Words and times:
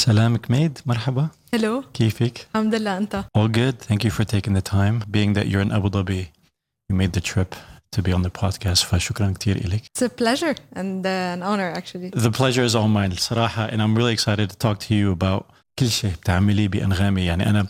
سلامك 0.00 0.51
ميد 0.51 0.79
مرحبا 0.85 1.27
Hello 1.55 1.85
كيفك؟ 1.93 2.47
الحمد 2.55 2.75
لله 2.75 2.97
أنت 2.97 3.25
All 3.37 3.47
good. 3.47 3.75
Thank 3.89 4.03
you 4.03 4.09
for 4.11 4.23
taking 4.23 4.53
the 4.53 4.61
time. 4.71 5.03
Being 5.11 5.33
that 5.33 5.47
you're 5.47 5.61
in 5.61 5.71
Abu 5.71 5.89
Dhabi, 5.89 6.27
you 6.89 6.95
made 6.95 7.13
the 7.13 7.21
trip 7.21 7.55
to 7.95 8.01
be 8.01 8.11
on 8.13 8.21
the 8.21 8.29
podcast. 8.41 8.83
فشكرا 8.85 9.33
كثير 9.39 9.55
إلك. 9.57 9.81
It's 9.83 10.01
a 10.01 10.09
pleasure 10.09 10.55
and 10.75 11.05
uh, 11.05 11.09
an 11.35 11.43
honor 11.43 11.71
actually 11.77 12.09
The 12.09 12.31
pleasure 12.31 12.63
is 12.63 12.75
all 12.75 12.87
mine 12.87 13.11
الصراحة 13.11 13.67
and 13.69 13.81
I'm 13.81 13.95
really 13.97 14.13
excited 14.13 14.49
to 14.49 14.57
talk 14.57 14.79
to 14.79 14.93
you 14.95 15.11
about 15.11 15.43
كل 15.79 15.89
شيء 15.89 16.11
بتعمليه 16.11 16.67
بأنغامي 16.67 17.25
يعني 17.25 17.49
أنا 17.49 17.67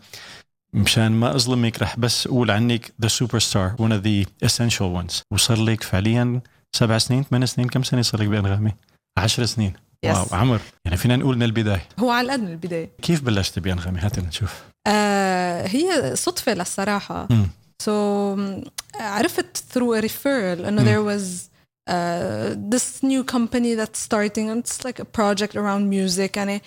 مشان 0.73 1.11
ما 1.11 1.35
أظلمك 1.35 1.81
رح 1.81 1.99
بس 1.99 2.27
أقول 2.27 2.51
عنك 2.51 2.93
the 3.05 3.09
superstar 3.09 3.75
one 3.77 3.91
of 3.91 4.03
the 4.03 4.25
essential 4.47 5.01
ones 5.03 5.21
وصار 5.31 5.57
لك 5.63 5.83
فعليا 5.83 6.41
سبع 6.75 6.97
سنين 6.97 7.23
ثمان 7.23 7.45
سنين 7.45 7.67
كم 7.67 7.83
سنة 7.83 8.01
صار 8.01 8.21
لك 8.21 8.27
بأنغامي؟ 8.27 8.71
عشر 9.17 9.45
سنين 9.45 9.73
Yes. 10.05 10.09
واو 10.09 10.25
عمر 10.31 10.61
يعني 10.85 10.97
فينا 10.97 11.15
نقول 11.15 11.35
من 11.35 11.43
البداية 11.43 11.87
هو 11.99 12.09
على 12.11 12.25
القد 12.25 12.39
من 12.39 12.51
البداية 12.51 12.89
كيف 13.01 13.21
بلشت 13.21 13.59
بأنغامي؟ 13.59 13.99
هات 13.99 14.19
نشوف 14.19 14.63
آه 14.87 15.67
هي 15.67 16.15
صدفة 16.15 16.53
للصراحة 16.53 17.27
مم. 17.29 17.49
so 17.83 17.85
um, 17.87 18.69
عرفت 18.95 19.57
through 19.73 20.01
a 20.01 20.01
referral 20.01 20.59
مم. 20.59 20.85
there 20.85 21.03
was 21.03 21.49
uh, 21.89 22.55
this 22.73 23.03
new 23.03 23.23
company 23.23 23.75
that's 23.75 23.99
starting 23.99 24.49
and 24.49 24.63
it's 24.63 24.85
like 24.85 24.99
a 24.99 25.05
project 25.05 25.55
around 25.55 25.89
music 25.89 26.37
يعني 26.37 26.61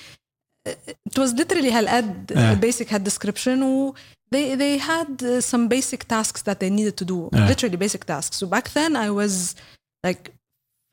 it 0.68 1.18
was 1.18 1.32
literally 1.32 1.72
هالقد 1.72 2.32
آه. 2.32 2.60
basic 2.60 2.86
had 2.88 3.02
description 3.10 3.62
و 3.62 3.94
they 4.34 4.56
they 4.56 4.78
had 4.78 5.22
uh, 5.22 5.40
some 5.40 5.68
basic 5.68 6.04
tasks 6.08 6.42
that 6.42 6.58
they 6.60 6.70
needed 6.70 6.96
to 6.96 7.04
do 7.04 7.30
آه. 7.34 7.48
literally 7.48 7.76
basic 7.76 8.04
tasks 8.04 8.36
so 8.36 8.46
back 8.46 8.68
then 8.74 8.96
I 8.96 9.10
was 9.10 9.54
like 10.06 10.30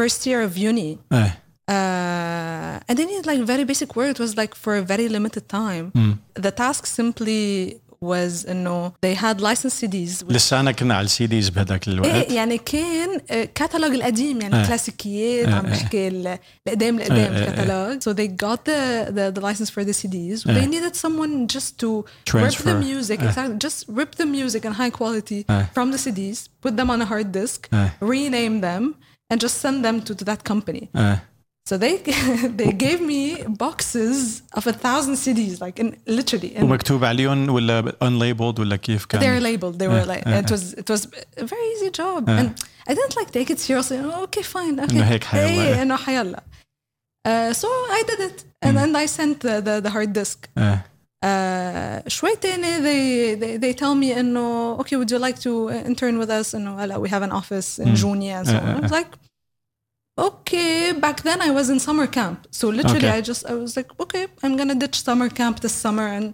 first 0.02 0.26
year 0.26 0.42
of 0.50 0.58
uni 0.58 0.98
إيه 1.14 1.44
uh, 1.71 2.89
and 2.89 2.95
they 2.99 3.05
needed 3.11 3.27
like 3.27 3.41
very 3.55 3.65
basic 3.65 3.91
work. 3.97 4.11
It 4.17 4.21
was 4.25 4.33
like 4.41 4.53
for 4.65 4.73
a 4.77 4.83
very 4.93 5.09
limited 5.09 5.45
time. 5.49 5.91
مم. 5.95 6.17
The 6.41 6.51
task 6.51 6.87
simply 6.87 7.75
was 8.05 8.47
انه 8.49 8.93
they 9.07 9.15
had 9.15 9.41
licensed 9.41 9.79
CDs. 9.85 10.23
which- 10.23 10.33
لسانا 10.33 10.73
كنا 10.73 10.95
على 10.95 11.05
السي 11.05 11.27
ديز 11.27 11.49
بهداك 11.49 11.89
الوقت 11.89 12.09
ايه 12.11 12.37
يعني 12.37 12.59
كان 12.59 13.19
كاتالوج 13.55 13.91
القديم 13.95 14.41
يعني 14.41 14.55
آه. 14.63 14.67
كلاسيكيات 14.67 15.49
آه، 15.49 15.55
عم 15.55 15.67
آه. 15.67 15.71
بحكي 15.71 16.09
ال- 16.09 16.39
القدام 16.69 16.99
القدام 16.99 17.17
آه، 17.17 17.39
آه، 17.39 17.45
آه. 17.45 17.49
الكاتالوج 17.49 18.03
so 18.03 18.17
they 18.17 18.29
got 18.47 18.59
the, 18.59 19.11
the 19.17 19.41
the 19.41 19.43
license 19.45 19.71
for 19.71 19.85
the 19.89 19.97
CDs 20.03 20.49
آه. 20.51 20.61
they 20.61 20.67
needed 20.67 20.95
someone 20.97 21.57
just 21.57 21.71
to 21.83 21.89
rip 21.89 22.35
Transfer. 22.35 22.63
the 22.65 22.85
music 22.85 23.21
آه. 23.23 23.33
exactly 23.33 23.69
just 23.69 23.85
rip 23.97 24.23
the 24.23 24.27
music 24.27 24.65
in 24.65 24.73
high 24.73 24.99
quality 25.01 25.45
آه. 25.51 25.69
from 25.79 25.93
the 25.97 25.99
CDs 25.99 26.39
put 26.67 26.73
them 26.73 26.89
on 26.91 27.01
a 27.03 27.07
hard 27.13 27.33
disk 27.37 27.61
آه. 27.75 27.91
rename 28.05 28.61
them 28.65 28.95
and 29.35 29.39
just 29.41 29.57
send 29.67 29.85
them 29.87 30.09
to, 30.11 30.15
to 30.15 30.25
that 30.25 30.53
company 30.53 30.85
آه. 30.97 31.19
So 31.71 31.77
they 31.85 31.95
they 32.63 32.73
gave 32.87 33.01
me 33.13 33.23
boxes 33.65 34.43
of 34.59 34.65
a 34.67 34.73
thousand 34.85 35.15
CDs, 35.25 35.61
like 35.65 35.77
in 35.83 35.89
literally. 36.07 36.53
And 36.57 36.63
ومكتوب 36.65 37.05
عليهم 37.05 37.49
ولا 37.51 37.93
unlabeled 38.03 38.59
ولا 38.61 38.77
كيف 38.77 39.05
كان؟ 39.05 39.21
they're 39.21 39.41
labeled. 39.43 39.79
They 39.79 39.89
were 39.89 40.03
Uh, 40.05 40.07
like 40.15 40.27
uh, 40.27 40.43
it 40.45 40.51
was 40.51 40.73
it 40.83 40.89
was 40.91 41.03
a 41.43 41.45
very 41.45 41.67
easy 41.75 41.91
job, 41.91 42.29
Uh. 42.29 42.33
and 42.41 42.49
I 42.89 42.95
didn't 42.95 43.17
like 43.17 43.31
take 43.33 43.51
it 43.51 43.59
seriously. 43.59 43.99
Oh, 43.99 44.23
okay, 44.25 44.43
fine. 44.43 44.81
Okay. 44.81 44.93
إنه 44.97 45.05
هيك 45.05 45.25
حيلا. 45.25 45.47
إيه، 45.47 45.83
إنه 45.83 45.97
حيلا. 45.97 46.43
Uh, 47.29 47.53
so 47.53 47.67
I 47.99 48.03
did 48.11 48.21
it, 48.31 48.45
and 48.63 48.77
then 48.79 48.95
I 48.95 49.07
sent 49.07 49.41
the, 49.41 49.55
the, 49.61 49.81
the 49.81 49.91
hard 49.91 50.13
disk. 50.13 50.49
آه. 50.59 50.85
Uh, 51.25 52.09
شوي 52.09 52.31
تاني 52.41 52.79
they, 52.79 53.35
they 53.41 53.57
they 53.57 53.73
tell 53.79 53.95
me 53.95 54.19
إنه 54.19 54.77
okay 54.79 54.97
would 54.97 55.11
you 55.11 55.19
like 55.19 55.39
to 55.41 55.71
intern 55.89 56.19
with 56.19 56.31
us 56.31 56.55
إنه 56.55 56.79
هلا 56.85 56.99
we 57.07 57.09
have 57.11 57.23
an 57.23 57.33
office 57.33 57.79
in 57.79 57.89
Mm. 57.89 57.97
June 57.97 58.23
and 58.23 58.47
so 58.47 58.53
Uh, 58.53 58.61
on. 58.61 58.77
I 58.77 58.81
was 58.81 58.93
uh, 58.93 58.95
like 58.95 59.09
okay 60.28 60.94
back 61.06 61.18
then 61.28 61.40
I 61.48 61.52
was 61.58 61.68
in 61.74 61.80
summer 61.88 62.08
camp 62.18 62.38
so 62.60 62.66
literally 62.80 63.10
Okay. 63.10 63.20
I 63.20 63.30
just 63.32 63.42
I 63.52 63.56
was 63.64 63.72
like 63.78 63.90
okay 64.04 64.24
I'm 64.44 64.54
gonna 64.60 64.78
ditch 64.84 64.98
summer 65.08 65.28
camp 65.40 65.56
this 65.66 65.76
summer 65.86 66.08
and 66.18 66.26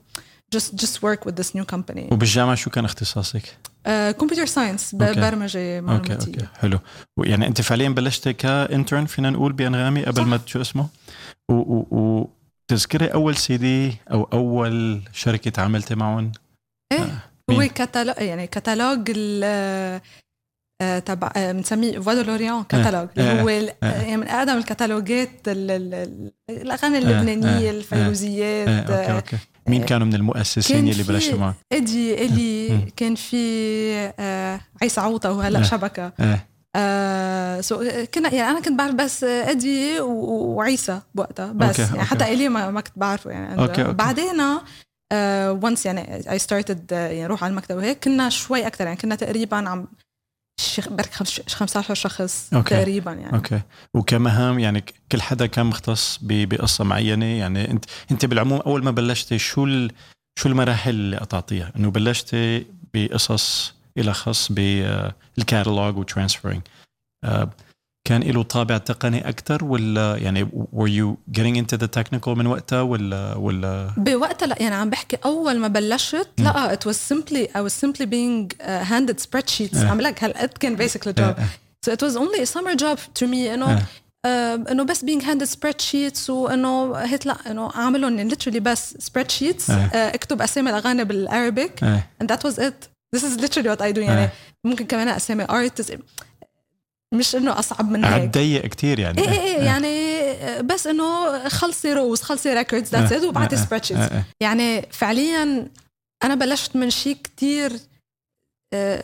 just 0.55 0.69
just 0.83 0.95
work 1.07 1.21
with 1.27 1.35
this 1.41 1.49
new 1.57 1.65
company 1.75 2.07
وبالجامعة 2.11 2.55
شو 2.55 2.69
كان 2.69 2.85
اختصاصك؟ 2.85 3.43
uh, 3.87 3.89
computer 4.21 4.45
science 4.47 4.95
ب- 4.95 5.03
Okay. 5.13 5.19
برمجة 5.19 5.79
okay 5.79 6.13
okay 6.13 6.47
حلو 6.59 6.79
يعني 7.17 7.47
انت 7.47 7.61
فعليا 7.61 7.89
بلشت 7.89 8.29
ك 8.29 8.40
intern 8.40 9.05
فينا 9.05 9.29
نقول 9.29 9.53
بأنغامي 9.53 10.03
قبل 10.05 10.17
صح. 10.17 10.27
ما 10.27 10.39
شو 10.45 10.61
اسمه؟ 10.61 10.87
و, 11.49 11.53
و, 11.53 11.87
و 11.91 12.29
تذكري 12.67 13.07
أول 13.07 13.35
سي 13.35 13.57
دي 13.57 13.97
أو 14.11 14.23
أول 14.33 15.01
شركة 15.13 15.51
تعاملتي 15.51 15.95
معهم؟ 15.95 16.31
إيه. 16.91 16.99
آه. 16.99 17.19
هو؟ 17.51 17.67
كتالوج 17.75 18.15
يعني 18.17 18.47
كتالوج 18.47 19.11
ال 19.15 20.01
تبع 20.81 21.31
آه، 21.35 21.51
بنسميه 21.51 21.99
فوا 21.99 22.13
دو 22.13 22.21
لوريان 22.21 22.63
كتالوج 22.63 23.07
اللي 23.17 23.31
آه. 23.31 23.41
هو 23.41 23.49
آه. 23.49 24.01
يعني 24.01 24.17
من 24.17 24.27
أقدم 24.27 24.57
الكتالوجات 24.57 25.29
ال- 25.47 25.71
ال- 25.71 25.93
ال- 25.93 26.31
الأغاني 26.61 26.95
آه. 26.97 26.99
اللبنانية 26.99 27.67
آه. 27.69 27.71
الفيروزيات 27.71 28.67
آه. 28.67 28.81
أوكي 28.81 29.11
آه، 29.11 29.15
أوكي 29.15 29.37
مين 29.67 29.83
كانوا 29.83 30.07
من 30.07 30.13
المؤسسين 30.15 30.87
اللي 30.87 31.03
بلشوا 31.03 31.37
معك؟ 31.39 31.55
ادي 31.73 32.25
الي. 32.25 32.79
كان 32.95 33.15
في 33.15 33.37
آه، 34.19 34.59
عيسى 34.81 35.01
عوطة 35.01 35.31
وهلا 35.31 35.59
آه. 35.59 35.63
شبكة 35.63 36.11
آه. 36.19 36.39
آه 36.75 37.61
سو 37.61 37.83
كنا 38.13 38.33
يعني 38.33 38.51
أنا 38.51 38.59
كنت 38.59 38.77
بعرف 38.79 38.93
بس 38.95 39.23
إدي 39.23 39.99
وعيسى 39.99 40.99
بوقتها 41.15 41.51
بس 41.51 41.67
أوكي، 41.67 41.81
يعني 41.81 41.93
أوكي. 41.93 42.05
حتى 42.05 42.33
إلي 42.33 42.49
ما, 42.49 42.71
ما 42.71 42.81
كنت 42.81 42.93
بعرفه 42.99 43.31
يعني 43.31 43.61
أوكي، 43.61 43.81
أوكي. 43.81 43.93
بعدين 43.93 44.41
وانس 45.63 45.85
يعني 45.85 46.31
اي 46.31 46.39
ستارتد 46.39 46.91
يعني 46.91 47.25
أروح 47.25 47.43
على 47.43 47.51
المكتب 47.51 47.75
وهيك 47.75 48.03
كنا 48.03 48.29
شوي 48.29 48.67
أكثر 48.67 48.85
يعني 48.85 48.97
كنا 48.97 49.15
تقريبا 49.15 49.57
عم 49.69 49.87
برك 50.87 51.13
خمس- 51.13 51.41
15 51.53 51.93
شخص 51.95 52.49
okay. 52.53 52.69
تقريبا 52.75 53.11
يعني 53.13 53.35
okay 53.35 53.61
وكمهام 53.93 54.59
يعني 54.59 54.83
كل 55.11 55.21
حدا 55.21 55.45
كان 55.45 55.65
مختص 55.65 56.19
ب- 56.21 56.49
بقصة 56.49 56.83
معينة 56.83 57.25
يعني 57.25 57.71
انت 57.71 57.85
أنت 58.11 58.25
بالعموم 58.25 58.59
أول 58.59 58.83
ما 58.83 58.91
بلشتي 58.91 59.37
شو 59.39 59.65
ال... 59.65 59.91
شو 60.39 60.49
المراحل 60.49 60.89
اللي 60.89 61.17
قطعتيها؟ 61.17 61.71
إنه 61.75 61.91
بلشتي 61.91 62.65
بقصص 62.93 63.73
إلى 63.97 64.13
خص 64.13 64.51
بال 64.51 64.78
catalogue 64.78 65.97
و 65.97 66.02
transferring 66.02 66.61
كان 68.07 68.21
له 68.21 68.43
طابع 68.43 68.77
تقني 68.77 69.29
أكثر 69.29 69.65
ولا 69.65 70.17
يعني 70.17 70.45
were 70.75 70.89
you 70.89 71.37
getting 71.39 71.55
into 71.55 71.77
the 71.77 71.87
technical 71.99 72.27
من 72.27 72.47
وقتها 72.47 72.81
ولا 72.81 73.35
ولا 73.35 73.91
بوقتها 73.97 74.47
لا 74.47 74.55
يعني 74.59 74.75
عم 74.75 74.89
بحكي 74.89 75.17
اول 75.25 75.57
ما 75.57 75.67
بلشت 75.67 76.29
لا 76.37 76.75
it 76.75 76.89
was 76.89 76.95
simply 76.95 77.47
I 77.47 77.61
was 77.61 77.73
simply 77.85 78.05
being 78.05 78.51
uh, 78.61 78.83
handed 78.91 79.19
spreadsheets 79.19 79.77
آه. 79.77 79.87
عم 79.89 80.01
لك 80.01 80.23
هالقد 80.23 80.49
كان 80.49 80.77
basically 80.77 81.19
آه، 81.19 81.33
job 81.33 81.37
so 81.87 81.93
it 81.93 82.01
was 82.01 82.15
only 82.15 82.39
a 82.41 82.45
summer 82.45 82.75
job 82.75 82.97
to 83.19 83.27
me 83.27 83.51
انه 83.53 83.71
آه. 83.71 83.81
آه، 84.25 84.55
انه 84.71 84.83
بس 84.83 85.05
being 85.05 85.21
handed 85.21 85.47
spreadsheets 85.47 86.29
وانه 86.29 86.95
هيك 86.95 87.27
لا 87.27 87.51
انه 87.51 87.71
اعملهم 87.75 88.17
يعني 88.17 88.29
literally 88.31 88.59
بس 88.59 88.93
spreadsheets 88.93 89.69
آه. 89.69 89.73
آه، 89.73 90.15
اكتب 90.15 90.41
اسامي 90.41 90.69
الاغاني 90.69 91.03
بال 91.03 91.23
Arabic 91.23 91.83
آه. 91.83 92.03
and 92.23 92.27
that 92.27 92.39
was 92.39 92.53
it 92.59 92.87
this 93.15 93.23
is 93.23 93.41
literally 93.41 93.69
what 93.75 93.81
I 93.81 93.95
do 93.95 93.99
يعني 93.99 94.23
آه. 94.23 94.31
ممكن 94.63 94.85
كمان 94.85 95.07
اسامي 95.07 95.45
artists 95.45 95.91
مش 97.13 97.35
إنه 97.35 97.59
أصعب 97.59 97.91
من 97.91 98.05
قعد 98.05 98.21
هيك 98.21 98.33
ضيق 98.33 98.65
كثير 98.65 98.99
يعني 98.99 99.21
إيه 99.21 99.29
إيه 99.29 99.39
إيه 99.39 99.63
يعني 99.63 100.17
بس 100.61 100.87
إنه 100.87 101.39
خلصي 101.49 101.93
rows 101.93 102.21
خلصي 102.21 102.53
records 102.53 102.89
that's 102.89 103.11
it 103.11 103.23
وبعتي 103.23 103.55
آه، 103.55 103.59
آه، 103.59 103.63
spreadsheets 103.63 104.01
آه، 104.01 104.17
آه. 104.17 104.23
يعني 104.39 104.81
فعليا 104.81 105.67
أنا 106.23 106.35
بلشت 106.35 106.75
من 106.75 106.89
شيء 106.89 107.17
كتير 107.23 107.71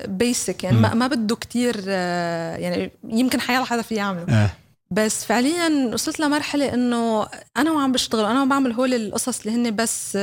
basic 0.05 0.63
يعني. 0.63 0.77
ما, 0.77 0.93
ما 0.93 1.07
بده 1.07 1.35
كتير 1.35 1.83
آه، 1.87 2.55
يعني 2.55 2.91
يمكن 3.03 3.41
حيلا 3.41 3.65
حدا 3.65 3.81
في 3.81 3.95
يعمله 3.95 4.43
آه. 4.43 4.49
بس 4.91 5.25
فعليا 5.25 5.89
وصلت 5.93 6.19
لمرحلة 6.19 6.73
إنه 6.73 7.27
أنا 7.57 7.71
وعم 7.71 7.91
بشتغل 7.91 8.25
أنا 8.25 8.39
وعم 8.39 8.49
بعمل 8.49 8.71
هول 8.71 8.93
القصص 8.93 9.39
اللي 9.45 9.57
هن 9.57 9.75
بس 9.75 10.17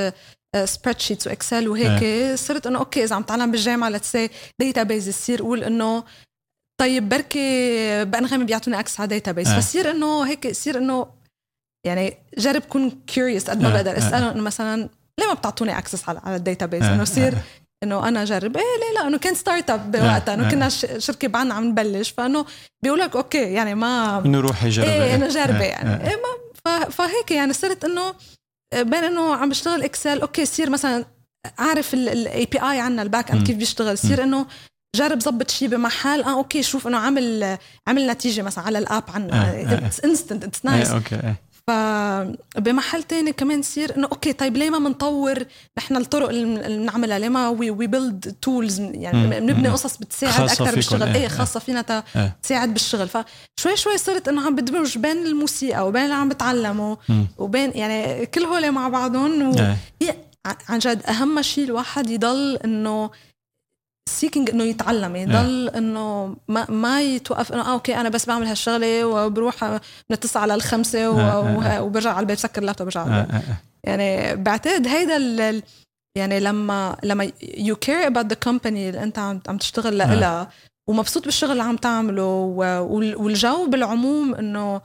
spreadsheets 0.65 1.01
و 1.01 1.27
Excel 1.27 1.69
وهيك 1.69 2.35
صرت 2.35 2.67
إنه 2.67 2.79
okay 2.79 3.05
إذا 3.05 3.17
عم 3.17 3.23
تعلم 3.23 3.51
بالجامعة 3.51 3.89
let's 3.89 4.31
say 4.61 4.83
database 4.83 5.09
يصير 5.09 5.41
أقول 5.41 5.65
إنه 5.65 6.05
طيب 6.81 7.09
بركي 7.09 8.05
بأنغامي 8.05 8.45
بيعطوني 8.45 8.81
access 8.81 9.01
على 9.01 9.09
database 9.09 9.49
آه. 9.49 9.61
فصير 9.61 9.91
إنه 9.91 10.23
هيك 10.23 10.45
يصير 10.45 10.79
إنه 10.79 11.07
يعني 11.87 12.17
جرب 12.39 12.63
كون 12.63 12.91
curious 13.07 13.51
قد 13.51 13.63
ما 13.63 13.69
آه، 13.69 13.73
بقدر. 13.73 13.95
آه، 13.95 13.99
اساله 13.99 14.33
إنه 14.33 14.43
مثلا 14.43 14.89
ليه 15.21 15.27
ما 15.27 15.35
بتعطوني 15.35 15.79
access 15.79 16.09
على 16.09 16.21
على 16.25 16.37
ال 16.37 16.42
data 16.42 16.65
آه، 16.65 16.95
إنه 16.95 17.03
يصير 17.03 17.33
آه. 17.33 17.43
إنه 17.83 18.09
أنا 18.09 18.23
أجرب. 18.23 18.57
إيه 18.57 18.63
ليه 18.63 19.01
لا؟ 19.01 19.09
إنه 19.09 19.19
كان 19.19 19.35
startup 19.35 19.91
بوقتها. 19.91 20.35
إنه 20.35 20.47
آه. 20.47 20.51
كنا 20.51 20.69
شركة 20.99 21.29
بعدنا 21.29 21.55
عم 21.55 21.65
نبلش. 21.65 22.11
فإنه 22.11 22.47
بيقول 22.83 22.99
لك 23.01 23.17
okay 23.17 23.53
يعني 23.53 23.75
ما 23.75 24.23
إنه 24.27 24.41
روحي 24.41 24.69
جربي. 24.69 24.91
إيه 24.91 25.15
إنه 25.15 25.29
جربي 25.29 25.65
آه، 25.65 25.71
يعني. 25.71 25.91
آه. 25.91 26.09
إيه 26.09 26.17
ما 26.17 26.85
فهيك 26.85 27.31
يعني 27.31 27.53
صرت 27.53 27.85
إنه 27.85 28.15
بين 28.75 29.05
إنه 29.05 29.35
عم 29.35 29.49
بشتغل 29.49 29.83
Excel 29.83 30.21
okay 30.21 30.47
صير 30.47 30.71
مثلا 30.71 31.05
اعرف 31.61 31.95
ال 31.95 32.47
API 32.47 32.81
عنا 32.81 33.03
ال 33.03 33.31
backend. 33.31 33.47
كيف 33.47 33.57
بيشتغل. 33.57 33.99
صير 33.99 34.23
إنه 34.23 34.47
جرب 34.97 35.21
ظبط 35.21 35.51
شيء 35.51 35.69
بمحل. 35.69 36.23
آه 36.23 36.33
okay 36.33 36.63
شوف 36.63 36.87
إنه 36.87 36.99
عمل 36.99 37.59
عمل 37.87 38.07
نتيجة 38.07 38.43
مثلا 38.43 38.65
على 38.65 38.79
ال 38.79 38.85
app 38.85 39.05
عنا. 39.09 39.87
it's 39.87 40.01
instant 40.01 40.45
it's 40.45 40.65
nice 40.65 40.89
okay 40.91 41.35
ف 41.67 41.71
فبمحل 41.71 43.03
تاني 43.03 43.33
كمان 43.33 43.61
يصير 43.61 43.97
إنه 43.97 44.09
okay 44.13 44.33
طيب 44.33 44.57
ليه 44.57 44.71
ما 44.71 44.79
بنطور 44.79 45.45
نحن 45.79 45.97
الطرق 45.97 46.29
اللي 46.29 46.77
بنعملها 46.77 47.19
ليه 47.19 47.29
ما 47.29 47.49
we 47.49 47.71
build 47.71 48.35
tools 48.43 48.81
يعني 48.81 49.41
بنبني 49.41 49.69
قصص 49.69 49.97
بتساعد 49.97 50.41
أكثر 50.41 50.75
بالشغل. 50.75 51.03
إيه, 51.03 51.15
إيه 51.15 51.29
خاصة 51.29 51.61
فينا 51.61 52.05
تساعد 52.43 52.73
بالشغل. 52.73 53.09
فشوي 53.09 53.77
شوي 53.77 53.99
صرت 53.99 54.29
إنه 54.29 54.47
عم 54.47 54.55
بدمج 54.55 54.99
بين 54.99 55.27
الموسيقى 55.27 55.89
وبين 55.89 56.03
اللي 56.03 56.15
عم 56.15 56.29
بتعلمه 56.29 56.99
وبين 57.39 57.73
يعني 57.75 58.27
كل 58.27 58.43
هول 58.43 58.71
مع 58.71 58.89
بعضهم 58.89 59.51
و... 59.51 59.75
عن 60.69 60.79
جد 60.79 61.03
أهم 61.07 61.43
شيء 61.43 61.65
الواحد 61.65 62.11
يضل 62.11 62.59
إنه 62.65 63.11
seeking 64.11 64.51
إنه 64.51 64.65
يتعلم 64.65 65.17
يضل 65.17 65.69
إنه 65.69 66.37
ما 66.49 66.71
ما 66.71 67.03
يتوقف 67.03 67.53
إنه 67.53 67.63
آه 67.63 67.73
okay 67.73 67.97
أنا 67.97 68.09
بس 68.09 68.27
بعمل 68.27 68.47
هالشغلة 68.47 69.05
وبروح 69.05 69.65
من 69.65 69.81
التسعة 70.11 70.41
على 70.43 70.55
الخمسة 70.55 71.11
وبرجع 71.83 72.11
على 72.11 72.21
البيت 72.21 72.39
بسكر 72.39 72.61
اللابتوب 72.61 72.87
برجع 72.87 73.01
على 73.01 73.21
البيت. 73.21 73.43
يعني 73.85 74.37
بعتقد 74.37 74.87
هيدا 74.87 75.17
ال 75.17 75.63
يعني 76.19 76.41
لما 76.41 76.97
لما 77.03 77.31
you 77.43 77.77
care 77.77 78.07
about 78.07 78.27
the 78.27 78.35
company 78.35 78.89
اللي 78.89 79.03
أنت 79.03 79.19
عم 79.19 79.41
عم 79.49 79.59
تشتغل 79.59 79.99
لها 79.99 80.49
ومبسوط 80.89 81.25
بالشغل 81.25 81.51
اللي 81.53 81.63
عم 81.63 81.77
تعمله 81.77 82.25
والجو 83.17 83.67
بالعموم 83.67 84.35
إنه 84.35 84.81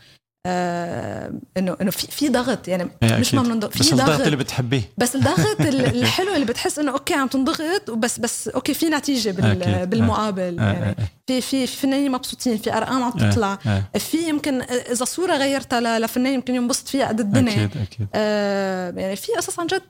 انه 0.46 1.78
إنه 1.82 1.92
في 1.92 2.08
في 2.12 2.30
ضغط 2.30 2.68
يعني 2.68 2.90
إيه، 3.04 3.18
مش 3.18 3.34
ما 3.34 3.42
بننضغط 3.42 3.74
في 3.74 3.80
بس 3.80 3.94
ضغط 3.94 4.10
الضغط 4.10 4.22
اللي 4.22 4.36
بتحبيه. 4.36 4.82
بس 4.98 5.16
الضغط 5.16 5.62
الحلو 5.96 6.34
اللي 6.34 6.46
بتحس 6.46 6.80
إنه 6.80 6.92
okay 6.92 7.14
عم 7.14 7.28
تنضغط 7.28 7.90
وبس 7.90 8.20
بس 8.20 8.48
okay 8.48 8.74
في 8.74 8.90
نتيجة 8.90 9.32
بال 9.32 9.86
بالمقابل 9.86 10.60
آه. 10.60 10.64
يعني 10.64 10.96
في 11.28 11.42
في 11.42 11.68
فنانين 11.68 12.12
مبسوطين 12.12 12.58
في 12.58 12.78
أرقام 12.78 13.04
عم 13.04 13.12
تطلع. 13.12 13.56
في 14.00 14.30
يمكن 14.30 14.62
إذا 14.62 15.06
صورة 15.06 15.34
غيرتها 15.34 16.00
لفنان 16.00 16.34
يمكن 16.34 16.56
ينبسط 16.56 16.88
فيها 16.88 17.08
قد 17.08 17.20
الدنيا. 17.20 17.54
أكيد 17.54 17.82
أكيد. 17.82 18.08
آه 18.16 18.94
يعني 18.98 19.16
في 19.16 19.32
قصص 19.32 19.60
عن 19.60 19.68
جد 19.68 19.82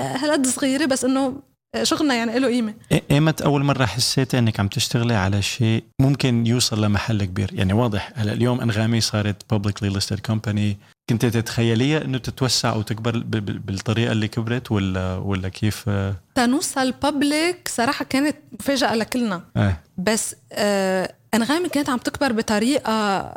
هالقد 0.00 0.46
صغيرة 0.46 0.84
بس 0.84 1.04
إنه 1.04 1.47
شغلنا 1.82 2.14
يعني 2.14 2.38
له 2.38 2.48
قيمة. 2.48 2.74
إيمت 3.10 3.42
أول 3.42 3.64
مرة 3.64 3.84
حسيتي 3.86 4.38
إنك 4.38 4.60
عم 4.60 4.68
تشتغلي 4.68 5.14
على 5.14 5.42
شيء 5.42 5.84
ممكن 6.00 6.46
يوصل 6.46 6.84
لمحل 6.84 7.24
كبير؟ 7.24 7.50
يعني 7.52 7.72
واضح 7.72 8.12
هلا 8.14 8.32
اليوم 8.32 8.60
أنغامي 8.60 9.00
صارت 9.00 9.42
بابليكلي 9.50 9.88
ليستد 9.88 10.20
كومباني 10.20 10.76
كنت 11.10 11.26
تتخيليها 11.26 12.04
إنه 12.04 12.18
تتوسع 12.18 12.76
وتكبر 12.76 13.22
بالطريقة 13.38 14.12
اللي 14.12 14.28
كبرت 14.28 14.72
ولا 14.72 15.16
ولا 15.16 15.48
كيف؟ 15.48 15.90
تنوصل 16.34 16.92
public 16.92 17.68
صراحة 17.68 18.04
كانت 18.04 18.36
مفاجأة 18.60 18.94
لكلنا. 18.94 19.42
آه. 19.56 19.76
بس 19.98 20.36
آه 20.52 21.14
أنغامي 21.34 21.68
كانت 21.68 21.90
عم 21.90 21.98
تكبر 21.98 22.32
بطريقة 22.32 23.34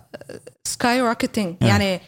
skyrocketing 0.67 1.55
آه. 1.61 1.65
يعني 1.67 2.01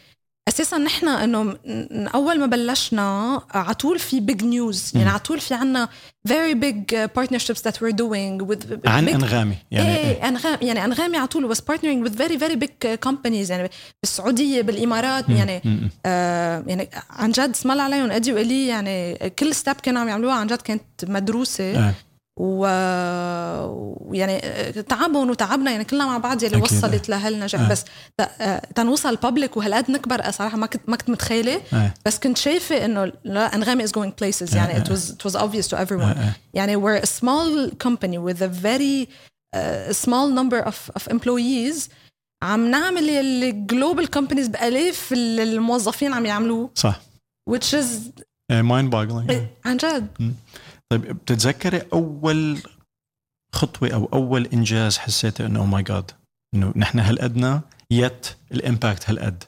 أساسا 0.48 0.78
نحن 0.78 1.08
إنه 1.08 1.42
من 1.42 2.08
أول 2.08 2.40
ما 2.40 2.46
بلشنا 2.46 3.40
على 3.50 3.74
طول 3.74 3.98
في 3.98 4.20
big 4.20 4.44
news 4.44 4.92
يعني 4.94 5.08
على 5.08 5.18
طول 5.18 5.40
في 5.40 5.54
عنا 5.54 5.88
very 6.28 6.54
big 6.54 6.96
partnerships 7.18 7.60
that 7.62 7.74
we're 7.74 7.96
doing 7.96 8.46
with 8.48 8.88
عن 8.88 9.08
أنغامي. 9.08 9.56
يعني 9.70 9.96
إيه, 9.96 10.04
إيه. 10.04 10.28
انغامي 10.28 10.58
يعني 10.62 10.84
أنغامي 10.84 11.16
على 11.16 11.26
طول 11.26 11.48
بس 11.48 11.60
partnering 11.60 12.06
with 12.06 12.12
very 12.12 12.38
very 12.38 12.56
big 12.64 12.98
companies. 13.08 13.50
يعني 13.50 13.70
بالسعودية 14.02 14.62
بالإمارات. 14.62 15.28
يعني 15.28 15.62
آه 16.06 16.64
يعني 16.66 16.90
عن 17.10 17.30
جد 17.30 17.50
اسم 17.50 17.70
الله 17.70 17.82
عليهم 17.82 18.10
أدي 18.10 18.32
وإلي. 18.32 18.66
يعني 18.66 19.14
كل 19.38 19.54
step 19.54 19.76
كانوا 19.76 20.00
عم 20.00 20.08
يعملوها 20.08 20.34
عن 20.34 20.46
جد 20.46 20.62
كانت 20.62 20.82
مدروسة. 21.02 21.88
آه. 21.88 21.94
ويعني 22.36 24.40
تعبهم 24.82 25.30
وتعبنا 25.30 25.70
يعني 25.70 25.84
كلنا 25.84 26.06
مع 26.06 26.18
بعض 26.18 26.42
يلي 26.42 26.56
وصلت 26.56 27.08
لهالنجاح. 27.08 27.60
آه. 27.60 27.68
بس 27.68 27.84
تنوصل 28.74 29.16
public 29.16 29.56
وهالقد 29.56 29.90
نكبر 29.90 30.30
صراحة 30.30 30.56
ما 30.56 30.66
كنت 30.66 30.82
ما 30.88 30.96
كنت 30.96 31.10
متخيلة. 31.10 31.60
آه. 31.72 31.94
بس 32.06 32.18
كنت 32.18 32.38
شايفة 32.38 32.84
إنه 32.84 33.12
لا 33.24 33.54
انغامي 33.54 33.84
is 33.84 33.92
going 33.92 34.12
places 34.20 34.56
يعني 34.56 34.84
it 34.84 34.88
was 34.88 35.10
it 35.10 35.30
was 35.30 35.34
obvious 35.40 35.68
to 35.68 35.76
everyone. 35.76 36.18
آه. 36.18 36.32
يعني 36.54 36.76
we're 36.76 37.00
a 37.02 37.06
small 37.06 37.70
company 37.86 38.18
with 38.18 38.42
a 38.42 38.48
very 38.48 39.08
uh, 39.56 39.92
small 39.92 40.28
number 40.38 40.60
of 40.66 40.90
of 40.98 41.08
employees. 41.14 41.88
عم 42.42 42.70
نعمل 42.70 43.10
ال 43.10 43.24
global 43.24 44.10
companies 44.10 44.48
بألاف 44.48 45.12
الموظفين 45.12 46.12
عم 46.12 46.26
يعملوه. 46.26 46.70
صح. 46.74 47.00
Which 47.50 47.74
is 47.74 47.86
mind 48.52 48.90
boggling. 48.90 49.32
عن 49.64 49.76
جد. 49.76 50.06
طيب 50.94 51.16
بتتذكري 51.16 51.82
أول 51.92 52.62
خطوة 53.52 53.94
أو 53.94 54.08
أول 54.12 54.46
إنجاز 54.46 54.98
حسيتي 54.98 55.46
إنه 55.46 55.60
oh 55.60 55.66
my 55.66 55.82
God 55.82 56.10
إنه 56.54 56.72
نحن 56.76 56.98
هالقدنا؟ 56.98 57.60
يت 57.90 58.26
ال 58.52 58.60
impact 58.60 59.10
هالقد. 59.10 59.44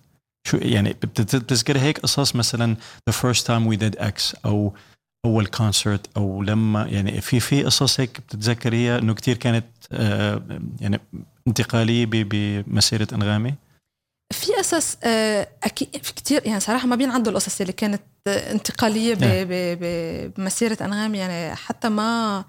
شو 0.48 0.56
يعني 0.56 0.93
بتتذكري 0.93 1.81
هيك 1.81 1.98
قصص 1.98 2.37
مثلا 2.37 2.76
the 3.08 3.12
first 3.12 3.46
time 3.46 3.67
we 3.67 3.76
did 3.76 3.96
X 3.96 4.37
أو 4.44 4.75
أول 5.25 5.46
concert 5.46 6.17
أو 6.16 6.43
لما 6.43 6.87
يعني 6.87 7.20
في 7.20 7.40
في 7.40 7.64
قصص 7.64 8.00
هيك 8.00 8.20
بتتذكريها 8.20 8.99
إنه 8.99 9.14
كثير 9.14 9.37
كانت 9.37 9.66
آه 9.92 10.42
يعني 10.81 11.00
انتقالية 11.49 12.06
بمسيرة 12.10 13.08
أنغامي؟ 13.12 13.54
في 14.32 14.52
قصص 14.52 14.96
آه، 15.04 15.49
أكيد 15.64 16.02
في 16.02 16.14
كثير 16.14 16.46
يعني 16.46 16.60
صراحة 16.60 16.87
ما 16.87 16.96
بينعدوا 16.96 17.32
القصص 17.32 17.60
اللي 17.60 17.72
كانت 17.72 18.02
انتقالية 18.28 19.17
بمسيرة 20.38 20.78
أنغام 20.81 21.14
يعني 21.14 21.55
حتى 21.55 21.88
ما 21.88 22.44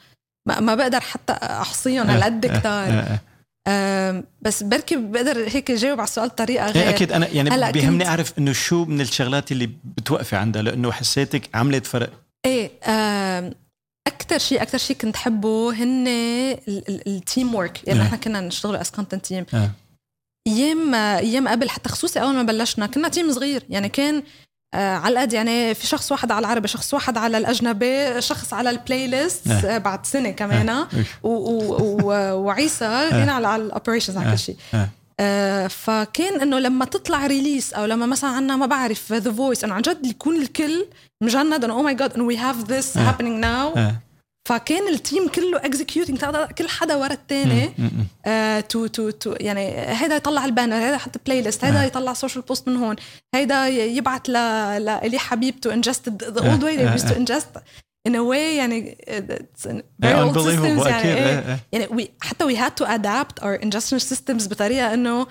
ما 0.48 0.76
بقدر 0.76 1.00
حتى 1.00 1.34
أحصيهم 1.34 2.10
هالقد 2.10 2.46
كثار 2.46 3.18
بس 4.42 4.64
بركي 4.64 4.96
بقدر 4.96 5.48
هيك 5.50 5.72
جاوب 5.72 6.00
على 6.00 6.08
السؤال 6.08 6.30
بطريقة 6.30 6.66
إيه، 6.66 6.72
غير 6.72 6.90
أكيد. 6.90 7.12
أنا 7.12 7.28
يعني 7.28 7.72
بيهمني 7.72 8.08
أعرف 8.08 8.38
إنه 8.38 8.52
شو 8.52 8.86
من 8.86 9.02
الشغلات 9.02 9.52
اللي 9.52 9.70
بتوقفي 9.84 10.36
عندها 10.36 10.62
لأنه 10.62 10.92
حسيتك 10.92 11.50
عملت 11.54 11.86
فرق. 11.86 12.10
إيه 12.46 12.72
أكثر 14.08 14.38
شيء 14.38 14.62
أكثر 14.62 14.78
شيء 14.78 14.96
كنت 14.96 15.16
حبه 15.16 15.74
هن 15.84 16.08
ال 17.08 17.56
teamwork 17.56 17.88
يعني 17.88 18.00
نحن 18.00 18.16
كنا 18.16 18.42
نشتغل 18.42 18.76
as 18.76 18.92
content 18.92 19.26
team 19.26 19.46
أيام 20.48 20.96
أيام 20.96 21.48
قبل 21.48 21.70
حتى 21.70 21.90
خصوصي 21.90 22.22
أول 22.22 22.34
ما 22.34 22.44
بلشنا 22.44 22.88
كنا 22.88 23.08
team 23.08 23.34
صغير. 23.34 23.64
يعني 23.70 23.90
كان 23.90 24.24
على 24.76 25.14
القد 25.14 25.34
يعني 25.34 25.74
في 25.74 25.88
شخص 25.88 26.12
واحد 26.12 26.32
على 26.32 26.40
العربي 26.40 26.68
شخص 26.68 26.94
واحد 26.94 27.18
على 27.18 27.38
الأجنبي 27.38 28.22
شخص 28.22 28.54
على 28.54 28.70
ال 28.70 29.08
playlist 29.08 29.48
آه. 29.48 29.78
بعد 29.78 30.06
سنة 30.06 30.30
كمان. 30.32 30.70
آه. 30.70 30.88
وعيسى 32.36 33.08
كان 33.12 33.30
على 33.30 33.56
ال 33.56 33.62
operations 33.62 34.18
على 34.18 34.32
كل 34.32 34.40
شيء. 34.40 34.56
آه 35.20 35.68
فكان 35.68 36.42
إنه 36.42 36.60
لما 36.60 36.86
تطلع 36.86 37.28
release 37.28 37.74
أو 37.74 37.86
لما 37.86 38.06
مثلا 38.06 38.30
عنا 38.30 38.56
ما 38.56 38.66
بعرف 38.66 39.14
The 39.14 39.32
Voice 39.32 39.64
إنه 39.64 39.74
عن 39.74 39.82
جد 39.82 40.06
يكون 40.06 40.42
الكل 40.42 40.86
مجند 41.22 41.64
إنه 41.64 41.74
oh 41.74 41.82
my 41.82 41.96
God 41.96 42.14
إنه 42.14 42.24
we 42.24 42.38
have 42.38 42.72
this 42.72 42.98
happening 42.98 43.40
now 43.40 43.74
فكان 44.48 44.88
ال 44.88 44.96
team 44.96 45.28
كله 45.28 45.58
executing 45.58 46.26
كل 46.58 46.70
حدا 46.70 46.96
ورا 46.96 47.14
الثاني 47.14 47.72
تو 48.70 48.88
تو 48.88 49.10
تو 49.10 49.36
يعني 49.40 49.62
هيدا 49.78 50.16
يطلع 50.16 50.46
ال 50.46 50.50
banner 50.50 50.76
هيدا 50.76 50.96
يحط 50.96 51.12
playlist 51.26 51.66
هيدا 51.66 51.84
يطلع 51.84 52.14
social 52.14 52.44
post 52.44 52.68
من 52.68 52.76
هون 52.76 52.96
هيدا 53.36 53.68
يبعت 53.68 54.30
ل 54.30 54.34
لإلي 54.86 55.20
حبيبته 55.20 55.74
ingest 55.74 56.10
the 56.10 56.50
old 56.50 56.64
way 56.64 56.78
they 56.78 57.00
used 57.00 57.06
to 57.06 57.16
ingest. 57.16 57.62
In 58.08 58.12
a 58.12 58.24
way 58.32 58.58
يعني 58.58 58.98
it's 59.08 59.68
very 60.04 60.16
old 60.16 60.38
systems 60.38 60.88
يعني 60.88 61.14
إيه. 61.14 61.60
يعني 61.72 61.88
we, 61.88 62.08
حتى 62.22 62.46
we 62.46 62.58
had 62.58 62.72
to 62.82 62.88
adapt 62.88 63.44
our 63.44 63.66
ingestion 63.66 64.00
systems 64.14 64.50
بطريقة 64.50 64.94
إنه 64.94 65.28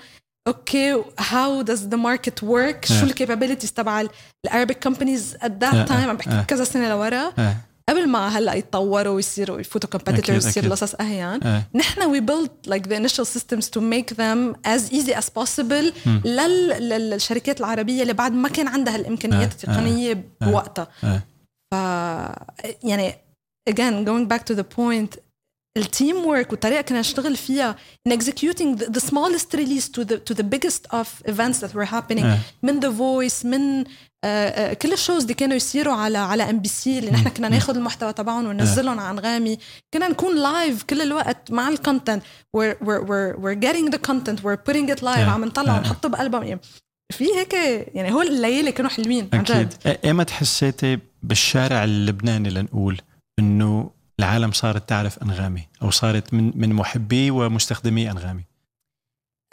okay 0.47 1.03
how 1.19 1.61
does 1.61 1.87
the 1.87 1.97
market 1.97 2.43
work 2.43 2.85
شو 2.85 3.05
ال 3.05 3.10
capabilities 3.10 3.73
تبع 3.73 4.05
ال 4.45 4.50
Arabic 4.50 4.83
companies 4.83 5.37
at 5.41 5.63
that 5.63 5.87
time 5.87 6.09
عم 6.09 6.17
بحكي 6.17 6.45
كذا 6.47 6.63
سنة 6.63 6.89
لورا. 6.89 7.33
قبل 7.89 8.07
ما 8.09 8.27
هلا 8.27 8.53
يتطوروا 8.53 9.15
ويصيروا 9.15 9.59
يفوتوا 9.59 9.89
competitors 9.89 10.47
يصير 10.47 10.63
القصص 10.63 10.95
اهين 10.95 11.43
آه. 11.43 11.63
نحن 11.75 12.01
we 12.01 12.19
build 12.19 12.51
like 12.65 12.87
the 12.87 12.97
initial 12.97 13.27
systems 13.27 13.69
to 13.69 13.81
make 13.81 14.13
them 14.13 14.55
as 14.65 14.93
easy 14.93 15.17
as 15.17 15.29
possible 15.29 15.93
للشركات 16.79 17.59
العربية 17.59 18.01
اللي 18.01 18.13
بعد 18.13 18.31
ما 18.31 18.49
كان 18.49 18.67
عندها 18.67 18.95
الإمكانيات 18.95 19.51
آه. 19.51 19.53
التقنية 19.53 20.11
آه. 20.41 20.45
بوقتها 20.45 20.87
آه. 21.03 21.21
ف 21.71 21.75
يعني 22.83 23.13
again 23.69 24.05
going 24.05 24.27
back 24.33 24.43
to 24.51 24.57
the 24.57 24.65
point 24.77 25.19
ال 25.77 26.25
teamwork 26.25 26.51
والطريقة 26.51 26.81
كنا 26.81 26.99
نشتغل 26.99 27.35
فيها 27.35 27.75
in 28.09 28.11
executing 28.11 28.77
the, 28.77 28.85
the 28.85 28.99
smallest 28.99 29.53
release 29.53 29.87
to 29.89 30.03
the 30.03 30.17
to 30.29 30.33
the 30.33 30.43
biggest 30.43 30.87
of 30.91 31.07
events 31.25 31.59
that 31.59 31.73
were 31.73 31.85
happening. 31.85 32.25
من 32.63 32.79
The 32.79 32.89
Voice 32.89 33.45
من 33.45 33.83
كل 34.81 34.93
ال 34.93 34.98
shows 34.98 35.21
اللي 35.21 35.33
كانوا 35.33 35.55
يصيروا 35.55 35.93
على 35.93 36.17
على 36.17 36.49
ام 36.49 36.59
بي 36.59 36.69
سي 36.69 36.99
اللي 36.99 37.11
نحن 37.11 37.29
كنا 37.29 37.49
ناخذ 37.49 37.75
المحتوى 37.75 38.13
تبعهم 38.13 38.45
وننزلهم 38.45 38.99
على 38.99 39.09
انغامي 39.09 39.57
كنا 39.93 40.07
نكون 40.07 40.35
live 40.35 40.83
كل 40.83 41.01
الوقت 41.01 41.51
مع 41.51 41.69
ال 41.69 41.76
content 41.76 42.23
we're, 42.57 42.75
we're, 42.83 43.01
we're, 43.01 43.35
we're 43.43 43.59
getting 43.65 43.91
the 43.91 43.99
content. 44.09 44.39
We're 44.43 44.71
putting 44.71 44.95
it 44.95 45.01
live. 45.01 45.07
عم 45.07 45.45
نطلع 45.45 45.77
ونحطه 45.77 46.09
بألبوم. 46.09 46.59
في 47.13 47.25
هيك 47.35 47.53
يعني 47.93 48.13
هو 48.13 48.21
الليالي 48.21 48.71
كانوا 48.71 48.91
حلوين 48.91 49.29
عن 49.33 49.43
جد. 49.43 49.73
إيمت 50.05 50.29
حسيتي 50.29 50.99
بالشارع 51.23 51.83
اللبناني 51.83 52.49
لنقول 52.49 53.01
إنه 53.39 53.91
العالم 54.19 54.51
صارت 54.51 54.89
تعرف 54.89 55.23
أنغامي 55.23 55.67
أو 55.81 55.91
صارت 55.91 56.33
من 56.33 56.51
من 56.55 56.73
محبي 56.73 57.31
ومستخدمي 57.31 58.11
أنغامي؟ 58.11 58.43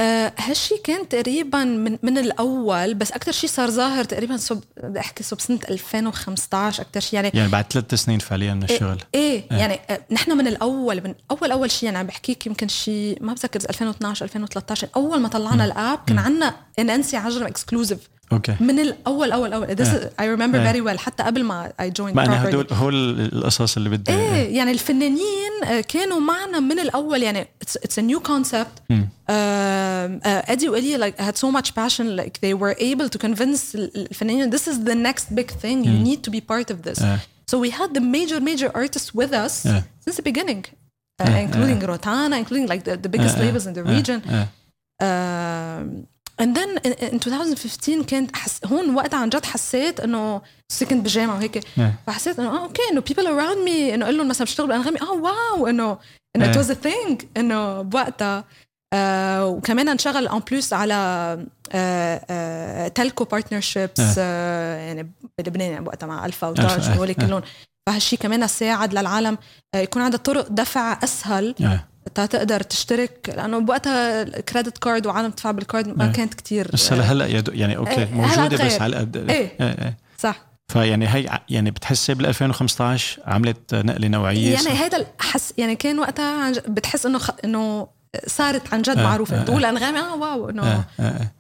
آه 0.00 0.32
هالشي 0.38 0.74
كان 0.84 1.08
تقريبا 1.08 1.64
من 1.64 1.98
من 2.02 2.18
الأول؟ 2.18 2.94
بس 2.94 3.12
أكثر 3.12 3.32
شيء 3.32 3.50
صار 3.50 3.70
ظاهر 3.70 4.04
تقريبا 4.04 4.36
صب 4.36 4.64
بدي 4.82 5.00
أحكي 5.00 5.22
صب 5.22 5.40
سنة 5.40 5.58
2015 5.70 6.82
أكثر 6.82 7.00
شيء 7.00 7.14
يعني 7.14 7.30
يعني 7.34 7.48
بعد 7.48 7.72
ثلاث 7.72 7.94
سنين 7.94 8.18
فعليا 8.18 8.54
من 8.54 8.62
الشغل. 8.62 8.98
إيه, 9.14 9.46
إيه. 9.50 9.58
يعني 9.58 9.80
آه 9.90 10.00
نحن 10.10 10.32
من 10.38 10.46
الأول 10.46 11.00
من 11.04 11.14
أول 11.30 11.52
أول 11.52 11.70
شيء 11.70 11.84
يعني 11.86 11.98
عم 11.98 12.06
بحكيك 12.06 12.46
يمكن 12.46 12.68
شيء 12.68 13.18
ما 13.20 13.32
بتذكر 13.32 13.60
2012 13.68 14.24
2013 14.24 14.88
أول 14.96 15.20
ما 15.20 15.28
طلعنا 15.28 15.64
ال 15.64 15.73
app 15.73 15.98
كان 16.06 16.18
عندنا 16.18 16.54
انسي 16.78 17.16
عجرم 17.16 17.46
exclusive. 17.46 17.98
okay 18.32 18.56
من 18.60 18.78
الأول 18.78 19.32
اول 19.32 19.52
اول 19.52 19.66
This 19.76 19.80
إيه. 19.80 20.00
is, 20.00 20.20
I 20.20 20.38
remember 20.38 20.54
إيه. 20.56 20.72
very 20.72 20.84
well 20.86 20.96
حتى 20.98 21.22
قبل 21.22 21.44
ما 21.44 21.72
I 21.82 21.84
joined 22.00 22.00
ما 22.14 22.24
أنا. 22.24 22.48
هدول 22.48 22.66
هول 22.72 23.20
القصص 23.20 23.76
اللي 23.76 23.88
بدي 23.88 24.12
إيه 24.12 24.56
يعني 24.56 24.70
الفنانين 24.70 25.64
آه، 25.64 25.80
كانوا 25.80 26.20
معنا 26.20 26.60
من 26.60 26.78
الأول 26.78 27.22
يعني 27.22 27.48
it's, 27.64 27.72
it's 27.88 27.98
a 27.98 28.02
new 28.02 28.20
concept. 28.28 28.94
ادي 30.50 30.68
وإلي 30.68 30.98
like 31.10 31.18
had 31.18 31.36
so 31.36 31.50
much 31.50 31.74
passion 31.74 32.16
like 32.16 32.40
they 32.40 32.54
were 32.54 32.74
able 32.78 33.08
to 33.08 33.18
convince 33.18 33.74
ال- 33.74 33.96
الفنانين 34.10 34.50
this 34.50 34.62
is 34.68 34.76
the 34.84 34.94
next 34.94 35.34
big 35.34 35.50
thing 35.50 35.84
you 35.84 35.98
need 36.08 36.20
to 36.28 36.30
be 36.30 36.40
part 36.40 36.70
of 36.74 36.82
this 36.90 37.02
إيه. 37.02 37.18
so 37.50 37.58
we 37.58 37.70
had 37.70 37.90
the 37.94 38.00
major 38.00 38.40
major 38.40 38.70
artists 38.74 39.14
with 39.14 39.32
us 39.32 39.66
إيه. 39.66 39.84
since 40.08 40.14
the 40.16 40.22
beginning 40.22 40.62
uh, 41.22 41.26
إيه. 41.28 41.46
including 41.46 41.86
Rotana 41.86 42.36
including 42.38 42.66
like 42.68 42.84
the, 42.84 42.96
the 42.96 43.08
biggest 43.08 43.38
إيه. 43.38 43.52
labels 43.52 43.66
in 43.66 43.72
the 43.74 43.86
إيه. 43.86 43.98
region 43.98 44.20
إيه. 46.40 46.46
and 46.46 46.56
then 46.56 46.78
in, 46.86 46.92
in 46.92 47.18
2015 47.18 48.02
كانت 48.02 48.36
حس 48.36 48.60
هون 48.66 48.94
وقتها 48.94 49.18
عن 49.18 49.28
جد 49.28 49.44
حسيت 49.44 50.00
إنه 50.00 50.42
كنت 50.80 50.92
بالجامعة 50.92 51.34
وهيك 51.34 51.56
إيه. 51.78 51.94
فحسيت 52.06 52.38
إنه 52.38 52.56
آه 52.56 52.62
أوكي 52.62 52.82
إنه 52.92 53.00
people 53.00 53.26
around 53.26 53.68
me 53.68 53.94
إنه 53.94 54.04
أقول 54.04 54.16
لهم 54.18 54.28
مثلا 54.28 54.44
بشتغل 54.44 54.66
بالانغامي 54.66 55.00
آه 55.02 55.12
واو 55.12 55.66
إنه 55.66 55.98
إنه 56.36 56.44
إيه. 56.44 56.52
was 56.52 56.66
a 56.66 56.76
thing 56.86 57.24
إنه 57.36 57.82
بوقتها 57.82 58.44
آه 58.94 59.46
وكمان 59.46 59.88
انشغل 59.88 60.28
ان 60.28 60.38
plus 60.38 60.72
على 60.72 60.94
آه 61.72 62.20
آه 62.30 62.88
telco 62.88 63.24
partnerships 63.24 64.14
آه 64.18 64.76
يعني 64.76 65.10
بلبنان 65.38 65.72
يعني 65.72 65.86
وقتها 65.86 66.06
مع 66.06 66.26
ألفا 66.26 66.48
وتاج 66.48 66.88
إيه. 66.88 66.90
وهول 66.90 67.12
كلهم 67.12 67.42
فهالشيء 67.88 68.18
كمان 68.18 68.46
ساعد 68.46 68.94
للعالم 68.94 69.38
آه 69.74 69.78
يكون 69.78 70.02
عندها 70.02 70.18
طرق 70.18 70.48
دفع 70.48 70.98
أسهل 71.04 71.54
إيه. 71.60 71.93
تقدر 72.14 72.60
تشترك 72.60 73.32
لأنه 73.36 73.58
بوقتها 73.58 74.22
ال 74.22 74.30
credit 74.30 74.78
card 74.78 75.06
وعالم 75.06 75.30
تدفع 75.30 75.50
بال 75.50 75.66
card 75.66 75.98
ما 75.98 76.04
إيه. 76.04 76.12
كانت 76.12 76.34
كتير 76.34 76.70
بس 76.72 76.92
هلا 76.92 77.04
هلا 77.04 77.26
يعني 77.52 77.76
okay 77.76 77.90
إيه، 78.02 78.14
موجودة 78.14 78.46
بس 78.48 78.58
تغير. 78.58 78.82
على 78.82 78.96
قد 78.96 79.16
إيه. 79.30 79.52
إيه. 79.60 79.96
صح 80.18 80.40
فيعني 80.68 81.08
هي 81.08 81.40
يعني 81.48 81.70
بتحسي 81.70 82.14
بال 82.14 82.26
2015 82.26 83.22
عملت 83.26 83.74
نقلة 83.74 84.08
نوعية 84.08 84.52
يعني 84.54 84.82
هيدا 84.82 84.96
الحس 85.20 85.54
يعني 85.58 85.76
كان 85.76 85.98
وقتها 85.98 86.52
بتحس 86.68 87.06
إنه 87.06 87.18
خ... 87.18 87.30
إنه 87.44 87.88
صارت 88.26 88.74
عن 88.74 88.82
جد 88.82 88.98
آه، 88.98 89.02
معروفة 89.02 89.36
آه، 89.38 89.42
بتقول 89.42 89.64
انغامي 89.64 89.98
آه 89.98 90.14
واو 90.16 90.50
إنه 90.50 90.62
آه 90.62 90.84
آه 91.00 91.02
آه. 91.02 91.32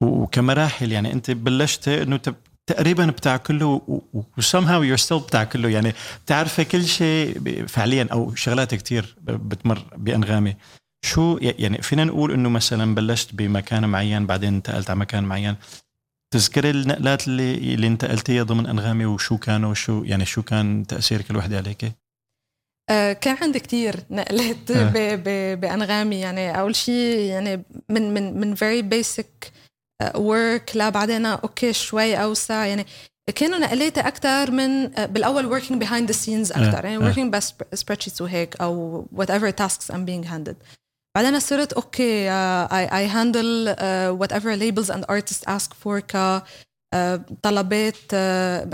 وكمراحل 0.00 0.92
يعني 0.92 1.12
أنت 1.12 1.30
بلشت 1.30 1.88
إنه 1.88 2.16
تب- 2.16 2.34
تقريبا 2.66 3.06
بتاع 3.06 3.36
كله 3.36 4.00
وسمهاو 4.38 4.82
يور 4.82 4.96
ستيل 4.96 5.18
بتاع 5.18 5.44
كله 5.44 5.68
يعني 5.68 5.92
بتعرفي 6.24 6.64
كل 6.64 6.84
شيء 6.84 7.66
فعليا 7.66 8.08
أو 8.12 8.34
شغلات 8.34 8.74
كتير 8.74 9.16
ب- 9.20 9.48
بتمر 9.48 9.82
بأنغامي 9.96 10.56
شو 11.04 11.38
يعني 11.40 11.82
فينا 11.82 12.04
نقول 12.04 12.32
إنه 12.32 12.48
مثلا 12.48 12.94
بلشت 12.94 13.34
بمكان 13.34 13.88
معين 13.88 14.26
بعدين 14.26 14.54
انتقلت 14.54 14.90
على 14.90 14.98
مكان 14.98 15.24
معين 15.24 15.56
تذكري 16.34 16.70
النقلات 16.70 17.28
اللي 17.28 17.74
اللي 17.74 17.86
انتقلتيها 17.86 18.42
ضمن 18.42 18.66
أنغامي 18.66 19.04
وشو 19.06 19.38
كانوا 19.38 19.74
شو 19.74 20.02
يعني 20.04 20.24
شو 20.24 20.42
كان 20.42 20.86
تأثير 20.86 21.22
كل 21.22 21.36
وحدة 21.36 21.56
عليك؟ 21.56 21.92
آه 22.90 23.12
كان 23.12 23.36
عندي 23.42 23.60
كتير 23.60 23.96
نقلات 24.10 24.70
آه. 24.70 24.90
ب... 24.90 25.22
ب... 25.24 25.60
بأنغامي 25.60 26.20
يعني 26.20 26.60
أول 26.60 26.76
شيء 26.76 27.18
يعني 27.18 27.62
من 27.88 28.14
من 28.14 28.40
من 28.40 28.56
very 28.56 28.82
basic 28.94 29.48
work 30.10 30.76
لا 30.76 30.88
بعدين 30.88 31.26
okay 31.26 31.72
شوي 31.72 32.14
اوسع 32.14 32.66
يعني 32.66 32.86
كانوا 33.34 33.58
نقلاتي 33.58 34.00
أكثر 34.00 34.50
من 34.50 34.98
آه، 34.98 35.06
بالاول 35.06 35.60
working 35.60 35.84
behind 35.84 36.12
the 36.12 36.16
scenes 36.16 36.56
أكثر 36.56 36.84
يعني 36.84 37.08
آه. 37.08 37.12
working 37.12 37.30
بس 37.30 37.54
spreadsheets 37.74 38.20
وهيك 38.20 38.56
أو 38.60 39.06
whatever 39.16 39.52
tasks 39.62 39.94
I'm 39.94 40.04
being 40.06 40.24
handed 40.28 40.54
بعدين 41.16 41.40
صرت 41.40 41.72
okay 41.72 42.28
uh, 42.28 42.68
I, 42.68 42.88
I 42.92 43.06
handle 43.14 43.68
uh, 43.68 44.26
whatever 44.26 44.56
labels 44.56 44.90
and 44.90 45.04
artists 45.08 45.44
ask 45.46 45.74
for 45.74 46.00
ك 46.00 46.12
uh, 46.12 46.42
آه، 46.92 47.20
طلبات 47.42 48.14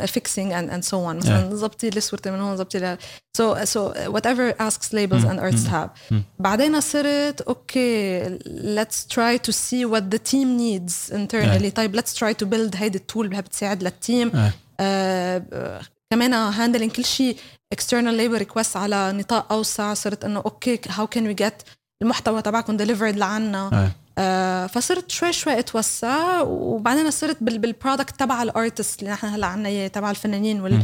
fixing 0.07 0.53
and 0.53 0.71
and 0.71 0.85
so 0.85 1.07
on 1.07 1.17
مثلا 1.17 1.55
ظبطي 1.55 1.91
لي 1.91 2.01
صورتي 2.01 2.31
من 2.31 2.41
هون 2.41 2.57
ظبطي 2.57 2.79
لي 2.79 2.99
so 3.37 3.65
so 3.65 3.93
whatever 4.07 4.55
asks 4.61 4.95
labels 4.95 5.25
and 5.25 5.41
artists 5.41 5.67
have 5.67 5.91
بعدين 6.39 6.81
صرت 6.81 7.41
okay 7.41 8.21
let's 8.47 9.07
try 9.07 9.39
to 9.39 9.53
see 9.53 9.85
what 9.85 10.03
the 10.03 10.17
team 10.17 10.49
needs 10.49 11.11
internally 11.13 11.71
طيب 11.71 11.95
let's 11.95 12.15
try 12.15 12.35
to 12.35 12.47
build 12.47 12.77
هيدي 12.77 12.99
ال 12.99 13.04
tool 13.04 13.27
اللي 13.27 13.43
بتساعد 13.43 13.83
لل 13.83 14.05
team 14.05 14.51
آه، 14.81 15.81
كمان 16.11 16.35
handling 16.35 16.91
كل 16.91 17.05
شيء 17.05 17.37
external 17.73 18.15
label 18.15 18.39
request 18.39 18.77
على 18.77 19.13
نطاق 19.13 19.53
أوسع. 19.53 19.95
صرت 19.95 20.25
إنه 20.25 20.41
okay 20.41 20.81
how 20.89 21.07
can 21.07 21.27
we 21.27 21.35
get 21.35 21.63
المحتوى 22.03 22.43
تبعكم 22.43 22.77
delivered 22.77 23.17
لعنا؟ 23.17 23.91
فصرت 24.67 25.11
شوي 25.11 25.33
شوي 25.33 25.59
اتوسع 25.59 26.41
وبعدين 26.43 27.11
صرت 27.11 27.37
بال 27.41 27.59
بال 27.59 27.72
product 27.72 28.21
تبع 28.21 28.43
ال 28.43 28.51
artist 28.51 29.01
اللي 29.01 29.13
نحن 29.13 29.27
هلأ 29.27 29.47
عنا 29.47 29.69
إياه 29.69 29.89
تبع 29.89 30.11
الفنانين 30.11 30.61
وال. 30.61 30.83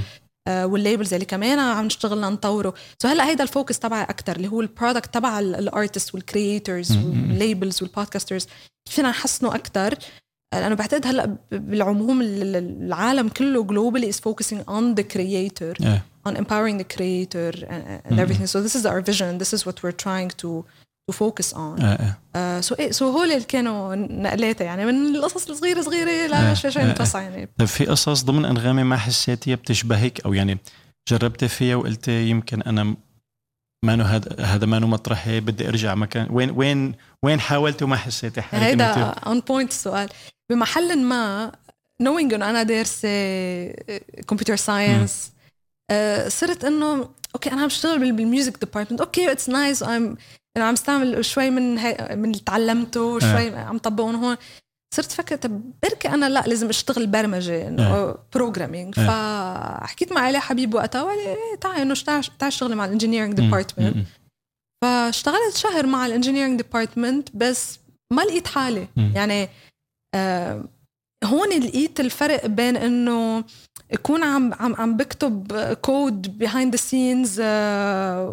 آه 0.49 0.67
وال 0.67 0.79
labels 0.79 1.15
اللي 1.15 1.27
كمان 1.27 1.59
عم 1.59 1.85
نشتغل 1.87 2.21
لنطوره 2.21 2.75
so 3.03 3.09
هلأ 3.09 3.27
هيدا 3.29 3.43
ال 3.43 3.49
focus 3.49 3.79
تبعي 3.79 4.03
أكثر 4.03 4.37
اللي 4.37 4.49
هو 4.49 4.61
البرودكت 4.61 5.15
تبع 5.15 5.39
الارتست 5.39 6.15
والكرييترز. 6.15 6.97
والليبلز 6.97 7.83
والبودكاسترز 7.83 8.45
كيف 8.87 8.95
فينا 8.97 9.09
نحسنه 9.11 9.55
أكثر 9.55 9.95
لأنه 10.55 10.75
بعتقد 10.75 11.07
هلأ 11.07 11.37
بالعموم 11.53 12.21
ال- 12.21 12.43
ال- 12.57 12.83
العالم 12.87 13.29
كله 13.29 13.67
globally 13.67 14.13
is 14.15 14.17
focusing 14.19 14.59
on 14.69 14.95
the 15.01 15.05
creator 15.17 15.87
آه. 15.87 16.03
on 16.29 16.33
empowering 16.33 16.79
the 16.81 16.97
creator 16.97 17.53
and, 17.67 18.11
and 18.11 18.19
everything 18.21 18.47
so 18.47 18.59
this 18.67 18.75
is 18.81 18.87
our 18.87 19.01
vision 19.11 19.39
this 19.43 19.53
is 19.59 19.67
what 19.67 19.77
we're 19.83 19.99
trying 20.07 20.31
to 20.43 20.65
on. 21.09 21.57
آه. 21.57 22.17
آه. 22.37 22.61
so 22.61 22.75
إيه 22.75 22.91
so 22.93 23.11
هول 23.11 23.33
اللي 23.33 23.45
كانوا 23.45 23.95
نقلاتي. 23.95 24.65
يعني 24.65 24.87
من 24.87 25.17
القصص 25.17 25.49
الصغيرة 25.51 25.81
صغيرة 25.83 26.11
آه، 26.11 26.27
لا 26.27 26.55
شوي 26.55 26.71
شوي 26.71 26.83
آه، 26.83 26.93
نتوسع 26.93 27.21
يعني. 27.23 27.49
طيب 27.59 27.69
في 27.69 27.87
قصص 27.87 28.23
ضمن 28.25 28.45
أنغامي 28.45 28.83
ما 28.83 28.97
حسيتيها 28.97 29.57
بتشبهك؟ 29.57 30.21
أو 30.27 30.33
يعني 30.33 30.59
جربتي 31.09 31.49
فيها 31.49 31.77
وقلتي 31.77 32.29
يمكن 32.29 32.63
أنا 32.63 32.97
ما 33.85 34.03
هذا 34.17 34.41
هذا 34.41 34.67
ما 34.67 34.79
مطرحي 34.79 35.41
بدي 35.41 35.69
أرجع 35.69 35.95
مكان. 35.95 36.27
وين 36.31 36.51
وين 36.51 36.95
وين 37.23 37.41
حاولت 37.41 37.83
وما 37.83 37.97
حسيتي 37.97 38.43
حالك 38.43 38.63
هيدا 38.63 38.85
اون 38.95 39.41
بوينت 39.41 39.71
السؤال 39.71 40.09
بمحل 40.51 40.99
ما 41.03 41.53
knowing 42.03 42.33
إنه 42.35 42.51
أنا 42.51 42.63
دارسة 42.63 43.09
computer 44.29 44.57
science 44.57 45.33
صرت 46.29 46.65
إنه 46.65 47.09
okay 47.35 47.53
أنا 47.53 47.61
عم 47.61 47.67
بشتغل 47.67 47.99
بال- 47.99 48.13
بال 48.13 48.26
music 48.26 48.59
department 48.65 49.01
okay 49.01 49.33
it's 49.33 49.49
nice 49.49 49.83
um 49.83 50.17
أنا 50.57 50.65
عم 50.65 50.73
استعمل 50.73 51.25
شوي 51.25 51.51
من 51.51 51.79
هي 51.79 52.09
من 52.11 52.25
اللي 52.25 52.43
تعلمته 52.47 53.19
شوي 53.19 53.57
عم 53.57 53.79
طبقهم 53.79 54.25
هون 54.25 54.37
صرت 54.95 55.13
فكرت 55.13 55.43
طب 55.43 55.73
بركي 55.83 56.09
أنا 56.09 56.29
لا 56.29 56.45
لازم 56.47 56.69
أشتغل 56.69 57.07
برمجة 57.07 57.69
إنه 57.69 58.15
programming 58.35 58.95
آه. 58.99 59.07
فحكيت 59.81 60.13
مع 60.13 60.21
علي 60.21 60.41
حبيب 60.41 60.75
وقتها 60.75 61.03
وقال 61.03 61.19
لي 61.19 61.29
إيه 61.29 61.57
تعي 61.61 61.83
إنه 61.83 61.95
تعي 62.39 62.49
اشتغلي 62.49 62.75
مع 62.75 62.85
ال 62.85 62.88
engineering. 62.88 63.35
department. 63.35 64.07
فاشتغلت 64.83 65.57
شهر 65.57 65.87
مع 65.87 66.07
ال 66.07 66.11
engineering 66.11 66.63
department 66.63 67.29
بس 67.35 67.79
ما 68.13 68.23
لقيت 68.23 68.47
حالي. 68.47 68.89
يعني 69.15 69.49
آه 70.15 70.65
هون 71.25 71.49
لقيت 71.49 72.01
الفرق 72.01 72.47
بين 72.47 72.77
إنه 72.77 73.45
اكون 73.93 74.23
عم 74.23 74.55
عم 74.55 74.75
عم 74.77 74.97
بكتب 74.97 75.53
code 75.83 76.39
behind 76.39 76.75
the 76.75 76.81
scenes 76.81 77.41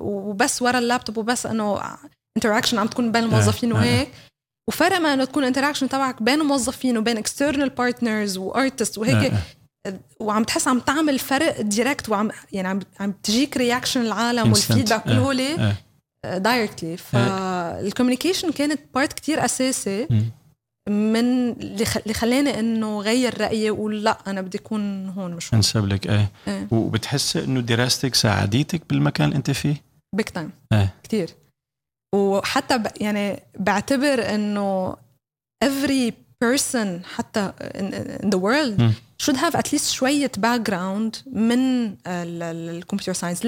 وبس 0.01 0.62
ورا 0.62 0.79
اللابتوب 0.79 1.17
وبس 1.17 1.46
إنه 1.46 1.81
interaction 2.38 2.80
عم 2.79 2.88
تكون 2.88 3.12
بين 3.12 3.24
الموظفين 3.24 3.72
آه. 3.72 3.75
وهيك 3.75 4.10
وفرق 4.67 4.98
ما 4.98 5.13
إنه 5.13 5.25
تكون 5.25 5.43
interaction 5.44 5.90
تبعك 5.89 6.24
بين 6.24 6.41
الموظفين 6.41 6.98
وبين 6.98 7.17
external 7.18 7.70
partners 7.70 8.38
و 8.38 8.45
artists 8.45 8.98
وهيك 8.98 9.34
آه. 9.34 10.00
وعم 10.20 10.43
تحس 10.43 10.67
عم 10.67 10.79
تعمل 10.79 11.20
فرق 11.20 11.62
direct 11.62 12.10
وعم 12.10 12.31
يعني 12.51 12.67
عم 12.67 12.79
عم 13.00 13.12
تجيك 13.12 13.58
reaction 13.58 14.01
العالم. 14.01 14.51
وال 14.51 14.62
feedback 14.62 15.04
كل 15.03 15.12
آه. 15.12 15.20
هول 15.20 15.41
آه. 15.41 16.38
directly 16.38 16.98
فال 16.98 17.18
communication 17.18 18.51
كانت 18.51 18.81
part 18.94 19.13
كتير 19.13 19.46
أساسي. 19.46 20.08
من 20.92 21.52
اللي 21.52 22.14
خلاني 22.14 22.60
إنه 22.60 23.02
غير 23.02 23.42
رأيي 23.42 23.70
واقول 23.72 24.04
لأ 24.04 24.18
أنا 24.28 24.42
بدي 24.42 24.58
أكون 24.58 25.10
هون 25.10 25.32
مش 25.34 25.54
هون 25.54 25.58
انسب 25.58 25.86
لك 25.88 26.08
إيه 26.08 26.32
إيه. 26.48 26.68
وبتحسي 26.72 27.44
إنه 27.44 27.60
دراستك 27.60 28.16
ساعدتك 28.16 28.82
بالمكان 28.90 29.28
اللي 29.28 29.38
أنت 29.38 29.52
فيه؟ 29.52 29.76
big 30.16 30.25
time 30.25 30.51
إيه 30.74 30.94
كتير 31.04 31.30
وحتى 32.16 32.78
ب... 32.78 32.88
يعني 33.02 33.40
بعتبر 33.60 34.36
إنه 34.36 34.96
every 35.66 36.12
person 36.46 37.06
حتى 37.16 37.52
in, 37.62 37.94
in 38.24 38.28
the 38.28 38.40
world 38.40 38.80
مم. 38.82 38.94
Should 39.22 39.38
have 39.38 39.56
at 39.56 39.72
least 39.72 40.40
background 40.40 41.16
من 41.32 41.96
ال 42.08 43.13
computer 43.13 43.46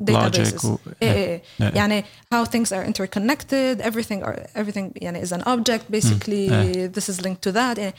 science 0.00 0.28
databases 0.28 0.64
و... 0.66 0.78
إيه 1.02 1.12
إيه 1.12 1.42
إيه. 1.60 1.72
يعني 1.74 2.04
how 2.34 2.44
things 2.44 2.68
are 2.68 2.86
interconnected 2.86 3.82
everything 3.82 4.22
are 4.24 4.38
everything 4.56 4.90
يعني 4.96 5.26
is 5.26 5.32
an 5.32 5.42
object 5.42 5.96
basically 5.96 6.52
إيه. 6.52 6.92
this 6.92 7.14
is 7.14 7.20
linked 7.20 7.42
to 7.48 7.52
that 7.52 7.78
يعني 7.78 7.94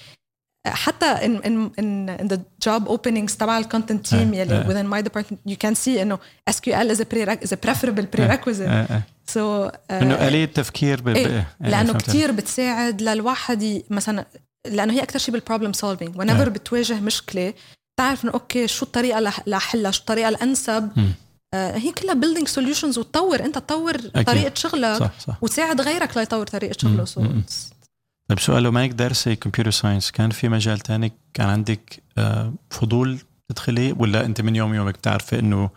حتى 0.68 1.16
in 1.16 1.42
in 1.46 1.72
in, 1.80 2.10
in 2.22 2.28
the 2.28 2.40
job 2.66 2.88
openings 2.88 3.38
تبع 3.38 3.58
ال 3.58 3.64
content 3.64 4.08
team 4.08 4.34
إيه. 4.34 4.42
يلي 4.42 4.58
إيه. 4.58 4.68
within 4.68 4.88
my 4.88 5.10
department 5.10 5.52
you 5.52 5.58
can 5.66 5.76
see 5.76 6.00
انه 6.02 6.20
SQL 6.50 6.96
is 6.96 7.00
a 7.00 7.06
pre 7.06 7.46
is 7.46 7.52
a 7.52 7.58
preferable 7.68 8.06
prerequisite 8.18 8.62
إيه. 8.62 8.88
إيه. 8.92 9.08
so 9.32 9.70
uh, 9.72 9.92
انه 9.92 10.28
آلية 10.28 10.46
تفكير 10.46 11.02
ب... 11.02 11.08
إيه. 11.08 11.28
إيه. 11.28 11.48
لأنه 11.60 11.94
كتير 11.94 12.32
بتساعد 12.32 13.02
للواحد 13.02 13.84
مثلا 13.90 14.26
لأنه 14.68 14.94
هي 14.94 15.04
أكثر 15.04 15.20
شيء 15.20 15.34
بال 15.34 15.43
problem 15.43 15.74
solving 15.74 16.22
إيه. 16.32 16.44
بتواجه 16.50 17.00
مشكلة 17.00 17.54
تعرف 18.00 18.24
إنه 18.24 18.34
okay 18.34 18.68
شو 18.68 18.86
الطريقة 18.86 19.20
لح- 19.32 19.48
لحلها؟ 19.48 19.92
شو 19.92 20.00
الطريقة 20.00 20.30
الأنسب. 20.30 20.92
آه 21.54 21.78
هي 21.78 21.92
كلها 21.92 22.14
building 22.16 22.48
solutions 22.48 22.98
وتطور. 22.98 23.40
أنت 23.46 23.56
تطور 23.58 23.96
أكيد. 23.96 24.24
طريقة 24.26 24.52
شغلك 24.56 25.00
صح 25.00 25.20
صح. 25.20 25.38
وتساعد 25.44 25.82
غيرك 25.82 26.18
ليطور 26.18 26.48
طريقة. 26.48 26.78
شغله. 26.82 27.06
طيب 28.30 28.40
سؤال 28.40 28.68
ما 28.68 28.88
دارسة 28.88 29.34
computer 29.34 29.72
science 29.72 30.12
كان 30.12 30.30
في 30.30 30.50
مجال 30.50 30.80
تاني؟ 30.80 31.12
كان 31.34 31.50
عندك 31.50 32.04
آه، 32.18 32.54
فضول 32.70 33.20
تدخلي 33.50 33.92
ولا 33.92 34.26
أنت 34.26 34.42
من 34.42 34.56
يوم 34.56 34.74
يومك 34.74 34.94
بتعرفي 34.98 35.40
إنه 35.40 35.70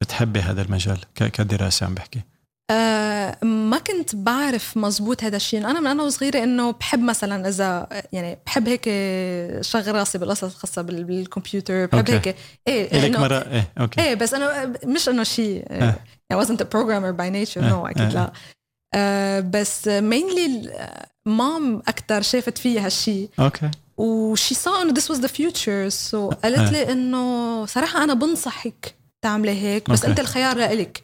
بتحبي 0.00 0.40
هذا 0.40 0.62
المجال 0.62 0.98
ك- 1.14 1.24
كدراسة 1.30 1.86
عم 1.86 1.94
بحكي؟ 1.94 2.22
آه 2.70 3.44
ما 3.44 3.78
كنت 3.78 4.14
بعرف 4.16 4.76
مزبوط 4.76 5.24
هذا 5.24 5.36
الشيء 5.36 5.60
أنا 5.70 5.80
من 5.80 5.86
أنا 5.86 6.02
وصغيرة 6.02 6.42
إنه 6.44 6.70
بحب 6.70 7.00
مثلا 7.02 7.48
إذا 7.48 7.86
يعني 8.12 8.38
بحب 8.46 8.68
هيك 8.68 8.84
شغل 9.64 9.94
راسي 9.94 10.18
بالقصص 10.18 10.44
الخاصة 10.44 10.82
بال- 10.82 11.04
بالكمبيوتر 11.04 11.86
بحب 11.86 11.98
okay. 11.98 12.12
هيك 12.12 12.36
إيه 12.68 13.12
إنه- 13.12 13.18
مرة 13.20 13.38
إيه 13.38 13.68
okay 13.80 14.00
إيه 14.00 14.14
بس 14.14 14.34
أنا 14.34 14.72
مش 14.84 15.08
إنه 15.08 15.22
شيء 15.22 15.64
آه. 15.70 15.94
I 16.34 16.36
wasn't 16.36 16.60
a 16.60 16.64
programmer 16.64 17.12
by 17.16 17.30
nature 17.30 17.62
آه. 17.62 17.70
no 17.70 17.86
أكيد 17.90 18.02
آه. 18.02 18.08
لا 18.10 18.32
آه 18.94 19.40
بس 19.40 19.88
mainly 19.88 20.70
mom 21.26 21.82
أكثر 21.88 22.22
شافت 22.22 22.58
فيي 22.58 22.78
هالشيء 22.78 23.28
okay 23.40 23.70
و 23.96 24.11
she 24.11 24.54
saw 24.54 24.68
إنه 24.82 24.94
this 24.94 25.04
was 25.04 25.18
the 25.20 25.28
future 25.28 25.94
so 26.10 26.16
قالت 26.42 26.72
لي 26.72 26.92
إنه 26.92 27.66
صراحة 27.66 28.04
أنا 28.04 28.14
بنصحك 28.14 28.94
تعملي 29.26 29.50
هيك 29.62 29.90
بس 29.90 29.98
okay. 29.98 30.10
أنت 30.10 30.20
الخيار 30.20 30.56
لإلك. 30.56 31.02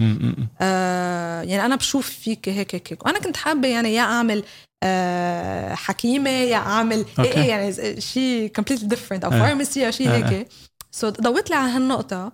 آه 0.60 1.42
يعني 1.42 1.66
أنا 1.66 1.76
بشوف 1.76 2.10
فيك 2.10 2.48
هيك 2.48 2.74
هيك 2.74 2.92
هيك 2.92 3.06
وأنا 3.06 3.18
كنت 3.18 3.36
حابة 3.36 3.68
يعني 3.68 3.94
يا 3.94 4.02
أعمل 4.02 4.44
آه 4.82 5.74
حكيمة 5.74 6.30
يا 6.30 6.56
أعمل 6.56 6.98
okay. 7.18 7.22
إيه 7.22 7.42
إيه 7.42 7.48
يعني 7.48 8.00
شيء 8.00 8.52
completely 8.60 8.88
different 8.94 9.24
أو. 9.24 9.30
pharmacy 9.30 9.86
أو 9.86 9.90
شيء 9.90 10.08
آه. 10.08 10.12
هيك 10.16 10.48
so 10.90 11.08
ضويت 11.08 11.50
لي 11.50 11.56
على 11.56 11.70
هالنقطة 11.72 12.32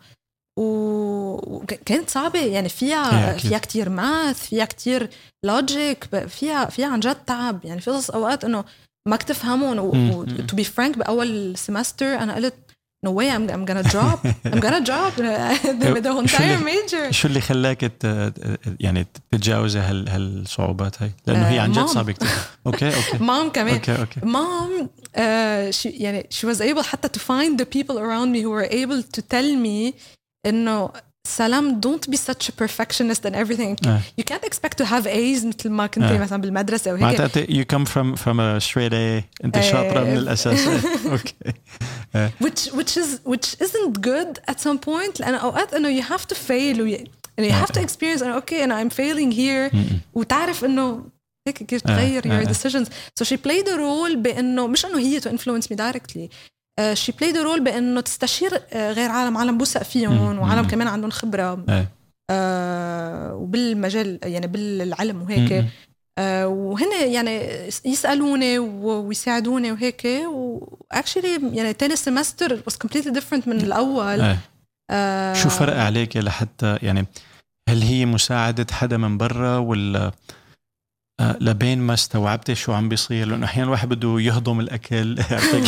وكانت 0.58 2.10
صعبة 2.10 2.38
يعني 2.40 2.66
إيه، 2.66 2.72
فيها. 2.74 3.32
فيها 3.32 3.58
كتير 3.58 3.88
math 3.88 4.46
فيها 4.46 4.64
كتير 4.64 5.10
logic 5.44 6.04
فيها 6.26 6.64
فيها 6.64 6.86
عن 6.86 7.00
جد 7.00 7.16
تعب 7.26 7.64
يعني 7.64 7.80
في 7.80 7.90
قصص 7.90 8.10
أوقات 8.10 8.44
إنه 8.44 8.64
ما 9.08 9.16
تفهمهم 9.16 9.76
مم. 9.96 10.10
و 10.10 10.25
to 10.25 10.56
be 10.56 10.64
frank 10.64 10.98
بأول 10.98 11.56
semester 11.58 12.06
أنا 12.06 12.34
قلت 12.34 12.54
no 13.03 13.11
way 13.11 13.29
I'm, 13.29 13.49
I'm 13.49 13.65
gonna 13.65 13.83
drop 13.83 14.19
I'm 14.45 14.59
gonna 14.65 14.81
drop 14.81 15.15
the, 15.15 15.99
the 16.05 16.11
entire 16.23 16.57
major 16.57 17.11
شو 17.11 17.27
اللي 17.27 17.41
خلاك 17.41 17.81
ت... 17.81 18.33
يعني 18.79 19.07
تتجاوزي 19.31 19.79
هال... 19.79 20.09
هالصعوبات 20.09 21.01
هاي 21.01 21.11
لانه 21.27 21.47
هي 21.47 21.59
آه، 21.59 21.61
عن 21.61 21.71
جد 21.71 21.77
مام. 21.77 21.87
صعبه 21.87 22.11
كثير 22.11 22.29
اوكي 22.67 22.87
اوكي 22.87 23.23
مام 23.23 23.49
كمان 23.49 23.73
اوكي 23.73 23.99
اوكي 23.99 24.19
mom 24.19 24.85
uh, 24.85 25.81
she 25.81 26.01
يعني 26.01 26.27
she 26.31 26.47
was 26.47 26.61
able 26.61 26.81
حتى 26.81 27.19
to 27.19 27.21
find 27.21 27.61
the 27.61 27.65
people 27.65 27.97
around 27.97 28.31
me 28.31 28.41
who 28.41 28.49
were 28.49 28.69
able 28.71 29.03
to 29.17 29.21
tell 29.21 29.65
me 29.65 29.93
انه 30.45 30.89
سلام 31.27 31.81
don't 31.81 32.09
be 32.09 32.17
such 32.17 32.49
a 32.49 32.51
perfectionist 32.51 33.25
and 33.25 33.35
everything 33.35 33.87
آه. 33.87 33.99
you 34.21 34.23
can't 34.23 34.43
expect 34.43 34.77
to 34.77 34.85
have 34.85 35.07
A's 35.07 35.45
مثل 35.45 35.69
ما 35.69 35.87
كنت 35.87 36.03
آه. 36.03 36.17
مثلا 36.17 36.41
بالمدرسه 36.41 36.91
وهيك 36.91 37.03
معناتها 37.03 37.45
you 37.45 37.65
come 37.65 37.85
from 37.85 38.15
from 38.15 38.39
a 38.39 38.59
straight 38.65 38.93
A 38.93 39.23
انت 39.45 39.57
إيه. 39.57 39.71
شاطره 39.71 40.03
من 40.03 40.17
الاساس 40.17 40.67
اوكي 41.05 41.33
which 42.43 42.71
which 42.71 42.97
is 42.97 43.19
which 43.25 43.55
isn't 43.63 44.01
good 44.01 44.39
at 44.51 44.59
some 44.59 44.77
point 44.77 45.19
لأن 45.19 45.33
أوقات 45.33 45.73
إنه 45.73 46.01
you 46.01 46.05
have 46.05 46.25
to 46.33 46.35
fail 46.35 46.79
وي... 46.79 47.07
إنه 47.39 47.47
you 47.47 47.65
have 47.65 47.71
to 47.71 47.79
experience 47.79 48.23
إنه 48.23 48.35
أوكي 48.35 48.63
أنا 48.63 48.83
I'm 48.83 48.91
failing 48.91 49.31
here 49.35 49.75
م- 49.75 49.99
وتعرف 50.13 50.65
إنه 50.65 51.05
هيك 51.47 51.63
كيف 51.63 51.87
آه، 51.87 51.95
تغير 51.95 52.23
آه، 52.25 52.43
your 52.43 52.47
آه. 52.47 52.53
decisions 52.53 52.87
so 53.19 53.25
she 53.25 53.37
played 53.37 53.67
a 53.67 53.77
role 53.77 54.15
بإنه 54.15 54.67
مش 54.67 54.85
إنه 54.85 54.99
هي 54.99 55.21
to 55.21 55.23
influence 55.23 55.65
me 55.65 55.75
directly 55.75 56.29
She 56.94 57.12
played 57.12 57.36
a 57.36 57.44
role 57.44 57.60
بإنه 57.60 58.00
تستشير 58.00 58.50
uh, 58.50 58.76
غير 58.76 59.10
عالم 59.10 59.36
عالم 59.36 59.58
بوثق 59.58 59.82
فيهم 59.82 60.38
وعالم. 60.38 60.66
كمان 60.66 60.88
عندهم 60.88 61.10
خبرة 61.10 61.64
إيه. 61.68 61.88
uh, 62.32 63.32
وبالمجال 63.32 64.18
يعني 64.24 64.46
بالعلم 64.46 65.22
وهيك. 65.22 65.64
آه، 66.18 66.48
وهن 66.48 67.12
يعني 67.12 67.42
يسألوني 67.84 68.58
ويساعدوني 68.58 69.72
وهيك 69.72 70.06
واكشلي 70.26 71.40
يعني 71.52 71.72
تاني 71.72 71.96
سمستر 71.96 72.60
was 72.60 72.74
completely 72.86 73.10
different 73.10 73.48
من 73.48 73.60
الأول 73.60 74.20
إيه. 74.20 74.38
آه، 74.90 75.34
شو 75.34 75.48
فرق 75.48 75.76
عليك 75.76 76.16
لحتى 76.16 76.78
يعني 76.82 77.06
هل 77.68 77.82
هي 77.82 78.06
مساعدة 78.06 78.66
حدا 78.72 78.96
من 78.96 79.18
برا 79.18 79.58
ولا 79.58 80.06
آه، 80.06 80.12
لبين 81.20 81.78
ما 81.78 81.94
استوعبتي 81.94 82.54
شو 82.54 82.72
عم 82.72 82.88
بيصير 82.88 83.26
لأنه 83.26 83.46
أحيانا 83.46 83.66
الواحد 83.66 83.88
بده 83.88 84.20
يهضم 84.20 84.60
الأكل؟ 84.60 85.18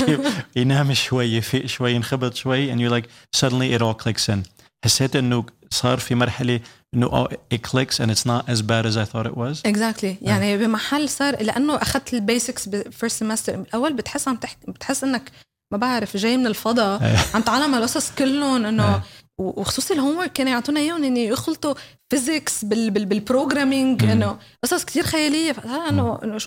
ينام 0.56 0.94
شوي 0.94 1.36
يفيق 1.36 1.66
شوي 1.66 1.92
ينخبط 1.92 2.34
شوي 2.34 2.72
and 2.72 2.80
you're 2.80 3.00
like 3.00 3.08
suddenly 3.36 3.78
it 3.78 3.82
all 3.82 3.94
clicks 4.04 4.28
in 4.28 4.38
حسيت 4.84 5.16
إنه 5.16 5.44
صار 5.70 5.98
في 5.98 6.14
مرحلة 6.14 6.60
إنه 6.94 7.24
oh, 7.24 7.28
it 7.54 7.62
clicks 7.62 8.00
and 8.00 8.10
it's 8.10 8.26
not 8.26 8.48
as 8.48 8.62
bad 8.62 8.86
as 8.86 8.96
I 8.96 9.04
thought 9.04 9.26
it 9.26 9.36
was 9.36 9.66
exactly 9.66 10.16
يعني 10.22 10.58
بمحل 10.58 11.08
صار 11.08 11.42
لأنه 11.42 11.76
أخذت 11.76 12.14
ال 12.14 12.22
basics 12.22 12.68
بال 12.68 12.83
first 12.83 13.20
semester 13.20 13.54
الأول 13.54 13.92
بتحس 13.92 14.28
عم 14.28 14.36
تحكي 14.36 14.58
بتحس 14.68 15.04
إنك 15.04 15.30
ما 15.72 15.78
بعرف 15.78 16.16
جاي 16.16 16.36
من 16.36 16.46
الفضاء 16.46 17.02
إيه. 17.02 17.16
عم 17.34 17.42
تعلم 17.42 17.74
القصص 17.74 18.12
كلهم 18.18 18.66
إنه. 18.66 19.02
وخصوصي 19.40 19.94
ال 19.94 20.18
homework 20.18 20.32
كانوا 20.32 20.52
يعطونا 20.52 20.80
إياهم 20.80 21.04
انه 21.04 21.18
يخلطوا 21.18 21.74
physics 22.10 22.64
بال 22.64 22.90
بال 22.90 23.04
بال 23.06 23.20
programming. 23.20 24.04
إنه 24.04 24.38
قصص 24.64 24.84
كثير 24.84 25.02
خيالية 25.02 25.56
إنه 25.88 26.18
انه 26.24 26.38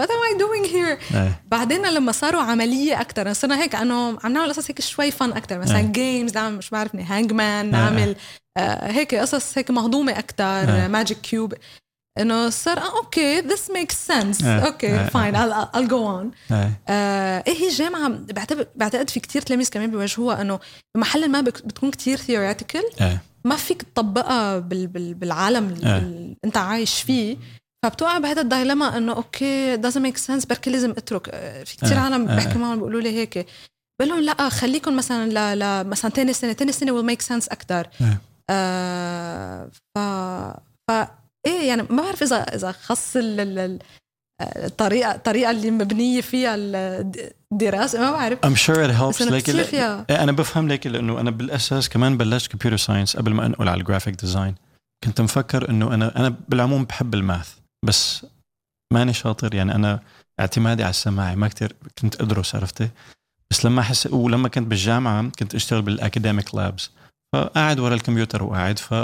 am 0.00 0.20
I 0.30 0.38
doing 0.38 0.66
here 0.72 1.14
إيه. 1.14 1.42
بعدين 1.46 1.86
لما 1.86 2.12
صاروا 2.12 2.42
عملية 2.42 3.00
أكثر 3.00 3.32
صرنا 3.32 3.62
هيك 3.62 3.74
انه 3.74 4.18
عم 4.24 4.32
نعمل 4.32 4.48
قصص 4.48 4.70
هيك 4.70 4.80
شوي 4.80 5.10
fun 5.10 5.32
أكثر 5.32 5.58
مثلا 5.58 5.78
إيه. 5.78 5.86
games 5.86 6.34
نعمل 6.34 6.56
مش 6.56 6.70
بعرفني 6.70 7.02
hangman 7.02 7.64
إيه. 7.64 7.72
نعمل 7.72 8.16
آه 8.56 8.90
هيك 8.90 9.14
قصص 9.14 9.58
هيك 9.58 9.70
مهضومة 9.70 10.18
أكثر 10.18 10.74
إيه. 10.74 10.88
magic 10.88 11.20
cube 11.20 11.54
إنه 12.18 12.50
صار 12.50 12.78
آه 12.78 12.96
okay 12.96 13.42
makes 13.42 14.12
sense 14.12 14.44
إيه. 14.44 14.58
okay 14.66 14.86
إيه. 14.86 15.06
fine 15.06 15.34
I'll, 15.36 15.66
I'll 15.66 15.90
go 15.90 16.22
on 16.22 16.52
إيه. 16.52 16.80
آه 16.88 17.44
إيه 17.46 17.54
هي 17.54 17.68
الجامعة 17.68 18.08
بعتقد 18.08 18.68
بعتقد 18.76 19.10
في 19.10 19.20
كتير 19.20 19.42
تلاميذ 19.42 19.68
كمان 19.70 19.90
بيواجهوها 19.90 20.40
إنه 20.40 20.58
بمحل 20.96 21.30
ما 21.30 21.40
بتكون 21.40 21.90
كتير 21.90 22.18
theoretical 22.18 23.02
إيه. 23.02 23.22
ما 23.44 23.56
فيك 23.56 23.82
تطبقها 23.82 24.58
بال 24.58 24.86
بال 24.86 25.14
بالعالم 25.14 25.68
اللي 25.68 25.86
إيه. 25.86 25.98
اللي 25.98 26.36
أنت 26.44 26.56
عايش 26.56 27.02
فيه 27.02 27.36
فبتوقع 27.84 28.18
بهذا 28.18 28.42
ال 28.42 28.49
dilemma 28.49 28.96
إنه 28.96 29.12
okay 29.12 29.76
doesn't 29.76 30.02
make 30.10 30.18
sense 30.26 30.46
بركي 30.46 30.70
لازم 30.70 30.90
اترك 30.90 31.28
آه، 31.28 31.64
في 31.64 31.76
كتير 31.76 31.92
إيه. 31.92 31.98
عالم 31.98 32.28
إيه. 32.28 32.36
بحكي 32.36 32.58
معهم 32.58 32.76
بيقولوا 32.76 33.00
لي 33.00 33.16
هيك 33.16 33.46
بقول 34.00 34.10
لهم 34.12 34.20
لا 34.20 34.48
خليكم 34.48 34.96
مثلا 34.96 35.54
ل, 35.54 35.58
ل 35.58 35.88
مثلا 35.88 36.10
ثاني 36.10 36.32
سنة 36.32 36.52
ثاني 36.52 36.72
سنة 36.72 37.02
will 37.02 37.14
make 37.14 37.22
sense 37.22 37.52
أكثر 37.52 37.88
إيه. 38.00 38.20
آه 38.50 39.70
ف 39.94 39.98
ف 40.90 40.92
إيه 41.46 41.68
يعني 41.68 41.82
ما 41.82 42.02
بعرف 42.02 42.22
اذا 42.22 42.36
إذا 42.36 42.72
خص 42.72 43.16
ال- 43.16 43.40
ال- 43.40 43.58
ال- 43.58 43.78
الطريقة 44.40 45.14
الطريقة 45.14 45.50
اللي 45.50 45.70
مبنية 45.70 46.20
فيها 46.20 46.54
الدراسة 47.52 48.00
ما 48.00 48.10
بعرف. 48.10 48.38
I'm 48.46 48.58
sure 48.58 48.76
it 48.88 48.92
helps. 49.00 49.22
فيها. 49.64 50.06
إيه، 50.10 50.22
أنا 50.22 50.32
بفهم 50.32 50.68
لك 50.68 50.86
لأنه 50.86 51.20
أنا 51.20 51.30
بالأساس 51.30 51.88
كمان 51.88 52.16
بلشت 52.16 52.50
computer 52.52 52.76
science 52.76 53.16
قبل 53.16 53.32
ما 53.34 53.46
أنقل 53.46 53.68
على 53.68 53.80
ال 53.80 53.84
graphic 53.84 54.14
design 54.14 54.54
كنت 55.04 55.20
مفكر 55.20 55.70
إنه 55.70 55.94
أنا 55.94 56.16
أنا 56.18 56.34
بالعموم 56.48 56.84
بحب 56.84 57.14
ال 57.14 57.22
math 57.22 57.54
بس 57.84 58.26
ماني 58.92 59.12
شاطر. 59.12 59.54
يعني 59.54 59.74
أنا 59.74 60.00
اعتمادي 60.40 60.82
على 60.82 60.90
السماعي 60.90 61.36
ما 61.36 61.48
كتير 61.48 61.76
كنت 61.98 62.20
أدرس 62.20 62.54
عرفتي؟ 62.54 62.88
بس 63.50 63.64
لما 63.66 63.82
حس 63.82 64.06
ولما 64.06 64.48
كنت 64.48 64.66
بالجامعة 64.66 65.30
كنت 65.38 65.54
أشتغل 65.54 65.82
بالاكاديميك 65.82 66.54
لابس 66.54 66.90
فقاعد 67.34 67.80
ورا 67.80 67.94
الكمبيوتر 67.94 68.42
وقاعد 68.42 68.78
ف 68.78 68.94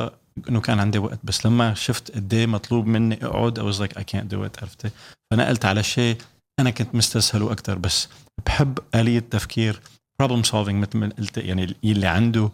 إنه 0.49 0.61
كان 0.61 0.81
عندي 0.81 0.99
وقت. 0.99 1.19
بس 1.25 1.47
لما 1.47 1.75
شفت 1.75 2.11
قد 2.11 2.35
إيه 2.35 2.47
مطلوب 2.47 2.87
مني 2.87 3.25
أقعد 3.25 3.73
was 3.73 3.77
like 3.77 3.99
I 3.99 4.03
can't 4.03 4.35
do 4.35 4.47
it 4.47 4.63
عرفتي؟ 4.63 4.91
فنقلت 5.31 5.65
على 5.65 5.83
شيء 5.83 6.17
أنا 6.61 6.71
كنت 6.71 6.95
مستسهله 6.95 7.53
أكثر 7.53 7.79
بس 7.79 8.09
بحب 8.47 8.79
آلية 8.95 9.19
تفكير 9.19 9.81
problem 10.23 10.47
solving 10.47 10.75
مثل 10.75 10.99
ما 10.99 11.13
قلت 11.19 11.37
يعني 11.39 11.77
اللي 11.85 12.07
عنده 12.07 12.51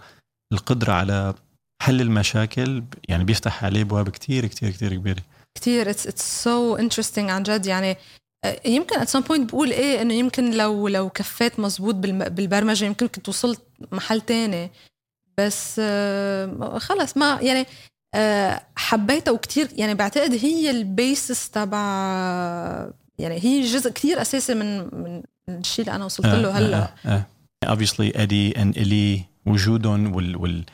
القدرة 0.52 0.92
على 0.92 1.34
حل 1.82 2.00
المشاكل 2.00 2.82
يعني 3.08 3.24
بيفتح 3.24 3.64
عليه 3.64 3.82
أبواب 3.82 4.08
كتير 4.08 4.46
كتير 4.46 4.70
كتير 4.70 4.94
كبيرة. 4.94 5.22
كتير. 5.54 5.90
it's 5.90 6.06
it's 6.06 6.44
so 6.44 6.76
interesting 6.76 7.30
عن 7.30 7.42
جد. 7.42 7.66
يعني 7.66 7.96
آه، 8.44 8.60
يمكن 8.64 8.98
at 9.00 9.08
some 9.08 9.22
point 9.22 9.50
بقول 9.50 9.70
إيه 9.70 10.02
إنه 10.02 10.14
يمكن 10.14 10.50
لو 10.50 10.88
لو 10.88 11.08
كفيت 11.08 11.60
مزبوط 11.60 11.94
بالبرمجة 11.94 12.84
يمكن 12.84 13.06
كنت 13.06 13.28
وصلت 13.28 13.62
محل 13.92 14.20
تاني. 14.20 14.70
بس 15.38 15.80
آه، 15.84 16.78
خلص 16.78 17.16
ما 17.16 17.38
يعني 17.42 17.66
آه، 18.14 18.62
حبيتها 18.76 19.30
وكتير 19.32 19.68
يعني 19.76 19.94
بعتقد 19.94 20.32
هي 20.32 20.70
ال 20.70 20.83
basis 20.83 21.50
تبع 21.50 21.78
يعني 23.18 23.44
هي 23.44 23.60
جزء 23.60 23.90
كتير 23.90 24.20
أساسي 24.20 24.54
من 24.54 24.78
من 24.94 25.22
الشيء 25.48 25.84
اللي 25.84 25.96
أنا 25.96 26.04
وصلت 26.04 26.26
له 26.26 26.58
هلأ. 26.58 26.78
آه 26.78 26.90
آه. 27.06 27.26
آه. 27.64 27.74
obviously 27.74 28.16
ادي 28.20 28.52
and 28.52 28.78
إلي 28.78 29.24
وجودهم 29.46 30.14
وال 30.14 30.36
وال 30.36 30.64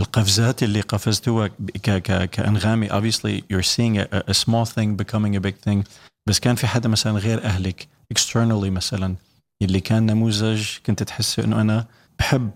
القفزات 0.00 0.62
اللي 0.62 0.80
قفزتوها 0.80 1.46
ك 1.48 1.90
ك 1.90 2.30
كأنغامي. 2.30 2.88
Obviously 2.88 3.42
you're 3.52 3.68
seeing 3.76 3.98
a, 3.98 4.30
a 4.30 4.34
small 4.34 4.64
thing 4.64 4.96
becoming 4.96 5.36
a 5.36 5.40
big 5.40 5.70
thing. 5.70 5.84
بس 6.28 6.40
كان 6.40 6.54
في 6.54 6.66
حدا 6.66 6.88
مثلا 6.88 7.18
غير 7.18 7.44
أهلك 7.44 7.88
externally 8.14 8.70
مثلا 8.70 9.14
اللي 9.62 9.80
كان 9.80 10.06
نموذج 10.06 10.66
كنت 10.86 11.02
تحسي 11.02 11.44
إنه 11.44 11.60
أنا 11.60 11.86
بحب 12.18 12.50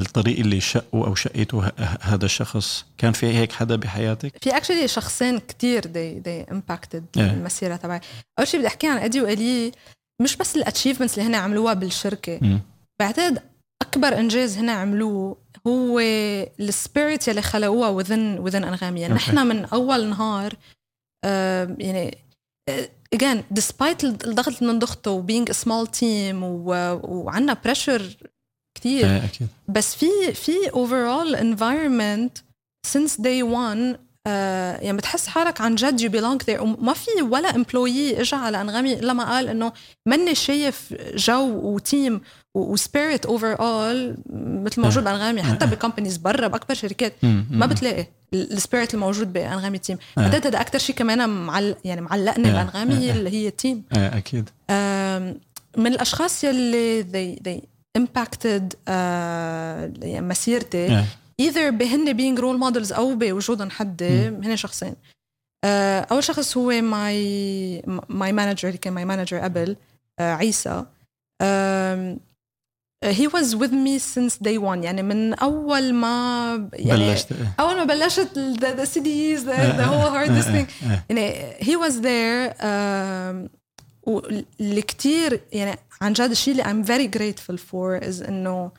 الطريق 0.00 0.38
اللي 0.38 0.60
شقه 0.60 1.06
أو 1.06 1.14
شقيته 1.14 1.72
هذا 2.00 2.24
الشخص؟ 2.24 2.84
كان 2.98 3.12
في 3.12 3.26
هيك 3.26 3.52
حدا 3.52 3.76
بحياتك؟ 3.76 4.44
في 4.44 4.56
actually 4.56 4.88
شخصين 4.88 5.38
كتير 5.38 5.86
they 5.86 6.20
they 6.20 6.42
impacted 6.42 7.04
المسيرة 7.16 7.76
تبعي. 7.76 8.00
أول 8.38 8.48
شيء 8.48 8.60
بدي 8.60 8.66
احكي 8.66 8.86
عن 8.86 8.96
أدي 8.96 9.20
وإلي 9.20 9.72
مش 10.22 10.36
بس 10.36 10.56
ال 10.56 10.61
achievements 10.61 11.18
اللي 11.18 11.28
هن 11.30 11.34
عملوها 11.34 11.74
بالشركة. 11.74 12.38
م. 12.42 12.60
بعتقد 13.00 13.42
أكبر 13.82 14.18
إنجاز 14.18 14.58
هن 14.58 14.70
عملوه 14.70 15.36
هو 15.66 16.00
ال 16.60 16.70
spirit 16.70 17.28
يلي 17.28 17.42
خلقوها 17.42 17.88
within 17.88 18.38
within 18.38 18.64
انغامي 18.64 19.00
يعني 19.00 19.14
نحن 19.14 19.46
من 19.46 19.64
أول 19.64 20.06
نهار 20.06 20.54
آه 21.24 21.76
يعني 21.78 22.18
again 23.14 23.42
despite 23.50 24.04
الضغط 24.04 24.62
اللي 24.62 24.72
بنضغطه 24.72 25.10
و 25.10 25.17
being 25.17 25.50
small 25.50 25.86
team 25.86 26.42
وعندنا 26.42 27.56
pressure 27.64 28.16
كثير 28.78 29.06
إيه 29.06 29.24
أكيد. 29.24 29.48
بس 29.68 29.94
في 29.94 30.06
في 30.34 30.70
overall 30.74 31.36
environment 31.36 32.38
since 32.86 33.20
day 33.20 33.42
1 33.42 33.96
يعني 34.82 34.96
بتحس 34.96 35.26
حالك 35.26 35.60
عن 35.60 35.74
جد 35.74 36.00
you 36.00 36.10
belong 36.10 36.42
there 36.42 36.62
وما 36.62 36.92
في 36.92 37.22
ولا 37.22 37.56
employee 37.56 38.20
اجى 38.20 38.36
على 38.36 38.60
أنغامي 38.60 38.92
إلا 38.92 39.12
ما 39.12 39.24
قال 39.24 39.48
إنه 39.48 39.72
ماني 40.06 40.34
شايف 40.34 40.94
جو 41.14 41.60
و 41.62 41.74
team 41.74 42.20
و 42.54 42.64
spirit 42.64 43.26
overall 43.26 44.16
مثل 44.64 44.80
موجود 44.80 45.04
بأنغامي. 45.04 45.42
حتى 45.42 45.66
ب 45.66 45.71
companies 45.71 46.16
برا 46.16 46.48
بأكبر 46.48 46.74
شركات 46.74 47.12
ما 47.50 47.66
بتلاقي 47.66 48.06
ال 48.34 48.43
spirit 48.43 48.94
الموجود 48.94 49.32
بأنغامي 49.32 49.78
team 49.78 49.98
بعتقد 50.16 50.46
هذا 50.46 50.60
أكثر 50.60 50.78
شيء 50.78 50.96
كمان 50.96 51.28
معل 51.28 51.76
يعني 51.84 52.00
معلقني 52.00 52.52
بأنغامي 52.52 53.10
اللي 53.10 53.30
هي 53.30 53.48
ال 53.48 53.55
team 53.55 53.82
أكيد. 53.92 54.50
من 55.76 55.86
الأشخاص 55.86 56.44
يلي 56.44 57.02
they 57.02 57.42
they 57.48 57.64
impacted 57.98 58.74
uh, 58.88 58.90
مسيرتي. 60.20 61.04
either 61.40 61.70
بهن 61.70 62.12
being 62.12 62.38
role 62.40 62.58
models 62.58 62.92
أو 62.92 63.14
بوجودهم 63.14 63.70
حد 63.70 64.02
هن 64.44 64.56
شخصين. 64.56 64.92
uh, 64.92 65.68
أول 66.12 66.24
شخص 66.24 66.56
هو 66.56 66.80
my 66.80 67.82
my 68.08 68.32
manager 68.32 68.68
اللي 68.68 68.78
كان 68.78 68.92
my 68.92 69.04
manager 69.04 69.38
قبل 69.38 69.76
uh, 69.76 70.22
عيسى. 70.22 70.84
um, 71.42 72.18
he 73.04 73.26
was 73.28 73.54
with 73.54 73.72
me 73.72 73.98
since 73.98 74.36
day 74.38 74.58
one. 74.58 74.84
يعني 74.84 75.02
من 75.02 75.34
أول 75.34 75.94
ما 75.94 76.68
يعني 76.72 77.10
بلشت 77.10 77.28
أول 77.60 77.76
ما 77.76 77.84
بلشت 77.84 78.28
the, 78.34 78.80
the 78.80 78.86
CDs 78.86 79.44
the, 79.44 79.56
the 79.78 79.86
whole 79.86 80.10
hardest 80.10 80.48
thing. 80.48 80.66
يعني 81.10 81.52
he 81.58 81.76
was 81.76 81.94
there 81.94 82.54
um, 82.60 83.58
واللي 84.02 84.82
كتير 84.82 85.40
يعني 85.52 85.78
عن 86.02 86.12
جد 86.12 86.30
الشيء 86.30 86.52
اللي 86.52 86.64
I'm 86.64 86.86
very 86.86 87.08
grateful 87.18 87.56
for 87.56 88.08
is 88.08 88.28
إنه 88.28 88.70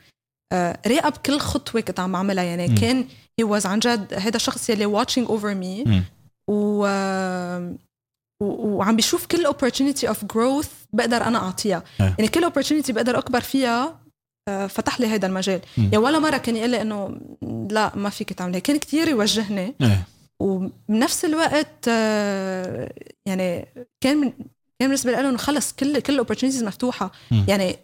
uh, 0.54 0.56
راقب 0.86 1.16
كل 1.26 1.38
خطوة 1.38 1.80
كنت 1.80 2.00
عم 2.00 2.12
بعملها. 2.12 2.44
يعني 2.44 2.66
م. 2.68 2.74
كان 2.74 3.04
he 3.40 3.44
was 3.44 3.66
عن 3.66 3.78
جد 3.78 4.14
هذا 4.14 4.36
الشخص 4.36 4.70
يلي 4.70 5.04
watching 5.04 5.26
over 5.26 5.54
me. 5.54 5.88
م. 5.88 6.02
و 6.48 6.86
وعم 8.42 8.96
بيشوف 8.96 9.26
كل 9.26 9.46
opportunity 9.46 10.08
of 10.08 10.16
growth 10.32 10.68
بقدر 10.92 11.22
أنا 11.22 11.38
أعطيها. 11.38 11.82
يعني 11.98 12.28
كل 12.28 12.50
opportunity 12.50 12.90
بقدر 12.90 13.18
أكبر 13.18 13.40
فيها 13.40 14.00
فتح 14.68 15.00
لي 15.00 15.06
هذا 15.06 15.26
المجال. 15.26 15.60
يعني 15.78 15.96
ولا 15.96 16.18
مرة 16.18 16.36
كان 16.36 16.56
يقول 16.56 16.70
لي 16.70 16.82
إنه 16.82 17.20
لا 17.70 17.96
ما 17.96 18.10
فيك 18.10 18.32
تعمل 18.32 18.54
هيك. 18.54 18.62
كان 18.62 18.78
كثير 18.78 19.08
يوجهني. 19.08 19.74
وبنفس 20.40 21.24
الوقت 21.24 21.86
يعني 23.26 23.66
كان 24.00 24.32
كان 24.80 24.88
بالنسبة 24.88 25.12
له 25.12 25.20
انه 25.28 25.36
خلص 25.36 25.72
كل 25.72 26.00
كل 26.00 26.12
الاوبورتونيتيز 26.12 26.64
مفتوحة. 26.64 27.12
يعني 27.48 27.76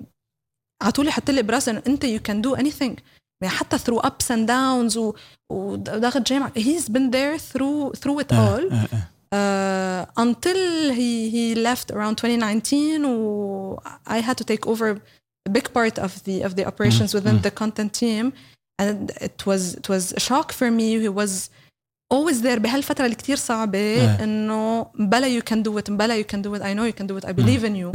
على 0.83 0.93
طول 0.93 1.09
يحط 1.09 1.31
لي 1.31 1.43
براسه 1.43 1.73
إنه 1.73 1.83
أنت 1.87 2.05
you 2.05 2.21
can 2.21 2.41
do 2.41 2.55
anything 2.55 2.99
يعني 3.43 3.55
حتى 3.55 3.79
through 3.79 4.01
ups 4.01 4.31
and 4.31 4.47
downs 4.47 5.01
وداخل 5.53 6.23
جامعة. 6.23 6.53
he's 6.57 6.89
been 6.89 7.11
there 7.11 7.37
through 7.37 7.93
through 7.93 8.21
it 8.21 8.33
all 8.33 8.71
until 10.19 10.93
he 10.99 11.31
he 11.35 11.55
left 11.55 11.91
around 11.91 12.17
2019 12.25 13.07
و 13.07 13.81
I 14.09 14.21
had 14.21 14.37
to 14.37 14.45
take 14.45 14.67
over 14.67 15.01
a 15.49 15.53
big 15.53 15.73
part 15.73 15.99
of 15.99 16.11
the 16.25 16.43
of 16.47 16.55
the 16.55 16.65
operations 16.67 17.15
within 17.15 17.43
the 17.43 17.51
content 17.51 17.93
team. 17.93 18.33
And 18.83 19.11
it 19.29 19.41
was 19.47 19.63
it 19.81 19.89
was 19.89 20.05
a 20.13 20.21
shock 20.29 20.49
for 20.59 20.71
me. 20.79 20.89
He 21.05 21.11
was 21.23 21.33
always 22.15 22.43
there 22.43 22.59
بهالفترة 22.59 23.05
اللي 23.05 23.17
كتير 23.17 23.37
صعبة 23.37 24.15
إنه 24.25 24.87
بلا 24.99 25.41
you 25.41 25.43
can 25.43 25.57
do 25.57 25.83
it 25.83 25.91
بلا 25.91 26.23
you 26.23 26.27
can 26.27 26.39
do 26.43 26.59
it 26.59 26.63
I 26.63 26.75
know 26.75 26.85
you 26.93 27.03
can 27.03 27.07
do 27.07 27.19
it 27.21 27.29
I 27.29 27.33
believe 27.33 27.65
in 27.65 27.75
you. 27.77 27.93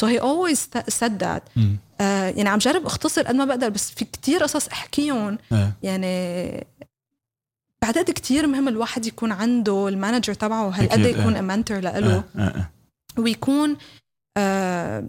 so 0.00 0.06
he 0.06 0.18
always 0.18 0.60
said 1.00 1.18
that. 1.18 1.42
uh, 1.56 2.02
يعني 2.36 2.48
عم 2.48 2.58
جرب 2.58 2.86
أختصر 2.86 3.22
قد 3.22 3.34
ما 3.34 3.44
بقدر 3.44 3.68
بس 3.68 3.90
في 3.90 4.04
كتير 4.04 4.42
قصص 4.42 4.68
أحكيهم. 4.68 5.38
يعني 5.82 6.66
بعتقد 7.82 8.10
كتير 8.10 8.46
مهم 8.46 8.68
الواحد 8.68 9.06
يكون 9.06 9.32
عنده 9.32 9.88
ال 9.88 9.94
manager 9.94 10.34
تبعه 10.34 10.68
هالقد 10.68 11.00
يكون 11.00 11.44
mentor 11.44 11.80
له 11.80 12.24
ويكون 13.18 13.76
آه 14.36 15.04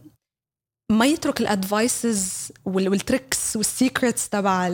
ما 0.92 1.06
يترك 1.06 1.42
ال 1.42 1.55
advices 1.55 2.52
وال 2.66 2.88
tricks 2.88 3.56
وال 3.56 3.72
secrets 3.72 4.30
تبع 4.30 4.70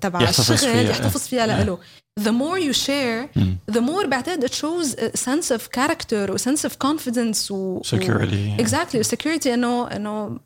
تبع 0.00 0.28
الشغل 0.28 0.90
يحتفظ 0.90 1.20
فيها 1.20 1.46
له 1.46 1.78
the 2.20 2.32
more 2.32 2.58
you 2.58 2.72
share 2.72 3.28
mm. 3.34 3.74
the 3.74 3.80
more 3.80 4.06
بعتقد 4.06 4.44
it 4.44 4.52
shows 4.52 4.94
a 4.94 5.16
sense 5.16 5.50
of 5.50 5.70
character 5.70 6.30
و 6.30 6.38
sense 6.38 6.64
of 6.64 6.72
confidence 6.78 7.50
و 7.50 7.80
security 7.84 8.60
و, 8.60 8.64
exactly 8.64 9.02
security 9.02 9.46
انه 9.46 9.86
انه 9.86 10.40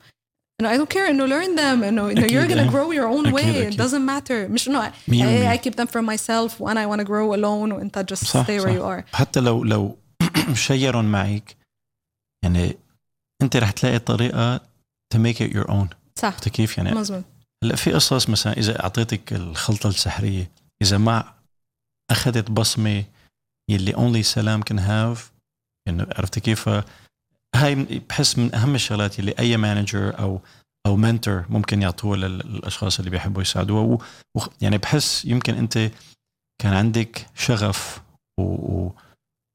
انه 0.60 0.74
I 0.74 0.78
don't 0.78 0.94
care 0.94 1.08
انه 1.10 1.26
learn 1.26 1.56
them 1.56 1.84
انه 1.84 2.10
انه 2.10 2.26
you're 2.26 2.48
gonna 2.48 2.70
grow 2.70 2.92
your 2.92 3.08
own 3.08 3.32
way 3.32 3.46
أكيد. 3.46 3.74
it 3.74 3.84
doesn't 3.84 4.06
matter 4.10 4.50
مش 4.50 4.68
انه 4.68 4.90
I, 4.90 5.56
I 5.56 5.58
keep 5.58 5.74
them 5.74 5.86
for 5.86 6.02
myself 6.02 6.60
and 6.60 6.78
I 6.78 6.86
want 6.86 7.00
to 7.00 7.04
grow 7.04 7.34
alone 7.34 7.72
وانت 7.72 8.12
just 8.12 8.24
صح 8.24 8.46
stay 8.46 8.60
where 8.60 8.68
صح. 8.68 8.76
you 8.76 8.82
are 8.82 9.16
حتى 9.16 9.40
لو 9.40 9.64
لو 9.64 9.98
شيرون 10.54 11.04
معك 11.04 11.56
يعني 12.44 12.76
انت 13.42 13.56
رح 13.56 13.70
تلاقي 13.70 13.98
طريقه 13.98 14.73
to 15.14 15.18
make 15.18 15.40
it 15.40 15.54
your 15.54 15.70
own. 15.70 15.88
صح. 16.16 16.38
كيف 16.38 16.78
يعني 16.78 16.94
مزبوط 16.94 17.24
هلا 17.64 17.76
في 17.76 17.92
قصص 17.92 18.28
مثلا 18.28 18.52
إذا 18.52 18.82
أعطيتك 18.82 19.32
الخلطة 19.32 19.88
السحرية 19.88 20.50
إذا 20.82 20.98
ما 20.98 21.34
أخذت 22.10 22.50
بصمة 22.50 23.04
يلي 23.70 23.94
اونلي 23.94 24.22
سلام 24.22 24.62
كان 24.62 24.78
هاف 24.78 25.32
يعني 25.86 26.02
عرفت 26.02 26.38
كيف؟ 26.38 26.68
هاي 27.54 27.74
بحس 28.08 28.38
من 28.38 28.54
أهم 28.54 28.74
الشغلات 28.74 29.18
اللي 29.18 29.34
أي 29.38 29.56
مانجر 29.56 30.18
أو 30.18 30.40
أو 30.86 30.96
منتور 30.96 31.44
ممكن 31.48 31.82
يعطوها 31.82 32.16
للأشخاص 32.16 32.98
اللي 32.98 33.10
بيحبوا 33.10 33.42
يساعدوها. 33.42 33.98
يعني 34.60 34.78
بحس 34.78 35.24
يمكن 35.24 35.54
أنت 35.54 35.90
كان 36.62 36.72
عندك 36.72 37.26
شغف 37.34 38.02
و, 38.38 38.42
و 38.42 38.94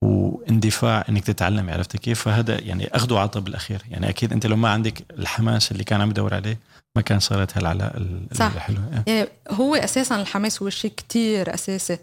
واندفاع 0.02 1.06
إنك 1.10 1.24
تتعلم 1.24 1.70
عرفت 1.70 1.98
كيف؟ 1.98 2.22
فهذا 2.22 2.62
يعني 2.62 2.88
اخذ 2.88 3.14
وعطى 3.14 3.40
بالاخير 3.40 3.82
يعني 3.90 4.10
أكيد 4.10 4.32
أنت 4.34 4.46
لو 4.46 4.56
ما 4.56 4.70
عندك 4.70 5.04
الحماس 5.12 5.72
اللي 5.72 5.84
كان 5.84 6.02
عم 6.02 6.10
يدور 6.10 6.34
عليه 6.34 6.60
ما 6.96 7.02
كان 7.02 7.20
صارت 7.20 7.58
هالعلاقة 7.58 7.98
الحلوة. 8.32 9.04
يعني 9.08 9.30
هو 9.52 9.76
أساسا 9.76 10.22
الحماس 10.22 10.62
هو 10.62 10.70
شيء 10.70 10.92
كتير 10.98 11.54
أساسي. 11.54 11.98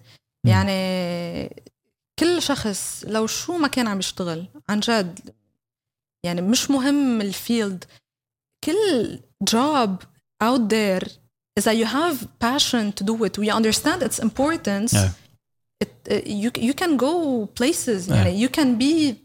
يعني 0.47 1.63
كل 2.19 2.43
شخص 2.43 3.05
لو 3.07 3.27
شو 3.27 3.59
ما 3.59 3.69
كان 3.69 3.89
عم 3.89 3.99
يشتغل 3.99 4.47
عن 4.69 4.81
جد 4.81 5.35
يعني 6.25 6.43
مش 6.43 6.71
مهم 6.71 7.21
الفيلد 7.21 7.85
كل 8.65 9.21
job 9.51 9.91
out 10.45 10.61
there 10.73 11.11
إذا 11.59 11.85
you 11.85 11.87
have 11.87 12.17
passion 12.45 12.93
to 13.01 13.05
do 13.05 13.25
it 13.25 13.39
we 13.39 13.51
understand 13.51 14.03
its 14.03 14.19
importance 14.19 14.93
yeah. 14.93 15.11
it, 15.82 15.92
uh, 16.10 16.22
you, 16.26 16.52
you 16.58 16.74
can 16.74 16.98
go 16.98 17.48
places 17.60 18.08
yeah. 18.08 18.16
يعني 18.16 18.40
you 18.40 18.50
can 18.50 18.78
be 18.78 19.16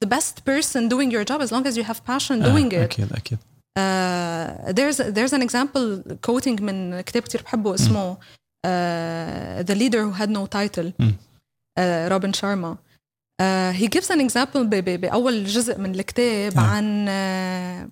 the 0.00 0.06
best 0.06 0.44
person 0.44 0.88
doing 0.88 1.10
your 1.10 1.24
job 1.24 1.40
as 1.40 1.50
long 1.52 1.66
as 1.66 1.76
you 1.76 1.84
have 1.84 2.04
passion 2.04 2.42
doing 2.42 2.72
it 2.72 2.82
أكيد 2.82 3.12
أكيد 3.12 3.38
uh, 3.78 4.72
there's 4.72 4.96
there's 4.96 5.32
an 5.32 5.42
example 5.42 6.02
quoting 6.22 6.62
من 6.62 7.00
كتاب 7.00 7.22
كتير 7.22 7.42
بحبه 7.42 7.74
اسمه 7.74 8.14
uh, 8.14 9.62
The 9.62 9.74
Leader 9.74 10.02
Who 10.04 10.12
Had 10.12 10.30
No 10.30 10.46
Title 10.46 10.92
mm. 11.02 11.12
روبن 11.78 12.32
شارما 12.32 12.76
uh, 13.42 13.72
he 13.72 13.88
gives 13.88 14.10
an 14.10 14.20
example 14.20 14.58
باول 14.58 15.44
جزء 15.44 15.78
من 15.78 15.94
الكتاب 15.94 16.58
آه. 16.58 16.60
عن 16.60 17.06
uh, 17.06 17.90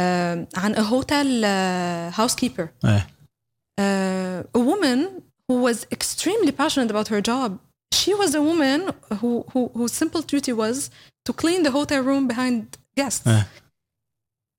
uh, 0.00 0.58
عن 0.58 0.74
a 0.74 0.82
hotel 0.82 1.44
uh, 1.44 2.16
housekeeper 2.20 2.68
ايه 2.84 3.06
uh, 3.80 4.58
a 4.58 4.60
woman 4.60 5.17
who 5.48 5.56
was 5.68 5.78
extremely 5.96 6.52
passionate 6.62 6.90
about 6.94 7.08
her 7.14 7.20
job 7.32 7.50
she 8.00 8.12
was 8.22 8.30
a 8.40 8.42
woman 8.50 8.80
who, 9.20 9.30
who 9.52 9.60
whose 9.78 9.92
simple 10.02 10.22
duty 10.32 10.52
was 10.62 10.76
to 11.26 11.32
clean 11.42 11.60
the 11.66 11.72
hotel 11.78 12.00
room 12.08 12.24
behind 12.32 12.60
guests 13.00 13.26
ايه 13.26 13.46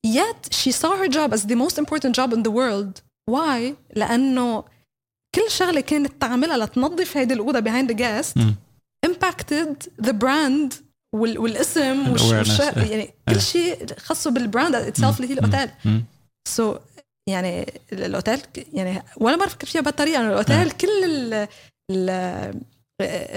yet 0.05 0.53
she 0.53 0.71
saw 0.71 0.91
her 1.01 1.07
job 1.07 1.33
as 1.33 1.41
the 1.51 1.55
most 1.63 1.77
important 1.83 2.11
job 2.19 2.29
in 2.33 2.41
the 2.43 2.51
world 2.59 3.01
why 3.31 3.73
لانه 3.95 4.63
كل 5.35 5.49
شغله 5.51 5.81
كانت 5.81 6.21
تعملها 6.21 6.57
لتنظف 6.57 7.17
هيدي 7.17 7.33
الاوضه 7.33 7.61
behind 7.61 7.89
the 7.91 7.95
guest 7.97 8.37
مم. 8.37 8.55
impacted 9.05 10.05
the 10.05 10.11
brand 10.13 10.73
وال, 11.15 11.37
والاسم 11.39 12.09
والش, 12.09 12.21
Awareness. 12.23 12.31
والش, 12.31 12.61
إيه. 12.61 12.91
يعني 12.91 13.13
كل 13.29 13.41
شيء 13.41 13.85
خاصه 13.97 14.31
بالبراند 14.31 14.75
اتسلف 14.75 15.19
اللي 15.21 15.29
هي 15.29 15.33
الاوتيل 15.39 15.69
مم. 15.85 16.03
سو 16.47 16.75
so, 16.75 16.77
يعني 17.28 17.72
الأوتيل 17.92 18.40
يعني 18.72 19.02
ولا 19.16 19.36
ما 19.36 19.44
بفكر 19.44 19.66
فيها 19.66 19.80
بهالطريقة 19.80 20.20
انه 20.20 20.28
الأوتيل 20.28 20.70
كل 20.70 21.04
ال 21.04 21.48
ال 21.90 22.60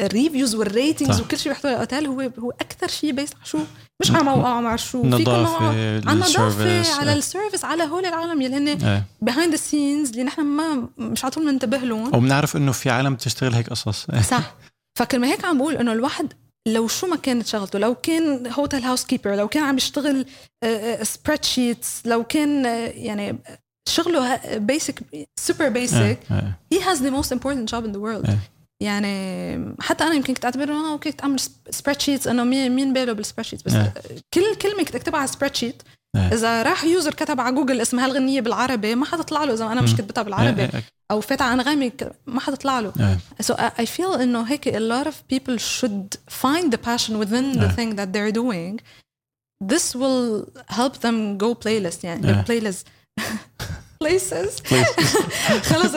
ال 0.06 0.12
reviews 0.12 0.56
وال 0.56 0.69
ratings. 0.69 1.22
وكل 1.22 1.38
شيء 1.38 1.52
بيحطوه 1.52 1.72
الأوتيل 1.72 2.08
هو 2.08 2.22
هو 2.40 2.52
أكثر 2.52 2.88
شيء 2.88 3.12
based 3.12 3.34
على 3.36 3.46
شو؟ 3.46 3.60
مش 4.02 4.12
على 4.12 4.24
موقع 4.24 4.62
مع 4.62 4.76
شو 4.76 5.04
في 5.04 5.24
كل 5.24 5.32
على 5.32 6.00
النظافه 6.00 6.48
ال 6.48 6.54
service 6.54 7.00
على 7.00 7.14
ال 7.14 7.20
service 7.20 7.66
على 7.66 7.84
هول 7.84 8.06
العالم 8.06 8.42
يلي 8.42 8.58
هن 8.58 9.04
behind 9.26 9.54
the 9.54 9.60
scenes 9.60 10.12
اللي 10.12 10.24
نحن 10.24 10.42
ما 10.42 10.88
مش 10.98 11.24
على 11.24 11.32
طول 11.32 11.46
بننتبه 11.46 11.78
لهم. 11.78 12.16
وبنعرف 12.16 12.56
إنه 12.56 12.72
في 12.72 12.90
عالم 12.90 13.14
بتشتغل 13.14 13.54
هيك 13.54 13.70
قصص. 13.70 14.08
صح. 14.32 14.56
فكلمة 15.00 15.28
هيك 15.28 15.46
عم 15.46 15.58
بقول 15.58 15.76
إنه 15.76 15.94
الواحد 15.94 16.34
لو 16.68 16.88
شو 16.88 17.08
ما 17.08 17.16
كانت 17.16 17.48
شغلته 17.48 17.80
لو 17.80 17.96
كان 17.96 18.48
hotel 18.48 18.84
housekeeper 18.84 19.36
لو 19.36 19.48
كان 19.48 19.64
عم 19.64 19.78
يشتغل 19.78 20.26
spreadsheets 21.02 22.02
لو 22.06 22.24
كان 22.24 22.66
آه، 22.66 22.88
يعني 22.88 23.40
شغله 23.90 24.58
basic 24.58 25.00
super 25.40 25.70
basic 25.70 25.96
إيه. 25.98 26.20
إيه. 26.72 26.82
has 26.82 26.98
the 26.98 27.12
most 27.12 27.32
important 27.32 27.70
job 27.74 27.84
in 27.86 27.92
the 27.96 28.00
world 28.00 28.30
إيه. 28.30 28.38
يعني 28.84 29.76
حتى 29.82 30.04
أنا 30.04 30.14
يمكن 30.14 30.34
كنت 30.34 30.46
اعتبر 30.46 30.64
إنه 30.64 30.92
okay 30.92 31.12
كنت 31.12 31.22
أعمل 31.22 31.40
spreadsheets 31.70 32.28
إنه 32.28 32.44
مين 32.44 32.72
مين 32.76 32.94
باله 32.94 33.14
بال 33.14 33.46
spreadsheets 33.46 33.64
بس 33.64 33.74
إيه. 33.74 33.94
كل 34.34 34.56
كلمة 34.62 34.84
كنت 34.84 34.96
أكتبها 34.96 35.20
على 35.20 35.28
spreadsheet 35.28 35.84
إيه. 36.16 36.34
إذا 36.34 36.64
راح 36.64 36.84
user 36.84 37.14
كتب 37.14 37.40
على 37.42 37.56
جوجل 37.56 37.82
اسم 37.82 38.00
هالغنيه 38.00 38.42
بالعربي 38.42 38.96
ما 38.96 39.06
حتطلع 39.06 39.44
له 39.44 39.54
إذا 39.54 39.66
أنا 39.66 39.82
مش 39.82 39.90
مم. 39.90 39.96
كتبتها 39.98 40.22
بالعربي 40.22 40.62
إيه. 40.62 40.70
إيه. 40.74 40.84
أو 41.12 41.22
فاتح 41.22 41.46
أنغامي 41.46 41.90
ك- 41.90 42.12
ما 42.28 42.40
حتطلع 42.40 42.80
له 42.80 42.94
إيه. 43.00 43.18
I 43.42 43.84
I 43.84 43.86
feel 43.98 44.20
إنه 44.22 44.42
هيك 44.44 44.70
a 44.70 44.80
lot 44.80 45.08
of 45.10 45.14
people 45.36 45.58
should 45.58 46.18
find 46.44 46.72
the 46.74 46.78
passion 46.78 47.14
within 47.20 47.60
the 47.60 47.70
thing 47.78 47.96
that 47.98 48.10
they're 48.14 48.36
doing. 48.42 48.80
This 49.74 49.96
will 49.96 50.50
help 50.80 50.94
them 51.06 51.38
go 51.38 51.56
playlist 51.66 52.04
يعني 52.04 52.28
Yeah. 52.28 52.48
playlist 52.48 52.86
بلايسز 54.04 54.62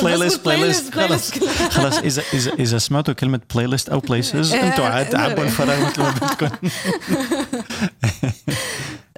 بلاي 0.03 0.17
ليست 0.17 0.45
بلاي 0.45 0.61
ليست 0.67 0.95
خلص 0.95 1.31
خلص 1.71 1.99
اذا 1.99 2.23
اذا 2.35 2.53
إذا 2.53 2.79
سمعتوا 2.79 3.15
كلمة 3.15 3.41
playlist 3.55 3.89
أو 3.89 4.01
places 4.01 4.55
أنتم 4.55 4.83
عاد 4.83 5.15
إيه، 5.15 5.21
عبوا 5.21 5.45
الفراغ 5.45 5.79
إيه. 5.79 5.87
مثل 5.87 6.03
ما 6.03 6.11
بدكم. 6.11 6.69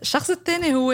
الشخص 0.02 0.30
الثاني 0.30 0.74
هو 0.74 0.92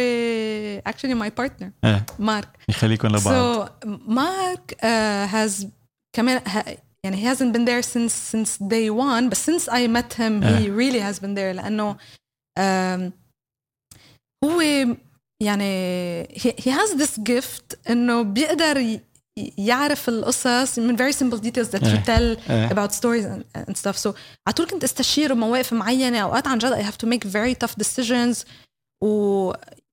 actually 0.86 1.14
my 1.14 1.30
partner 1.30 1.70
مارك. 2.18 2.48
يخليكم 2.68 3.08
لبعض. 3.08 3.22
so 3.22 3.66
مارك 4.08 4.76
uh, 4.80 4.84
has 5.34 5.68
كمان 6.16 6.40
يعني 7.04 7.16
he 7.16 7.36
hasn't 7.36 7.56
been 7.56 7.64
there 7.64 7.80
since 7.80 8.36
since 8.36 8.58
day 8.58 8.90
one 8.90 9.28
but 9.30 9.38
since 9.38 9.68
I 9.68 9.86
met 9.86 10.14
him 10.14 10.42
he 10.42 10.46
إيه. 10.46 10.76
really 10.76 11.12
has 11.12 11.18
been 11.18 11.34
there 11.34 11.54
لأنه 11.56 11.96
um, 12.58 13.12
هو 14.44 14.60
يعني 15.44 16.24
he, 16.24 16.52
he 16.62 16.70
has 16.70 16.94
this 16.98 17.18
gift 17.30 17.90
إنه 17.90 18.22
بيقدر 18.22 18.98
يعرف 19.58 20.08
القصص 20.08 20.78
من 20.78 20.96
very 20.96 21.12
simple 21.14 21.38
details 21.38 21.68
that 21.70 21.82
he 21.82 21.86
آه. 21.86 22.02
tell 22.06 22.50
إيه. 22.50 22.68
about 22.68 22.90
stories 22.92 23.24
and, 23.24 23.60
and 23.60 23.76
stuff 23.76 23.96
so 23.96 24.14
على 24.46 24.54
طول 24.56 24.66
كنت 24.66 24.84
استشيره 24.84 25.34
بمواقف 25.34 25.72
معينة 25.72 26.18
أوقات 26.18 26.46
عن 26.46 26.58
جد 26.58 26.72
I 26.72 26.82
have 26.82 26.98
to 27.06 27.10
make 27.10 27.24
very 27.24 27.66
tough 27.66 27.74
decisions 27.84 28.44
و 29.04 29.52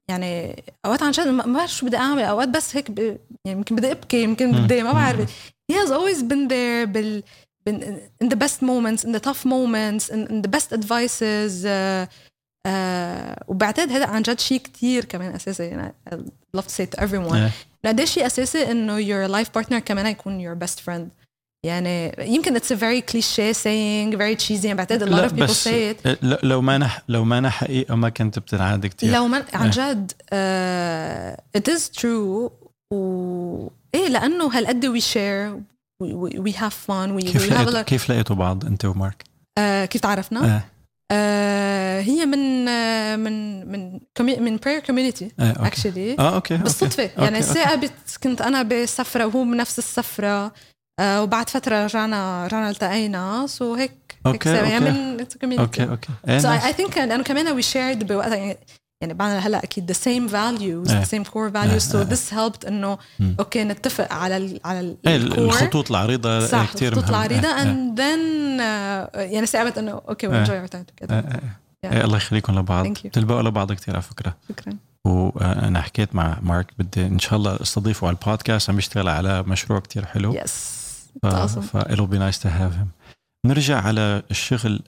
يعني 0.10 0.64
اوقات 0.86 1.04
عن 1.04 1.12
جد 1.12 1.28
ما 1.28 1.44
بعرف 1.44 1.72
شو 1.74 1.86
بدي 1.86 1.98
اعمل 1.98 2.24
اوقات 2.24 2.50
بس 2.50 2.76
هيك 2.76 2.92
ب... 2.92 3.00
يعني 3.00 3.18
يمكن 3.58 3.76
بدي 3.76 3.92
ابكي 3.92 4.24
يمكن. 4.24 4.52
بدي 4.52 4.84
ما. 4.84 4.94
بعرف 4.94 5.52
he 5.72 5.76
has 5.76 5.90
always 5.90 6.22
been 6.22 6.48
there 6.50 6.86
بال 6.88 7.24
بال 7.66 8.02
in 8.24 8.28
the 8.28 8.36
best 8.36 8.62
moments 8.62 9.04
in 9.04 9.12
the 9.12 9.20
tough 9.20 9.46
moments 9.46 10.10
in, 10.10 10.28
in 10.32 10.42
the 10.42 10.52
best 10.58 10.74
advices 10.74 11.66
uh, 11.66 12.06
uh, 12.67 13.43
وبعتقد 13.47 13.91
هذا 13.91 14.06
عن 14.06 14.21
جد 14.21 14.39
شيء 14.39 14.60
كتير 14.60 15.06
كمان 15.06 15.36
أساسي. 15.36 15.63
يعني 15.63 15.93
I 16.10 16.15
love 16.58 16.65
to 16.65 16.71
say 16.71 16.86
to 16.86 17.04
everyone. 17.04 17.34
إيه. 17.34 17.52
قد 17.86 18.04
شيء 18.04 18.26
أساسي 18.26 18.71
إنه 18.71 19.02
your 19.02 19.32
life 19.32 19.50
partner 19.60 19.78
كمان 19.78 20.06
يكون 20.06 20.39
your 20.45 20.67
best 20.67 20.80
friend. 20.80 21.21
يعني 21.65 22.15
يمكن 22.19 22.58
it's 22.58 22.71
a 22.71 22.76
very 22.76 23.02
cliche 23.02 23.54
saying 23.54 24.17
very 24.17 24.36
cheesy. 24.36 24.65
يعني 24.65 24.78
بعتقد 24.78 25.04
a 25.04 25.12
lot 25.12 25.32
of 25.32 25.36
people 25.36 25.54
say 25.54 25.95
it. 25.95 26.17
لو 26.43 26.62
ما 26.62 26.78
نح 26.78 27.02
لو 27.08 27.24
ما 27.24 27.50
حقيقه 27.50 27.95
ما 27.95 28.10
كنت 28.10 28.39
بتنعاد 28.39 28.86
كثير 28.86 29.13
لو 29.13 29.28
ما 29.28 29.45
عن. 29.54 29.69
جد 29.69 30.12
uh, 30.12 31.60
it 31.60 31.74
is 31.74 32.00
true. 32.02 32.52
و 32.93 33.67
إيه 33.95 34.08
لأنه 34.08 34.58
هالقد 34.58 34.86
we 34.86 35.02
share 35.02 35.62
we, 36.04 36.39
we, 36.39 36.52
have 36.52 36.74
fun 36.74 37.15
we, 37.15 37.32
كيف 37.32 37.50
we 37.50 37.54
have 37.54 37.67
a 37.67 37.71
lot. 37.71 37.86
كيف 37.86 38.10
لقيتوا 38.10 38.36
بعض 38.36 38.65
أنت 38.65 38.86
ومارك؟ 38.86 39.24
uh, 39.60 39.62
كيف 39.89 40.02
تعرفنا؟ 40.02 40.60
uh, 40.60 40.81
هي 42.00 42.26
من 42.26 42.65
uh, 42.65 43.19
من 43.19 43.65
من 43.71 44.00
من 44.19 44.60
prayer 44.60 44.82
community 44.88 45.24
إيه 45.39 45.52
okay 45.52 45.69
actually 45.71 46.19
آه 46.19 46.36
okay. 46.36 46.58
بالصدفة 46.58 47.04
okay، 47.04 47.21
يعني 47.24 47.38
okay. 47.38 47.54
ثاقبت 47.54 47.91
كنت 48.24 48.41
أنا 48.41 48.62
بسفرة 48.63 49.26
وهو 49.26 49.43
بنفس 49.43 49.80
السفرة 49.80 50.54
آه 51.00 51.24
وبعد 51.24 51.50
فترة 51.50 51.84
رجعنا 51.84 52.45
رجعنا 52.47 52.69
التقينا 52.69 53.45
so 53.47 53.74
هيك 53.74 53.91
هيك 54.26 54.47
okay، 54.47 54.50
سوا. 54.50 54.67
يعني 54.67 54.89
okay. 54.89 55.45
من 55.47 55.60
okay 55.60 55.84
okay. 55.84 56.10
I, 56.28 56.74
I 56.74 56.78
think 56.82 56.97
لأنه 56.97 57.24
كمان 57.24 57.62
we 57.62 57.65
shared 57.65 58.04
بوقتها 58.04 58.36
يعني 58.36 58.58
يعني 59.02 59.14
بعدنا 59.14 59.40
هلا 59.40 59.64
أكيد 59.64 59.92
the 59.92 59.96
same 59.96 60.32
values 60.32 60.92
إيه. 60.92 61.04
the 61.04 61.08
same 61.08 61.28
core 61.28 61.52
values 61.54 61.92
so 61.92 61.96
إيه. 61.96 62.10
this 62.10 62.32
helped 62.32 62.68
إنه. 62.68 62.98
okay 63.39 63.63
نتفق 63.64 64.14
على 64.14 64.38
ال 64.38 64.60
على 64.66 64.80
ال 64.80 64.98
إيه. 65.08 65.16
الخطوط 65.16 65.90
العريضة 65.90 66.48
صح 66.48 66.74
كثير 66.74 66.94
الخطوط 66.94 67.10
العريضة 67.10 67.48
إيه. 67.48 67.64
and 67.64 67.98
then 67.98 68.22
uh, 68.60 69.18
يعني 69.18 69.46
ثابت 69.46 69.78
إنه 69.78 69.92
okay 69.91 70.28
we 70.28 70.32
إيه. 70.34 70.46
enjoy 70.46 70.68
our 70.68 70.72
time 70.72 70.86
together 70.86 71.12
إيه. 71.12 71.20
إيه. 71.20 71.62
Yeah. 71.86 71.94
إيه. 71.94 72.04
الله 72.04 72.18
يخليكم 72.18 72.60
لبعض. 72.60 72.88
بتلبقوا 72.88 73.42
لبعض 73.42 73.74
كثير 73.74 73.94
على 73.94 74.04
فكرة 74.04 74.36
شكرا 74.50 74.78
وأنا 75.06 75.82
حكيت 75.82 76.16
مع 76.16 76.38
مارك 76.42 76.74
بدي 76.80 77.06
إن 77.06 77.20
شاء 77.20 77.36
الله 77.36 77.62
أستضيفه 77.62 78.08
على 78.08 78.18
البودكاست 78.24 78.70
عم 78.70 78.78
يشتغل 78.78 79.10
على 79.10 79.44
مشروع 79.44 79.80
كتير 79.80 80.06
حلو 80.06 80.34
yes 80.34 80.52
ف... 81.22 81.26
It's 81.26 81.34
awesome. 81.34 81.60
ف 81.60 81.78
it'll 81.78 82.12
be 82.14 82.18
nice 82.18 82.40
to 82.40 82.50
have 82.50 82.74
him 82.82 82.88
نرجع 83.46 83.82
على 83.82 84.24
الشغل 84.32 84.82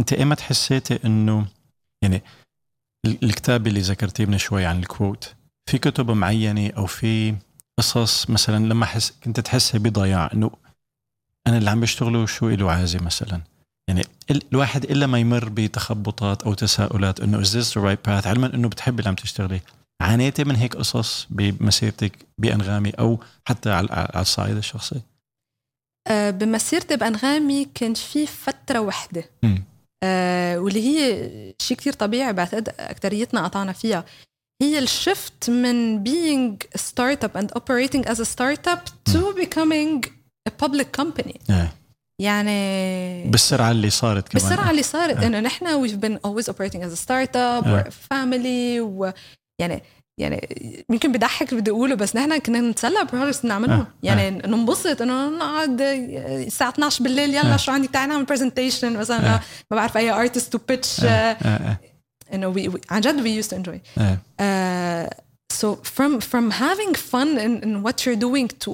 أنت 0.00 0.12
ايمت 0.12 0.40
حسيتي 0.40 0.98
إنه 1.04 1.46
يعني 2.02 2.22
الكتاب 3.06 3.66
اللي 3.66 3.80
ذكرتيه 3.80 4.26
من 4.26 4.38
شوي 4.38 4.64
عن 4.66 4.78
ال 4.78 4.87
quote 4.87 5.34
في 5.70 5.78
كتب 5.78 6.10
معينة 6.10 6.70
أو 6.76 6.86
في 6.86 7.34
قصص 7.78 8.30
مثلا 8.30 8.66
لما 8.66 8.86
حس 8.86 9.12
كنت 9.24 9.40
تحسي 9.40 9.78
بضياع 9.78 10.30
إنه 10.34 10.50
أنا 11.46 11.58
اللي 11.58 11.70
عم 11.70 11.80
بشتغله 11.80 12.26
شو 12.26 12.48
له 12.48 12.70
عازي 12.72 12.98
مثلا؟ 12.98 13.40
يعني 13.88 14.02
ال- 14.30 14.42
الواحد 14.52 14.84
إلا 14.84 15.06
ما 15.06 15.18
يمر 15.18 15.48
بتخبطات 15.48 16.42
أو 16.42 16.54
تساؤلات 16.54 17.20
إنه 17.20 17.42
is 17.42 17.46
this 17.46 17.70
the 17.74 17.82
right 17.82 18.08
path 18.08 18.26
علما 18.26 18.54
إنه 18.54 18.68
بتحبي 18.68 18.98
اللي 18.98 19.08
عم 19.08 19.14
تشتغلي. 19.14 19.60
عانيتي 20.02 20.44
من 20.44 20.56
هيك 20.56 20.76
قصص 20.76 21.26
بمسيرتك 21.30 22.26
بأنغامي 22.38 22.90
أو 22.90 23.20
حتى 23.44 23.70
على 23.70 24.08
الصعيد 24.16 24.56
الشخصي؟ 24.56 25.00
آه، 26.08 26.30
بمسيرتي 26.30 26.96
بأنغامي 26.96 27.64
كان 27.74 27.94
في 27.94 28.26
فترة 28.26 28.78
وحدة. 28.80 29.24
مم. 29.42 29.64
آه، 30.02 30.58
واللي 30.58 30.88
هي 30.88 31.30
شيء 31.62 31.76
كتير 31.76 31.92
طبيعي 31.92 32.32
بعتقد 32.32 32.68
أكتريتنا 32.78 33.44
قطعنا 33.44 33.72
فيها. 33.72 34.04
هي 34.62 34.78
الشفت 34.78 35.50
من 35.50 36.04
being 36.04 36.56
a 36.78 36.80
startup 36.80 37.40
and 37.40 37.46
operating 37.58 38.04
as 38.08 38.20
a 38.20 38.24
startup 38.24 39.12
to 39.12 39.34
becoming 39.42 40.06
a 40.48 40.52
public 40.64 40.86
company. 41.00 41.36
إيه. 41.50 41.72
يعني 42.20 43.24
بالسرعة 43.30 43.70
اللي 43.70 43.90
صارت 43.90 44.28
كمان. 44.28 44.48
بالسرعة 44.48 44.70
اللي 44.70 44.82
صارت. 44.82 45.16
آه. 45.16 45.26
إنه 45.26 45.40
نحن 45.40 45.86
we've 45.86 46.00
been 46.00 46.18
always 46.28 46.52
operating 46.52 46.80
as 46.82 46.92
a 46.98 47.02
startup. 47.06 47.36
آه. 47.36 47.62
we're 47.82 47.86
a 47.86 47.90
family. 47.90 48.80
و 48.80 49.10
يعني 49.60 49.82
يعني 50.20 50.84
يمكن 50.90 51.12
بضحك 51.12 51.48
اللي 51.50 51.60
بدي 51.60 51.70
اقوله 51.70 51.94
بس 51.94 52.16
نحن 52.16 52.38
كنا 52.38 52.60
نتسلى 52.60 53.04
projects 53.12 53.42
بنعملهم 53.42 53.80
آه. 53.80 53.86
يعني 54.02 54.30
ننبسط 54.30 55.02
إنه 55.02 55.28
نقعد 55.28 55.80
الساعة 55.80 56.68
12 56.68 57.04
بالليل 57.04 57.30
يلا 57.30 57.54
آه. 57.54 57.56
شو 57.56 57.72
عندي 57.72 57.88
تعال 57.88 58.08
نعمل 58.08 58.24
presentation 58.24 58.96
مثلا 58.96 59.34
آه. 59.34 59.40
ما 59.70 59.76
بعرف 59.76 59.96
أي 59.96 60.10
artist 60.10 60.52
to 60.52 60.58
pitch 60.68 61.04
آه. 61.04 61.08
آه. 61.08 61.78
إنه 62.34 62.72
عن 62.90 63.00
جد 63.00 63.42
to 63.42 63.54
enjoy 63.54 63.78
آه. 63.98 64.18
uh, 64.40 65.10
so 65.60 65.66
from 65.96 66.20
from 66.20 66.50
having 66.50 66.94
fun 66.94 67.28
in, 67.38 67.52
in 67.64 67.82
what 67.82 67.96
you're 68.04 68.22
doing 68.28 68.48
to 68.64 68.70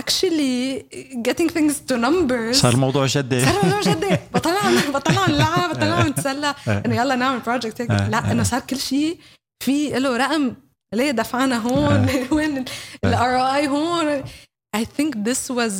actually 0.00 0.84
getting 1.28 1.48
things 1.48 1.74
to 1.88 1.96
numbers 1.96 2.56
صار 2.56 2.72
الموضوع 2.72 3.06
جدي 3.06 3.44
صار 3.44 3.60
الموضوع 3.62 3.80
جدي 3.80 4.16
بطلع 4.34 4.60
بطلع 4.94 5.30
نلعب 5.30 5.70
بطلع 5.70 6.02
نتسلى 6.02 6.54
إنه 6.68 6.96
يلا 6.96 7.16
نعمل 7.16 7.40
بروجكت 7.40 7.80
هيك 7.80 7.90
لا 7.90 8.32
إنه 8.32 8.42
صار 8.42 8.60
كل 8.60 8.78
شيء 8.78 9.18
في 9.64 9.90
له 9.90 10.16
رقم 10.16 10.54
ليه 10.93 11.11
دفعنا 11.11 11.57
هون 11.57 12.09
وين 12.31 12.65
الار 13.05 13.55
اي 13.55 13.67
هون 13.67 14.23
I 14.77 14.83
think 14.83 15.15
this 15.23 15.49
was 15.49 15.73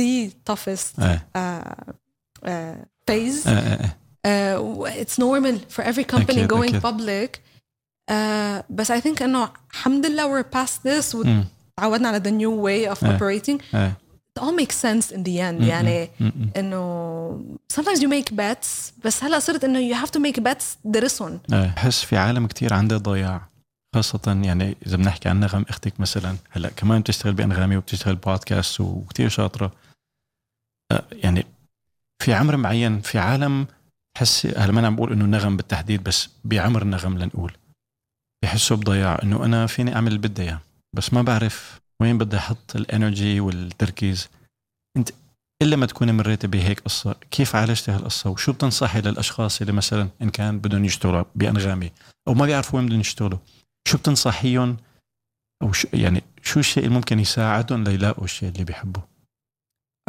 the 0.00 0.30
toughest 0.48 0.94
uh, 0.98 1.18
uh, 1.34 2.74
phase 3.06 3.46
uh, 3.46 5.00
it's 5.02 5.18
normal 5.18 5.56
for 5.74 5.82
every 5.82 6.04
company 6.04 6.38
أكيد 6.38 6.52
going 6.52 6.74
أكيد. 6.74 6.82
public 6.82 7.30
uh, 8.10 8.64
بس 8.70 8.92
I 8.92 9.00
think 9.00 9.22
انه 9.22 9.48
الحمد 9.72 10.06
لله 10.06 10.42
we're 10.42 10.46
past 10.56 10.82
this 10.88 11.14
وتعودنا 11.14 12.08
على 12.08 12.20
the 12.20 12.32
new 12.32 12.52
way 12.66 12.94
of 12.94 12.98
operating 13.08 13.60
it 13.74 14.40
all 14.40 14.52
makes 14.52 14.76
sense 14.76 15.10
in 15.10 15.22
the 15.24 15.40
end 15.40 15.62
يعني 15.62 16.10
انه 16.56 17.58
sometimes 17.72 17.98
you 18.00 18.08
make 18.08 18.30
bets 18.36 18.92
بس 19.04 19.24
هلا 19.24 19.38
صرت 19.38 19.64
انه 19.64 19.94
you 19.94 20.04
have 20.04 20.10
to 20.10 20.20
make 20.20 20.42
bets 20.42 20.64
درسهم 20.84 21.40
بحس 21.48 22.04
في 22.04 22.16
عالم 22.16 22.46
كتير 22.46 22.74
عنده 22.74 22.96
ضياع 22.96 23.48
خاصة 23.93 24.41
يعني 24.43 24.75
إذا 24.87 24.97
بنحكي 24.97 25.29
عن 25.29 25.39
نغم 25.39 25.65
أختك 25.69 25.99
مثلا 25.99 26.37
هلأ 26.49 26.69
كمان 26.69 27.01
بتشتغل 27.01 27.33
بأنغامي 27.33 27.77
وبتشتغل 27.77 28.15
بودكاست 28.15 28.81
وكتير 28.81 29.29
شاطرة. 29.29 29.71
يعني 31.11 31.45
في 32.23 32.33
عمر 32.33 32.57
معين 32.57 33.01
في 33.01 33.19
عالم 33.19 33.67
تحس 34.15 34.45
هلأ 34.45 34.71
ما 34.71 34.87
عم 34.87 34.95
بقول 34.95 35.11
إنه 35.11 35.25
نغم 35.25 35.57
بالتحديد 35.57 36.03
بس 36.03 36.29
بعمر 36.43 36.83
نغم 36.83 37.17
لنقول. 37.17 37.53
بحسوا 38.43 38.77
بضياع 38.77 39.19
إنه 39.23 39.45
أنا 39.45 39.67
فيني 39.67 39.95
أعمل 39.95 40.07
اللي 40.07 40.27
بدي 40.27 40.41
إياه. 40.41 40.59
بس 40.95 41.13
ما 41.13 41.21
بعرف 41.21 41.81
وين 42.01 42.17
بدي 42.17 42.37
أحط 42.37 42.75
الإنرجي 42.75 43.39
والتركيز. 43.39 44.29
أنت 44.97 45.09
إلا 45.61 45.75
ما 45.75 45.85
تكوني 45.85 46.11
مريتي 46.11 46.47
بهيك 46.47 46.79
قصة 46.79 47.15
كيف 47.31 47.55
عالجتي 47.55 47.91
هالقصة؟ 47.91 48.29
وشو 48.29 48.53
بتنصحي 48.53 49.01
للأشخاص 49.01 49.61
اللي 49.61 49.73
مثلا 49.73 50.09
إن 50.21 50.29
كان 50.29 50.59
بدهم 50.59 50.85
يشتغلوا 50.85 51.23
بأنغامي؟ 51.35 51.91
أو 52.27 52.33
ما 52.33 52.45
بيعرفوا 52.45 52.79
وين 52.79 52.87
بدهم 52.87 52.99
يشتغلوا؟ 52.99 53.39
شو 53.87 53.97
بتنصحيهم؟ 53.97 54.77
أو 55.63 55.71
شو 55.71 55.87
يعني 55.93 56.23
شو 56.41 56.59
الشيء 56.59 56.83
اللي 56.83 56.95
ممكن 56.95 57.19
يساعدهم 57.19 57.83
ليلاقوا 57.83 58.23
الشيء 58.23 58.49
اللي 58.49 58.63
بيحبوه؟ 58.63 59.13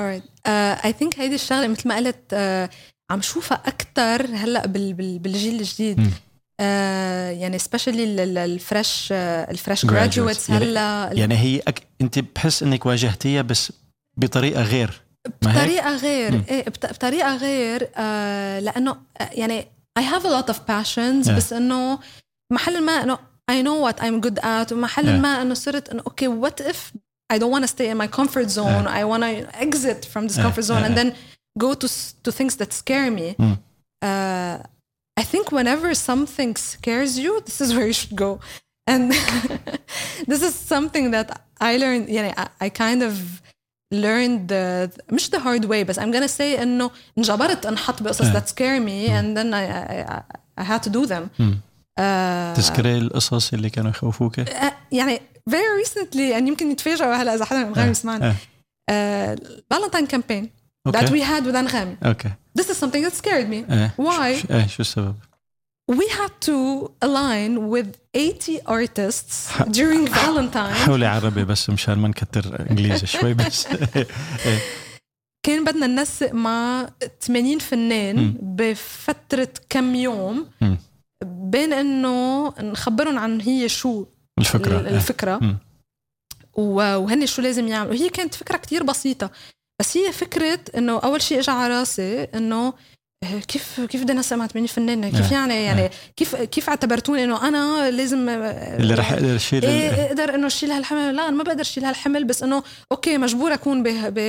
Alright. 0.00 0.24
Uh, 0.48 0.86
I 0.86 0.92
think 0.92 1.18
هيدي 1.18 1.34
الشغلة 1.34 1.68
مثل 1.68 1.88
ما 1.88 1.96
قلت 1.96 2.34
uh, 2.70 2.74
عم 3.10 3.20
شوفها 3.20 3.62
أكثر 3.66 4.26
هلأ 4.26 4.66
بالجيل 4.66 5.60
الجديد. 5.60 6.00
م. 6.00 6.10
آه 6.60 7.30
يعني 7.30 7.58
سبيشلي 7.58 8.04
الفريش 8.44 9.08
الفريش 9.12 9.86
جراجويتس 9.86 10.50
هلأ 10.50 11.10
يعني 11.12 11.36
هي 11.36 11.58
أك... 11.68 11.82
أنت 12.00 12.18
بحس 12.18 12.62
إنك 12.62 12.86
واجهتيها 12.86 13.42
بس 13.42 13.72
بطريقة 14.16 14.62
غير. 14.62 15.02
بطريقة 15.42 15.96
غير. 15.96 16.42
إيه 16.48 16.64
بطريقة 16.64 17.36
غير 17.36 17.88
آه 17.96 18.60
لأنه 18.60 18.96
يعني 19.20 19.66
I 19.98 20.02
have 20.02 20.22
a 20.22 20.28
lot 20.28 20.54
of 20.54 20.58
passions 20.58 21.26
yeah. 21.26 21.30
بس 21.30 21.52
إنه 21.52 21.98
محل 22.52 22.84
ما 22.84 22.92
إنه 22.92 23.18
I 23.51 23.61
know 23.61 23.75
what 23.75 24.01
I'm 24.01 24.19
good 24.21 24.39
at 24.39 24.71
ومحل 24.71 25.05
yeah. 25.05 25.21
ما 25.21 25.41
انه 25.41 25.53
صرت 25.53 25.89
انه 25.89 26.03
اوكي 26.07 26.27
okay, 26.27 26.31
what 26.31 26.61
if 26.61 26.77
I 27.33 27.37
don't 27.37 27.51
want 27.51 27.63
to 27.63 27.67
stay 27.67 27.89
in 27.89 27.97
my 27.97 28.07
comfort 28.07 28.49
zone 28.49 28.85
yeah. 28.85 28.99
I 28.99 29.03
want 29.05 29.23
to 29.23 29.59
exit 29.65 30.05
from 30.05 30.27
this 30.27 30.37
yeah. 30.37 30.43
comfort 30.43 30.63
zone 30.63 30.81
yeah. 30.81 30.87
and 30.87 30.97
then 30.97 31.09
go 31.59 31.73
to 31.73 31.87
to 32.23 32.31
things 32.31 32.55
that 32.59 32.73
scare 32.73 33.11
me 33.19 33.35
mm. 33.39 33.57
uh, 34.07 34.57
I 35.21 35.23
think 35.23 35.51
whenever 35.51 35.93
something 36.11 36.55
scares 36.55 37.19
you, 37.19 37.41
this 37.41 37.59
is 37.59 37.69
where 37.75 37.87
you 37.91 37.97
should 38.01 38.15
go. 38.15 38.39
And 38.87 39.11
this 40.31 40.41
is 40.47 40.55
something 40.55 41.11
that 41.11 41.27
I 41.59 41.75
learned, 41.75 42.07
يعني 42.07 42.33
I, 42.37 42.47
I 42.61 42.69
kind 42.69 43.03
of 43.03 43.41
learned 43.91 44.47
the 44.47 44.89
مش 45.11 45.29
the 45.29 45.39
hard 45.39 45.65
way 45.65 45.83
بس 45.83 45.99
I'm 45.99 46.11
gonna 46.11 46.27
say 46.27 46.59
انه 46.61 46.91
انجبرت 47.17 47.65
انحط 47.65 48.03
بقصص 48.03 48.31
that 48.31 48.47
scare 48.47 48.79
me 48.79 49.09
and 49.09 49.37
then 49.37 49.53
I, 49.53 49.63
I, 49.67 50.21
I 50.57 50.63
had 50.63 50.83
to 50.83 50.89
do 50.89 51.05
them. 51.05 51.29
Uh, 52.00 52.56
تذكري 52.56 52.98
القصص 52.98 53.52
اللي 53.52 53.70
كانوا 53.70 53.90
يخوفوك؟ 53.90 54.40
uh, 54.40 54.64
يعني 54.92 55.20
very 55.50 55.86
recently 55.86 56.16
يعني 56.16 56.48
يمكن 56.48 56.70
يتفاجئوا 56.70 57.14
هلا 57.14 57.34
إذا 57.34 57.44
حدا 57.44 57.64
من 57.64 57.72
غير 57.72 57.90
يسمعنا. 57.90 58.34
فالنتاين 58.90 60.06
كامبين 60.08 60.50
that 60.88 61.08
we 61.10 61.20
had 61.20 61.44
with 61.46 61.54
أنغامي. 61.56 61.96
Okay. 62.04 62.30
This 62.58 62.68
is 62.70 62.76
something 62.76 63.02
that 63.04 63.14
scared 63.14 63.48
me. 63.48 63.64
Eh, 63.70 63.88
Why? 63.96 64.42
eh, 64.50 64.66
شو 64.66 64.80
السبب؟ 64.80 65.14
We 65.92 66.08
had 66.08 66.32
to 66.48 66.88
align 67.04 67.68
with 67.74 67.88
80 68.14 68.60
artists 68.66 69.50
during 69.70 70.06
Valentine. 70.14 70.72
حولي 70.74 71.06
عربي 71.06 71.44
بس 71.44 71.70
مشان 71.70 71.98
ما 71.98 72.08
نكتر 72.08 72.70
إنجليزي 72.70 73.06
شوي 73.06 73.34
بس 73.34 73.66
كان 75.46 75.64
بدنا 75.64 75.86
ننسق 75.86 76.32
مع 76.32 76.88
80 77.20 77.58
فنان 77.58 78.34
بفترة 78.42 79.48
كم 79.70 79.94
يوم 79.94 80.46
بين 81.54 81.72
إنه 81.72 82.48
نخبرهم 82.60 83.18
عن 83.18 83.40
هي 83.40 83.68
شو 83.68 84.06
الفكرة 84.38 84.80
الفكرة. 84.80 85.60
وهن 86.54 87.26
شو 87.26 87.42
لازم 87.42 87.68
يعملوا. 87.68 87.94
هي 87.94 88.08
كانت 88.08 88.34
فكرة 88.34 88.56
كتير 88.56 88.82
بسيطة 88.82 89.30
بس 89.80 89.96
هي 89.96 90.12
فكرة 90.12 90.60
إنه 90.76 90.98
أول 90.98 91.22
شيء 91.22 91.38
اجى 91.38 91.50
على 91.50 91.74
راسي 91.78 92.22
إنه 92.22 92.72
كيف 93.48 93.80
كيف 93.80 94.02
بدي 94.02 94.12
انسق 94.12 94.36
مع 94.36 94.46
80 94.46 94.66
فنان 94.66 95.10
كيف 95.10 95.32
آه، 95.32 95.34
يعني 95.34 95.64
يعني 95.64 95.84
آه. 95.84 95.90
كيف 96.16 96.36
كيف 96.36 96.68
اعتبرتوني 96.68 97.24
إنه 97.24 97.48
أنا 97.48 97.90
لازم 97.90 98.28
اللي 98.28 98.94
رح 98.94 99.12
أقدر 99.12 99.36
اشيل 99.36 99.64
إيه 99.64 99.90
إقدر 99.90 100.34
إنه 100.34 100.46
أشيل 100.46 100.70
هالحمل؟ 100.70 101.16
لا 101.16 101.28
أنا 101.28 101.36
ما 101.36 101.42
بقدر 101.42 101.60
أشيل 101.60 101.84
هالحمل 101.84 102.24
بس 102.24 102.42
إنه 102.42 102.62
okay 102.92 103.18
مجبور 103.18 103.54
أكون 103.54 103.82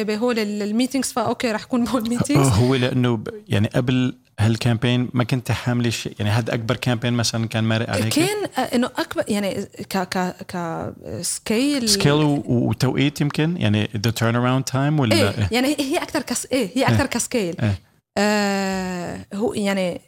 بهول 0.03 0.39
ال 0.39 0.47
meetings 0.47 1.11
ف 1.11 1.19
okay 1.19 1.51
رح 1.51 1.63
أكون 1.63 1.84
بهول 1.84 2.03
ال 2.03 2.08
meetings 2.08 2.47
هو 2.62 2.75
لأنه 2.75 3.23
يعني 3.47 3.67
قبل 3.67 4.15
هال 4.39 4.53
campaign 4.53 5.09
ما 5.13 5.23
كنت 5.23 5.51
حاملة 5.51 5.89
شيء 5.89 6.13
يعني 6.19 6.31
هذا 6.31 6.53
أكبر 6.53 6.75
campaign 6.75 7.13
مثلا 7.13 7.47
كان 7.47 7.63
مارق 7.63 7.89
عليك؟ 7.89 8.13
كان 8.13 8.65
إنه 8.73 8.89
أكبر 8.97 9.23
يعني 9.27 9.67
ك 9.89 9.97
ك 9.97 10.36
ك 10.47 10.86
scale 11.21 11.89
scale 11.89 12.41
وتوقيت 12.45 13.21
يمكن؟ 13.21 13.58
يعني 13.58 13.89
the 13.97 14.11
turnaround 14.11 14.63
time 14.63 14.99
ولا 14.99 15.15
إيه, 15.15 15.29
إيه؟ 15.29 15.49
يعني 15.51 15.75
هي 15.79 15.97
أكثر 15.97 16.21
كس 16.21 16.47
إيه 16.51 16.69
هي 16.75 16.84
أكثر 16.84 17.01
إيه. 17.01 17.10
ك 17.09 17.17
scale 17.17 17.55
إيه. 17.62 17.79
آه 18.17 19.25
هو 19.34 19.54
يعني 19.54 20.01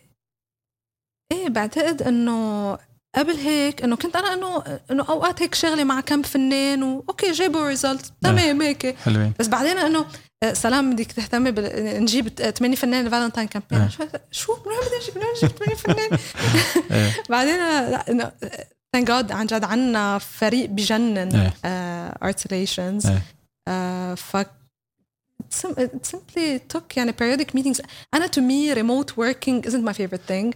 إيه 1.31 1.49
بعتقد 1.49 2.01
إنه 2.01 2.77
قبل 3.15 3.35
هيك 3.35 3.81
إنه 3.83 3.95
كنت 3.95 4.15
أنا 4.15 4.33
إنه 4.33 4.63
إنه 4.91 5.05
أوقات 5.09 5.41
هيك 5.41 5.55
شغلة 5.55 5.83
مع 5.83 5.99
كم 6.01 6.21
فنان 6.21 6.83
و 6.83 6.93
okay 6.93 7.31
جابوا 7.31 7.67
result 7.67 8.13
تمام 8.21 8.61
هيك. 8.61 8.95
حلوين. 8.97 9.33
بس 9.39 9.47
بعدين 9.47 9.77
إنه 9.77 10.05
آه، 10.43 10.53
سلام 10.53 10.93
بدك 10.93 11.11
تهتمي 11.11 11.51
بال... 11.51 12.03
نجيب 12.03 12.29
8 12.29 12.75
فنان 12.75 13.05
ال 13.05 13.09
Valentine 13.09 13.47
campaign 13.47 13.89
شو 13.89 14.03
شو؟ 14.31 14.53
من 14.53 14.71
وين 14.71 14.79
بدنا 14.79 14.99
نجيب 14.99 15.23
نجيب 15.37 15.57
8 15.57 15.75
فنان؟ 15.75 16.19
بعدين 17.29 17.55
لا 17.91 18.11
إنه 18.11 18.31
thank 18.93 19.07
God 19.07 19.31
عن 19.31 19.45
جد 19.45 19.63
عنا 19.63 20.17
فريق 20.17 20.69
بجنن 20.69 21.51
artist 22.23 22.47
relations 22.47 23.07
ف 24.15 24.37
it 25.63 26.07
simply 26.11 26.59
took 26.73 26.97
يعني 26.97 27.13
periodic 27.13 27.59
meetings. 27.59 27.81
أنا 28.13 28.27
to 28.27 28.39
me 28.39 28.75
remote 28.75 29.11
working 29.11 29.69
isn't 29.69 29.83
my 29.89 29.93
favorite 29.93 30.31
thing. 30.31 30.53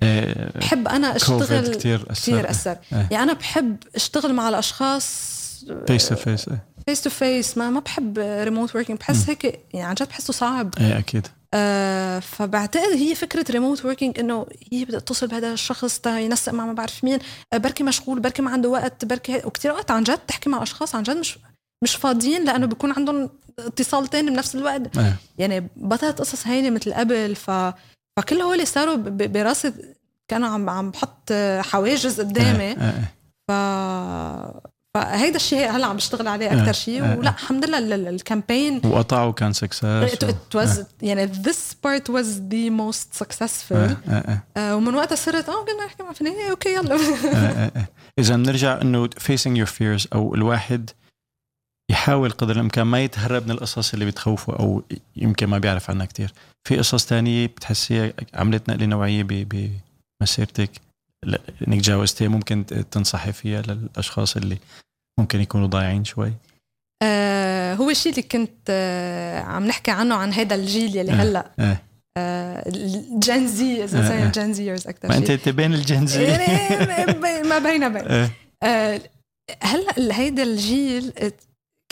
بحب 0.60 0.88
أنا 0.88 1.15
أشتغل 1.15 1.76
كثير 1.76 2.12
أثر, 2.12 2.13
كتير 2.13 2.50
أثر. 2.50 2.78
يعني 2.91 3.24
أنا 3.24 3.34
بحب 3.34 3.78
أشتغل 3.96 4.34
مع 4.34 4.50
الأشخاص 4.50 5.41
face 5.88 6.10
to 6.10 6.15
face 6.15 6.50
face 6.86 7.02
to 7.02 7.10
face 7.10 7.58
ما 7.58 7.70
ما 7.70 7.80
بحب 7.80 8.20
remote 8.19 8.76
working 8.76 9.00
بحس 9.00 9.30
هيك 9.30 9.44
يعني 9.74 9.88
عن 9.88 9.94
جد 9.94 10.08
بحسه 10.08 10.34
صعب. 10.34 10.74
إيه 10.80 10.98
أكيد. 10.98 11.28
آه 11.54 12.20
فبعتقد 12.20 12.91
هي 12.94 13.15
فكرة 13.15 13.52
remote 13.52 13.86
working 13.86 14.19
إنه 14.20 14.48
هي 14.72 14.86
بدها 14.86 15.00
تتصل 15.00 15.28
بهذا 15.28 15.54
الشخص 15.54 16.00
تا 16.00 16.20
ينسق 16.20 16.54
مع 16.54 16.65
ما 16.65 16.74
بعرف 16.74 17.04
مين. 17.04 17.20
آه 17.54 17.58
بركي 17.58 17.84
مشغول 17.84 18.20
بركي 18.20 18.41
ما 18.41 18.52
عنده 18.52 18.70
وقت 18.70 19.06
بركي 19.06 19.41
وكثير 19.46 19.72
وقت 19.72 19.91
عن 19.91 20.04
جد 20.04 20.17
تحكي 20.17 20.50
مع 20.50 20.63
أشخاص 20.63 20.96
عن 20.96 21.04
جد 21.04 21.17
مش 21.17 21.38
مش 21.84 21.96
فاضيين 21.96 22.46
لأنه 22.46 22.65
بيكون 22.65 22.91
عندهم 22.91 23.30
اتصال 23.60 24.08
تاني 24.08 24.32
بنفس 24.32 24.56
الوقت. 24.56 24.98
أه. 24.98 25.13
يعني 25.38 25.70
بطلت 25.76 26.20
قصص 26.20 26.48
هينة 26.48 26.70
مثل 26.70 26.94
قبل 26.94 27.36
ف 27.36 27.52
فكل 28.17 28.41
هول 28.41 28.67
صاروا 28.67 28.96
براسي 28.96 29.74
كانوا 30.28 30.48
عم 30.48 30.70
عم 30.70 30.91
بحط 30.91 31.34
حواجز 31.60 32.22
قدامي. 32.22 32.72
أه. 32.72 32.76
أه. 32.80 33.04
ف 33.48 34.72
فهيدا 34.98 35.36
الشيء 35.36 35.70
هلأ 35.70 35.86
عم 35.86 35.96
بشتغل 35.96 36.28
عليه 36.28 36.48
أكثر 36.48 36.70
آه، 36.70 36.72
شيء 36.72 37.02
ولا. 37.02 37.30
الحمد 37.30 37.65
لله 37.65 38.10
ال 38.10 38.17
campaign 38.17 38.82
وقطعوا 38.86 39.32
كان 39.32 39.54
success 39.54 39.86
it 39.86 40.56
was 40.56 40.80
يعني 41.02 41.34
this 41.34 41.76
part 41.86 42.13
was 42.13 42.28
the 42.50 42.70
most 42.70 43.24
successful. 43.24 43.91
ومن 44.58 44.96
وقتها 44.96 45.15
صرت 45.15 45.50
آه 45.50 45.65
قلنا 45.65 45.86
نحكي 45.86 46.04
مع 46.04 46.12
فنانين 46.13 46.50
okay 46.50 46.74
يلا. 46.74 46.98
إذا 48.20 48.36
بنرجع 48.36 48.82
إنه 48.82 49.08
facing 49.08 49.58
your 49.58 49.70
fears 49.70 50.08
أو 50.13 50.36
الواحد 50.36 50.89
يحاول 51.91 52.32
قدر 52.32 52.56
الإمكان 52.56 52.88
ما 52.88 53.04
يتهرب 53.04 53.45
من 53.45 53.51
القصص 53.51 53.93
اللي 53.93 54.06
بتخوفه 54.06 54.54
أو 54.54 54.84
يمكن 55.15 55.47
ما 55.47 55.58
بيعرف 55.58 55.89
عنها 55.89 56.06
كتير. 56.06 56.34
في 56.67 56.77
قصص 56.77 57.06
تانية 57.06 57.47
بتحسيها 57.47 58.13
عملت 58.34 58.69
نقلة 58.69 58.86
نوعية 58.86 59.23
بمسيرتك 60.21 60.71
إنك 61.68 61.78
جاوزتي 61.78 62.28
ممكن 62.28 62.66
تنصحي 62.91 63.32
فيها 63.32 63.61
للأشخاص 63.61 64.38
اللي 64.38 64.57
ممكن 65.20 65.41
يكونوا 65.41 65.68
ضايعين 65.68 66.05
شوي؟ 66.05 66.34
آه 67.03 67.74
هو 67.74 67.89
الشيء 67.89 68.11
اللي 68.11 68.24
كنت 68.24 68.70
آه 68.70 69.39
عم 69.39 69.68
نحكي 69.68 69.91
عنه 69.91 70.16
عن 70.16 70.34
هذا 70.34 70.55
الجيل 70.55 70.95
يلي 70.95 71.11
هلأ. 71.11 71.78
جن 73.11 73.47
زي 73.47 73.84
اذا 73.84 74.32
جن 74.32 74.53
زيرز 74.53 74.88
أكثر 74.88 75.07
ما 75.07 75.18
انت 75.18 75.49
بين 75.49 75.74
الجن 75.74 76.05
زي 76.05 76.24
يعني 76.24 77.43
ما 77.43 77.59
بين 77.59 77.93
بين 77.93 78.07
آه. 78.63 79.01
هلأ 79.61 80.18
هيدا 80.18 80.43
الجيل 80.43 81.13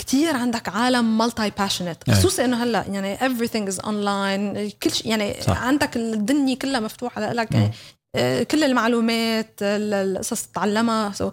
كتير 0.00 0.36
عندك 0.36 0.68
عالم 0.68 1.18
multi-passionate 1.18 2.10
خصوصا 2.10 2.44
إنه 2.44 2.62
هلأ 2.64 2.84
يعني 2.88 3.18
everything 3.18 3.72
is 3.72 3.76
online 3.82 4.72
كل 4.82 4.90
شيء 4.90 5.06
يعني 5.10 5.34
صح. 5.40 5.62
عندك 5.62 5.96
الدنيا 5.96 6.54
كلها 6.54 6.80
مفتوحة 6.80 7.32
لك 7.32 7.52
يعني 7.52 7.70
آه، 8.16 8.42
كل 8.42 8.64
المعلومات 8.64 9.54
القصص 9.62 10.42
تتعلمها. 10.42 11.12
So 11.12 11.24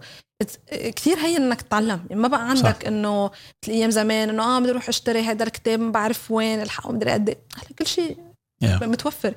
كثير 0.72 1.18
هين 1.18 1.42
إنك 1.42 1.62
تتعلم. 1.62 2.06
يعني 2.10 2.22
ما 2.22 2.28
بقى 2.28 2.50
عندك 2.50 2.86
إنه 2.86 3.26
مثل 3.64 3.72
أيام 3.72 3.90
زمان 3.90 4.30
إنه 4.30 4.44
آه 4.44 4.60
بدي 4.60 4.72
أروح 4.72 4.90
أشتري 4.90 5.22
هذا 5.22 5.44
الكتاب 5.44 5.80
ما 5.80 5.92
بعرف 5.92 6.32
وين 6.32 6.62
ألحقه 6.62 6.92
مدري 6.92 7.12
قد 7.12 7.30
إيه. 7.30 7.38
هلأ 7.58 7.76
كل 7.80 7.88
شيء 7.88 8.18
yeah. 8.66 8.84
متوفر. 8.84 9.34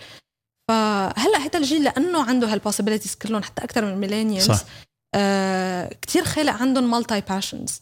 فهلأ 0.68 1.38
هذا 1.38 1.58
الجيل 1.58 1.84
لأنه 1.84 2.22
عنده 2.24 2.52
هال 2.52 2.61
possibilities 2.61 3.14
كلهم 3.14 3.42
حتى 3.42 3.64
أكثر 3.64 3.84
من 3.84 3.92
ال 3.92 3.98
millennials 3.98 4.60
آه 5.14 5.90
كثير 6.02 6.24
خالق 6.24 6.52
عندهم 6.52 6.90
multi-passions 6.90 7.80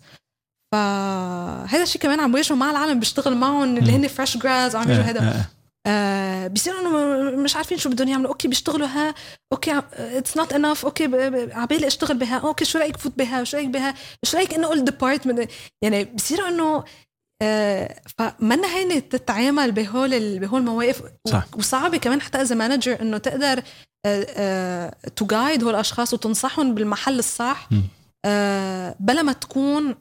فهذا 0.73 1.83
الشيء 1.83 2.01
كمان 2.01 2.21
عم 2.21 2.33
بواجهه 2.33 2.55
مع 2.55 2.71
العالم 2.71 2.99
بيشتغل 2.99 3.37
معهم 3.37 3.77
اللي 3.77 3.93
هن 3.93 4.09
fresh 4.09 4.37
grads 4.37 4.77
عم 4.77 4.91
يجوا 4.91 5.03
هذا 5.03 5.47
آه 5.87 6.47
بيصيروا 6.47 6.81
إنه 6.81 7.43
مش 7.43 7.57
عارفين 7.57 7.79
شو 7.79 7.91
بدهم 7.91 8.09
يعملوا. 8.09 8.29
okay 8.29 8.49
بيشتغلوا 8.49 8.87
ها 8.87 9.14
okay 9.53 9.83
it's 9.93 10.37
not 10.37 10.53
enough 10.53 10.85
okay 10.85 11.05
عبالي 11.53 11.87
أشتغل 11.87 12.16
بها. 12.16 12.39
okay 12.39 12.64
شو 12.64 12.79
رأيك 12.79 12.97
فوت 12.97 13.12
بها؟ 13.19 13.45
شو 13.45 13.57
رأيك 13.57 13.69
بها؟ 13.69 13.95
شو 14.25 14.37
رأيك 14.37 14.55
إنه 14.55 14.66
أقول 14.66 14.85
department 14.85 15.51
يعني 15.83 16.05
بصيروا 16.05 16.49
إنه 16.49 16.85
آه 17.43 18.01
فمنا 18.19 18.69
هينه 18.69 18.99
تتعامل 18.99 19.73
بهول 19.73 20.39
بهول 20.39 20.61
المواقف. 20.61 21.03
صح. 21.29 21.47
وصعبه 21.57 21.99
كمان 21.99 22.21
حتى 22.21 22.43
إذا 22.43 22.55
manager 22.55 23.01
إنه 23.01 23.19
تقدر 23.19 23.61
تو 23.61 23.62
آه 24.07 24.93
guide 25.23 25.62
آه 25.62 25.66
هول 25.66 25.75
الأشخاص 25.75 26.14
وتنصحهم 26.14 26.75
بالمحل 26.75 27.19
الصح. 27.19 27.69
م. 27.71 27.81
آه، 28.25 28.97
بلا 29.01 29.23
ما 29.23 29.33
تكون 29.33 29.95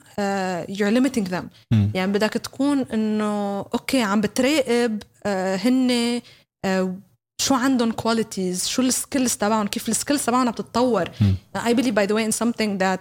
you're 0.70 0.90
limiting 0.90 1.28
them 1.28 1.50
يعني 1.94 2.12
بدك 2.12 2.34
تكون 2.34 2.80
إنه 2.80 3.60
okay 3.60 4.02
عم 4.02 4.22
بتراقب 4.22 5.04
آه، 5.26 5.56
هن 5.56 6.22
آه، 6.66 6.96
شو 7.42 7.56
عندهم 7.56 7.92
qualities 7.92 8.68
شو 8.68 8.82
ال 8.82 8.90
skills 8.90 9.36
تبعهم 9.36 9.68
كيف 9.68 9.90
ال 9.90 9.95
skills 9.95 10.26
تبعهم 10.26 10.52
بتتطور. 10.52 11.06
I 11.56 11.74
believe 11.74 11.96
by 11.96 12.06
the 12.08 12.14
way 12.14 12.24
in 12.24 12.32
something 12.32 12.78
that 12.78 13.00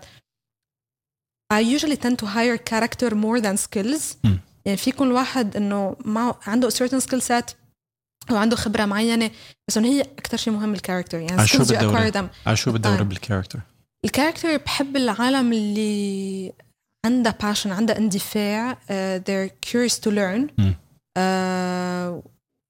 I 1.53 1.61
usually 1.61 1.97
tend 1.97 2.19
to 2.19 2.27
hire 2.27 2.59
character 2.59 3.11
more 3.15 3.41
than 3.41 3.57
skills. 3.57 4.17
م. 4.25 4.37
يعني 4.67 4.77
في 4.79 4.91
يكون 4.91 5.09
الواحد 5.09 5.57
إنه 5.57 5.97
ما 6.05 6.35
عنده 6.47 6.71
certain 6.71 7.01
skill 7.01 7.21
set 7.21 7.55
وعنده 8.31 8.57
خبرة 8.57 8.85
معينة 8.85 9.31
بس 9.69 9.79
إنه 9.79 9.89
هي 9.89 10.01
أكثر 10.01 10.37
شيء 10.37 10.53
مهم 10.53 10.75
ال 10.75 10.79
character 10.79 11.19
يعني 11.19 11.37
them 12.13 12.25
على 12.47 12.57
شو 12.57 12.73
بتدور 12.73 13.03
بال 13.03 13.13
character 13.13 13.61
ال 14.07 14.12
character 14.12 14.57
بحب 14.57 14.97
العالم 14.97 15.53
اللي 15.53 16.53
عندها 17.07 17.35
passion 17.43 17.73
عندها 17.73 17.99
اندفاع 17.99 18.75
uh, 18.75 19.23
they're 19.23 19.51
curious 19.69 19.95
to 19.95 20.11
learn. 20.11 20.43
uh, 20.61 22.27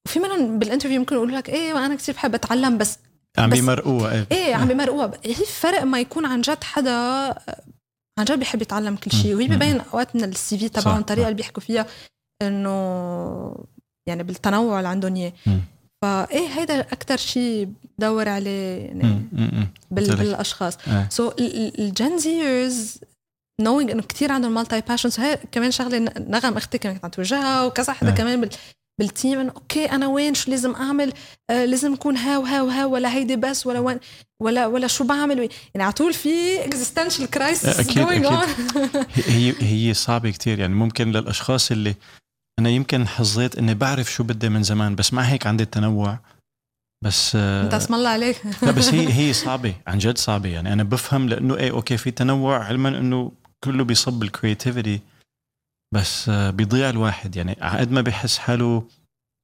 وفي 0.06 0.18
منهم 0.20 0.58
بال 0.58 0.66
interview 0.66 0.98
ممكن 1.00 1.16
يقولوا 1.16 1.36
لك 1.36 1.48
إيه 1.48 1.86
أنا 1.86 1.94
كثير 1.94 2.14
بحب 2.14 2.34
أتعلم 2.34 2.78
بس 2.78 2.98
عم 3.38 3.50
بيمرقوها 3.50 4.12
إيه. 4.12 4.26
إيه 4.32 4.54
عم 4.54 4.68
بيمرقوها 4.68 5.12
هي 5.24 5.34
فرق 5.34 5.82
ما 5.82 6.00
يكون 6.00 6.26
عن 6.26 6.40
جد 6.40 6.64
حدا 6.64 6.90
عن 8.18 8.24
جد 8.24 8.38
بيحب 8.38 8.62
يتعلم 8.62 8.96
كل 8.96 9.10
شيء. 9.10 9.34
وهي 9.34 9.48
ببين 9.48 9.80
أوقات 9.80 10.16
من 10.16 10.24
ال 10.24 10.58
CV 10.58 10.68
تبعهم 10.68 10.98
الطريقة 10.98 11.24
اللي 11.24 11.36
بيحكوا 11.36 11.62
فيها 11.62 11.86
إنه 12.42 13.64
يعني 14.08 14.22
بالتنوع 14.22 14.78
اللي 14.78 14.88
عندهم 14.88 15.16
إياه. 15.16 15.32
فإيه 16.02 16.48
هيدا 16.48 16.80
أكثر 16.80 17.16
شيء 17.16 17.68
بدور 17.98 18.28
عليه 18.28 18.86
يعني 18.86 19.20
بال 19.90 20.16
بالأشخاص. 20.16 20.78
So 21.08 21.32
ال 21.78 21.88
Gen 21.88 22.18
Z-ers 22.18 22.98
knowing 23.60 23.90
إنه 23.90 24.02
كثير 24.02 24.32
عندهم 24.32 24.54
multi-passions 24.54 25.20
وهي 25.20 25.38
كمان 25.52 25.70
شغلة 25.70 25.98
نغم 26.18 26.56
أختي 26.56 26.78
كانت 26.78 27.04
عم 27.04 27.10
توجهها 27.10 27.64
وكذا 27.64 27.92
حدا 27.92 28.10
كمان 28.10 28.40
بال 28.40 28.50
بال 29.00 29.13
team 29.13 29.38
إنه 29.38 29.52
okay 29.56 29.84
أنا 29.84 30.06
وين؟ 30.06 30.34
شو 30.34 30.50
لازم 30.50 30.74
أعمل؟ 30.74 31.12
آه 31.50 31.64
لازم 31.64 31.92
اكون 31.92 32.16
ها 32.16 32.38
وها 32.38 32.62
وها 32.62 32.86
ولا 32.86 33.14
هيدي 33.14 33.36
بس 33.36 33.66
ولا 33.66 33.78
وين؟ 33.78 33.98
ولا 34.42 34.66
ولا 34.66 34.86
شو 34.86 35.04
بعمل؟ 35.04 35.38
يعني 35.38 35.84
على 35.84 35.92
طول 35.92 36.14
في 36.14 36.64
existential 36.64 37.30
crisis 37.30 37.80
أكيد 37.80 37.98
أكيد. 37.98 38.26
هي 39.34 39.54
هي 39.60 39.94
صعبة 39.94 40.30
كثير 40.30 40.58
يعني 40.58 40.74
ممكن 40.74 41.12
للأشخاص 41.12 41.70
اللي 41.70 41.94
أنا 42.58 42.68
يمكن 42.68 43.08
حظيت 43.08 43.58
إني 43.58 43.74
بعرف 43.74 44.12
شو 44.12 44.24
بدي 44.24 44.48
من 44.48 44.62
زمان 44.62 44.94
بس 44.94 45.12
مع 45.12 45.22
هيك 45.22 45.46
عندي 45.46 45.62
التنوع. 45.62 46.18
بس 47.04 47.36
أنت 47.36 47.74
اسم 47.74 47.94
الله 47.94 48.08
عليك. 48.08 48.46
لا 48.62 48.70
بس 48.70 48.88
هي 48.88 49.12
هي 49.12 49.32
صعبة 49.32 49.74
عن 49.86 49.98
جد 49.98 50.18
صعبة. 50.18 50.48
يعني 50.48 50.72
أنا 50.72 50.82
بفهم 50.82 51.28
لأنه 51.28 51.56
إيه 51.56 51.70
okay 51.70 51.96
في 51.96 52.10
تنوع 52.10 52.64
علما 52.64 52.88
إنه 52.88 53.32
كله 53.64 53.84
بيصب 53.84 54.22
ال 54.22 54.29
creativity 54.29 55.00
بس 55.94 56.30
بيضيع 56.30 56.90
الواحد. 56.90 57.36
يعني 57.36 57.52
قد 57.52 57.90
ما 57.90 58.00
بحس 58.00 58.38
حاله 58.38 58.88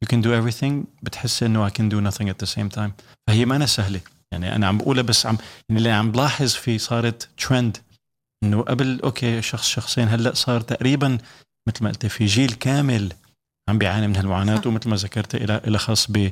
you 0.04 0.08
can 0.08 0.22
do 0.22 0.28
everything 0.28 0.72
بتحس 1.02 1.42
إنه 1.42 1.68
I 1.68 1.72
can 1.72 1.92
do 1.92 2.10
nothing 2.10 2.26
at 2.26 2.46
the 2.46 2.50
same 2.54 2.78
time. 2.78 2.90
فهي 3.26 3.44
ما 3.44 3.56
أنا 3.56 3.66
سهلة. 3.66 4.00
يعني 4.32 4.56
أنا 4.56 4.66
عم 4.66 4.78
بقولها 4.78 5.02
بس 5.02 5.26
عم 5.26 5.38
يعني 5.68 5.78
اللي 5.78 5.90
عم 5.90 6.12
بلاحظ 6.12 6.54
في 6.54 6.78
صارت 6.78 7.28
ترند 7.38 7.76
إنه 8.44 8.62
قبل 8.62 9.00
okay 9.05 9.42
شخص 9.42 9.68
شخصين 9.68 10.08
هلأ 10.08 10.34
صار 10.34 10.60
تقريبا 10.60 11.18
مثل 11.68 11.84
ما 11.84 11.90
قلت 11.90 12.06
في 12.06 12.26
جيل 12.26 12.52
كامل 12.52 13.12
عم 13.68 13.78
بيعاني 13.78 14.08
من 14.08 14.16
هالمعاناة 14.16 14.62
ومثل 14.66 14.88
ما 14.88 14.96
ذكرت 14.96 15.34
إلى 15.34 15.60
إلى 15.66 15.78
خاص 15.78 16.10
ب 16.10 16.30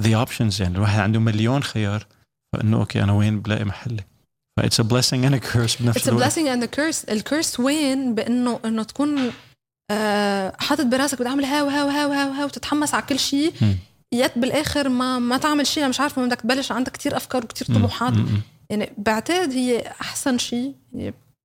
the 0.00 0.16
options 0.16 0.62
يعني 0.62 0.74
الواحد 0.74 1.00
عنده 1.00 1.20
مليون 1.20 1.62
خيار 1.62 2.06
فإنه 2.52 2.76
okay 2.76 3.02
أنا 3.02 3.12
وين 3.12 3.40
بلاقي 3.40 3.64
محلي 3.64 4.04
ف 4.56 4.61
it's 4.61 4.80
a 4.80 4.82
blessing 4.82 5.24
and 5.24 5.34
a 5.34 5.38
curse 5.38 5.82
بنفس 5.82 5.96
it's 5.96 6.08
a 6.08 6.12
blessing 6.12 6.46
and 6.46 6.62
a 6.62 6.66
curse 6.66 7.04
ال 7.04 7.13
curse 7.13 7.60
وين؟ 7.60 8.14
بانه 8.14 8.60
إنه 8.64 8.82
تكون 8.82 9.32
آه 9.90 10.56
حاطط 10.58 10.86
براسك 10.86 11.18
بدي 11.18 11.28
اعمل 11.28 11.44
ها 11.44 11.62
وها 11.62 11.84
وها 11.84 12.06
وها, 12.06 12.28
وها 12.28 12.44
وتتحمس 12.44 12.94
على 12.94 13.02
كل 13.08 13.18
شيء 13.18 13.52
Yet 14.12 14.38
بالآخر 14.38 14.88
ما 14.88 15.18
ما 15.18 15.36
تعمل 15.36 15.66
شيء 15.66 15.88
مش 15.88 16.00
عارفة 16.00 16.26
بدك 16.26 16.40
تبلش 16.40 16.72
عندك 16.72 16.92
كتير 16.92 17.16
أفكار 17.16 17.44
وكتير 17.44 17.66
طموحات. 17.66 18.12
يعني 18.70 18.92
بعتقد 18.98 19.52
هي 19.52 19.80
أحسن 20.00 20.38
شيء 20.38 20.74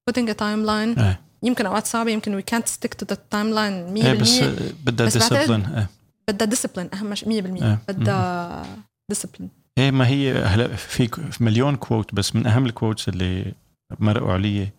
putting 0.09 0.27
a 0.29 0.33
timeline. 0.33 0.99
يمكن 1.43 1.65
أوقات 1.65 1.87
صعبة 1.87 2.11
يمكن 2.11 2.35
وي 2.35 2.41
كانت 2.41 2.67
ستيك 2.67 2.93
تو 2.93 3.05
ذا 3.05 3.17
تايم 3.29 3.49
لاين 3.53 4.03
100% 4.17 4.21
بس 4.21 4.39
بدها 4.83 5.09
discipline 5.09 5.65
إيه. 5.65 5.89
بدها 6.29 6.47
discipline 6.47 6.89
أهم 6.93 7.15
شيء 7.15 7.41
100% 7.41 7.63
إيه. 7.63 7.79
بدها 7.87 8.63
ديسبلين 9.09 9.49
إيه 9.77 9.91
ما 9.91 10.07
هي 10.07 10.33
هلا 10.33 10.75
في 10.75 11.09
مليون 11.39 11.75
quote 11.75 12.15
بس 12.15 12.35
من 12.35 12.47
أهم 12.47 12.65
ال 12.65 12.71
quotes 12.71 13.09
اللي 13.09 13.53
مرقوا 13.99 14.33
علي 14.33 14.69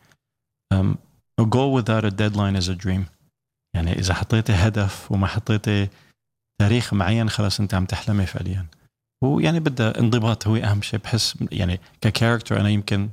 um, 0.75 0.97
a 1.41 1.45
goal 1.45 1.73
without 1.73 2.05
a 2.05 2.11
deadline 2.11 2.57
is 2.57 2.69
a 2.69 2.75
dream. 2.75 3.03
يعني 3.75 3.99
إذا 3.99 4.15
حطيتي 4.15 4.53
هدف 4.53 5.13
وما 5.13 5.27
حطيتي 5.27 5.89
تاريخ 6.61 6.95
معين 6.95 7.31
خلاص 7.31 7.61
أنت 7.61 7.75
عم 7.75 7.85
تحلمي 7.85 8.27
فعليا. 8.27 8.67
ويعني 9.25 9.61
بدها 9.61 9.99
انضباط 9.99 10.47
هو 10.47 10.57
أهم 10.57 10.83
شيء. 10.83 11.01
بحس 11.01 11.35
يعني 11.53 11.81
ك 12.01 12.07
character 12.07 12.61
أنا 12.61 12.69
يمكن 12.69 13.09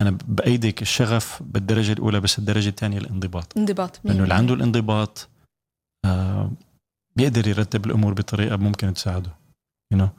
أنا 0.00 0.10
بأيدك 0.10 0.82
الشغف 0.82 1.42
بالدرجة 1.42 1.92
الأولى 1.92 2.20
بس 2.20 2.38
الدرجة 2.38 2.68
الثانية 2.68 2.98
الانضباط 2.98 3.58
انضباط 3.58 4.00
لأنه 4.04 4.22
اللي 4.22 4.34
عنده 4.34 4.54
الانضباط 4.54 5.28
آه 6.04 6.52
بيقدر 7.16 7.48
يرتب 7.48 7.86
الأمور 7.86 8.12
بطريقة 8.12 8.56
ممكن 8.56 8.94
تساعده 8.94 9.30
you 9.92 9.98
you 9.98 10.02
know? 10.02 10.10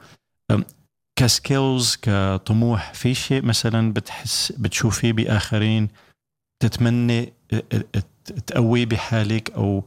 ك 1.15 1.27
skills 1.27 1.97
كطموح 2.01 2.93
في 2.93 3.13
شيء 3.13 3.45
مثلا 3.45 3.93
بتحس 3.93 4.51
بتشوفيه 4.51 5.13
بآخرين 5.13 5.87
تتمنى 6.59 7.33
تقويه 8.47 8.85
بحالك 8.85 9.51
أو 9.51 9.83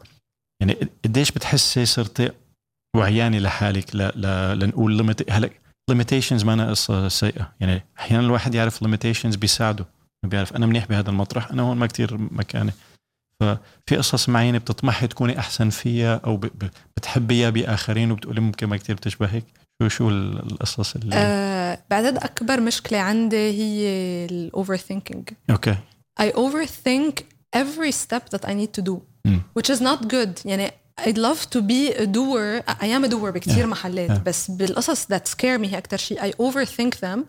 يعني 0.60 0.76
قديش 1.04 1.30
بتحسي 1.30 1.86
صرتي 1.86 2.30
وعيانة 2.96 3.38
لحالك 3.38 3.96
لنقول 4.56 4.96
limit 4.96 5.30
هلأ 5.30 5.50
limitations 5.90 6.44
ما 6.44 6.70
قصه 6.70 7.08
سيئة. 7.08 7.52
يعني 7.60 7.84
أحيانا 7.98 8.22
الواحد 8.22 8.54
يعرف 8.54 8.82
limitations 8.82 9.36
بيساعده 9.36 9.86
بيعرف 10.26 10.56
أنا 10.56 10.66
منيح 10.66 10.86
بهذا 10.86 11.10
المطرح 11.10 11.50
أنا 11.50 11.62
هون 11.62 11.76
ما 11.76 11.86
كتير 11.86 12.18
مكاني. 12.18 12.72
ففي 13.40 13.96
قصص 13.96 14.28
معينة 14.28 14.58
بتطمحي 14.58 15.06
تكوني 15.06 15.38
أحسن 15.38 15.70
فيها 15.70 16.20
أو 16.24 16.36
بتحبيها 16.96 17.50
بآخرين 17.50 18.10
وبتقولي 18.10 18.40
ممكن 18.40 18.66
ما 18.66 18.76
كتير 18.76 18.96
بتشبهك 18.96 19.44
شو 19.82 19.88
شو 19.88 20.10
القصص 20.10 20.94
اللي 20.94 21.14
آه 21.14 21.78
بعدد 21.90 22.16
أكبر 22.16 22.60
مشكلة 22.60 22.98
عندي 22.98 23.36
هي 23.36 23.86
ال 24.26 24.76
overthinking 24.76 25.30
okay. 25.50 25.76
I 26.20 26.24
overthink 26.24 27.22
every 27.56 27.92
step 27.92 28.22
that 28.34 28.44
I 28.44 28.52
need 28.52 28.80
to 28.80 28.82
do. 28.82 28.92
م. 29.24 29.38
which 29.58 29.74
is 29.74 29.80
not 29.80 30.08
good. 30.08 30.46
يعني 30.46 30.70
I'd 31.00 31.18
love 31.18 31.50
to 31.50 31.60
be 31.60 31.92
a 31.92 32.06
doer. 32.06 32.62
I 32.68 32.86
am 32.86 33.04
a 33.04 33.08
doer 33.08 33.30
بكثير 33.30 33.64
yeah. 33.64 33.68
محلات 33.68 34.10
yeah. 34.10 34.20
بس 34.22 34.50
بالقصص 34.50 35.04
that 35.04 35.28
scare 35.28 35.58
me 35.58 35.66
هي 35.66 35.78
أكتر 35.78 35.96
شيء. 35.96 36.20
I 36.20 36.32
overthink 36.32 36.94
them 36.94 37.24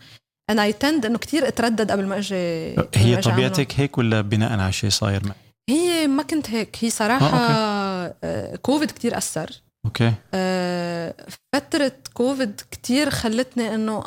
and 0.51 0.59
I 0.59 0.71
tend 0.83 1.05
إنه 1.05 1.17
كثير 1.17 1.47
أتردد 1.47 1.91
قبل 1.91 2.05
ما 2.05 2.17
أجي 2.17 2.75
هي 2.95 3.17
طبيعتك 3.17 3.79
هيك 3.79 3.97
ولا 3.97 4.21
بناء 4.21 4.59
على 4.59 4.71
شيء 4.71 4.89
صاير 4.89 5.27
معك؟ 5.27 5.35
هي 5.69 6.07
ما 6.07 6.23
كنت 6.23 6.49
هيك. 6.49 6.77
هي 6.81 6.89
صراحة 6.89 7.37
آه 7.37 8.15
آه 8.23 8.55
كوفيد 8.55 8.91
كتير 8.91 9.17
أثر. 9.17 9.61
Okay. 9.85 10.13
آه 10.33 11.15
فترة 11.55 11.91
كوفيد 12.13 12.61
كتير 12.71 13.09
خلتني 13.09 13.75
إنه 13.75 14.03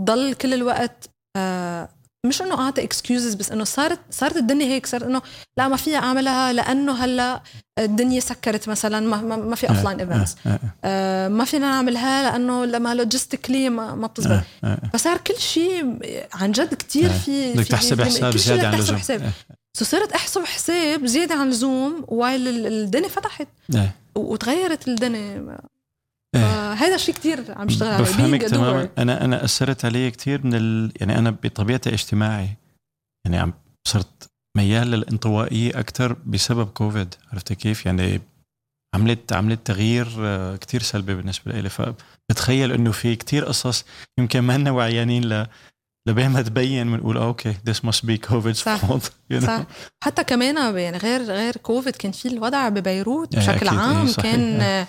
ضل 0.00 0.34
كل 0.34 0.54
الوقت 0.54 1.10
آه 1.36 1.88
مش 2.24 2.42
إنه 2.42 2.60
أعطي 2.60 2.82
excuses 2.82 3.34
بس 3.34 3.52
إنه 3.52 3.64
صارت 3.64 3.98
صارت 4.10 4.36
الدنيا 4.36 4.66
هيك 4.66 4.86
صارت 4.86 5.02
إنه 5.02 5.22
لا 5.58 5.68
ما 5.68 5.76
فيها 5.76 5.98
أعملها 5.98 6.52
لأنه 6.52 6.92
هلأ 6.92 7.42
الدنيا 7.78 8.20
سكرت 8.20 8.68
مثلا 8.68 9.00
ما, 9.00 9.22
ما, 9.22 9.36
ما 9.36 9.56
في 9.56 9.68
offline 9.68 10.00
events 10.00 10.36
ما 11.38 11.44
فينا 11.44 11.70
نعملها 11.70 12.30
لأنه 12.30 12.64
لما 12.64 12.94
logistically 12.94 13.68
ما, 13.68 13.94
ما 13.94 14.06
بتزبط. 14.06 14.42
فصار 14.92 15.16
كل 15.16 15.36
شيء 15.38 15.98
عن 16.34 16.52
جد 16.52 16.74
كتير 16.74 17.10
في 17.10 17.52
بدك 17.52 17.66
تحسب 17.66 18.02
حساب 18.02 18.36
زيادة 18.36 18.68
عن 18.68 18.74
اللزوم. 18.74 18.96
So 19.76 19.84
صرت 19.84 20.12
أحسب 20.12 20.44
حساب 20.44 21.06
زيادة 21.06 21.34
عن 21.34 21.46
اللزوم 21.46 22.04
while 22.08 22.66
الدنيا 22.66 23.08
فتحت. 23.08 23.48
وتغيرت 24.14 24.88
الدنيا. 24.88 25.58
هذا 26.74 26.94
الشيء 26.94 27.14
كثير 27.14 27.44
عم 27.56 27.66
بشتغل 27.66 27.92
عليه. 27.92 28.04
بفهمك 28.04 28.42
تماما. 28.42 28.88
أنا 28.98 29.24
أنا 29.24 29.44
أثرت 29.44 29.84
علي 29.84 30.10
كثير 30.10 30.46
من 30.46 30.54
ال... 30.54 30.92
يعني 31.00 31.18
أنا 31.18 31.30
بطبيعتي 31.30 31.94
اجتماعي. 31.94 32.48
يعني 33.24 33.38
عم 33.38 33.52
صرت 33.88 34.28
ميال 34.56 34.90
للانطوائية 34.90 35.80
أكثر 35.80 36.16
بسبب 36.26 36.66
كوفيد. 36.66 37.14
عرفت 37.32 37.52
كيف؟ 37.52 37.86
يعني 37.86 38.20
عملت 38.94 39.32
عملت 39.32 39.66
تغيير 39.66 40.08
آه، 40.18 40.56
كتير 40.56 40.82
سلبي 40.82 41.14
بالنسبة 41.14 41.52
لي. 41.52 41.68
فبتخيل 41.68 42.72
إنه 42.72 42.92
في 42.92 43.16
كتير 43.16 43.44
قصص 43.44 43.84
يمكن 44.18 44.40
ما 44.40 44.58
لنا 44.58 44.70
واعيانين 44.70 45.24
ل 45.24 45.46
لبين 46.08 46.30
ما 46.30 46.42
تبين 46.42 46.92
بنقول 46.92 47.16
أوكي 47.16 47.54
this 47.66 47.84
must 47.84 48.06
be 48.06 48.16
كوفيد 48.16 48.54
صح. 48.54 48.98
صح. 49.40 49.64
حتى 50.04 50.24
كمان 50.24 50.76
يعني 50.76 50.98
غير 50.98 51.22
غير 51.22 51.56
كوفيد 51.56 51.96
كان 51.96 52.12
في 52.12 52.28
الوضع 52.28 52.68
ببيروت 52.68 53.36
بشكل 53.36 53.68
عام 53.68 54.06
إيه 54.06 54.14
كان 54.14 54.60
آه. 54.60 54.86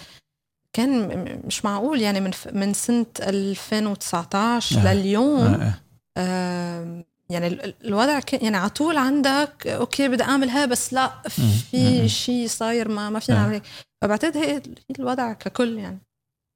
كان 0.75 1.41
مش 1.45 1.65
معقول 1.65 2.01
يعني 2.01 2.19
من 2.19 2.31
من 2.53 2.73
سنة 2.73 3.05
2019 3.19 4.77
آه. 4.77 4.93
لليوم 4.93 5.41
آه. 5.41 5.73
آه. 6.17 7.03
يعني 7.29 7.47
الوضع 7.83 8.19
كان 8.19 8.43
يعني 8.43 8.57
على 8.57 8.69
طول 8.69 8.97
عندك 8.97 9.67
أوكي 9.67 10.07
بدي 10.07 10.23
أعمل 10.23 10.49
هذا 10.49 10.65
بس 10.65 10.93
لا 10.93 11.21
في 11.71 12.09
شيء 12.09 12.47
صاير 12.47 12.89
ما 12.89 13.09
ما 13.09 13.19
فينا 13.19 13.37
نعمل 13.37 13.53
هيك 13.53 13.63
فبعتقد 14.01 14.37
هي 14.37 14.61
الوضع 14.99 15.33
ككل 15.33 15.77
يعني 15.77 15.99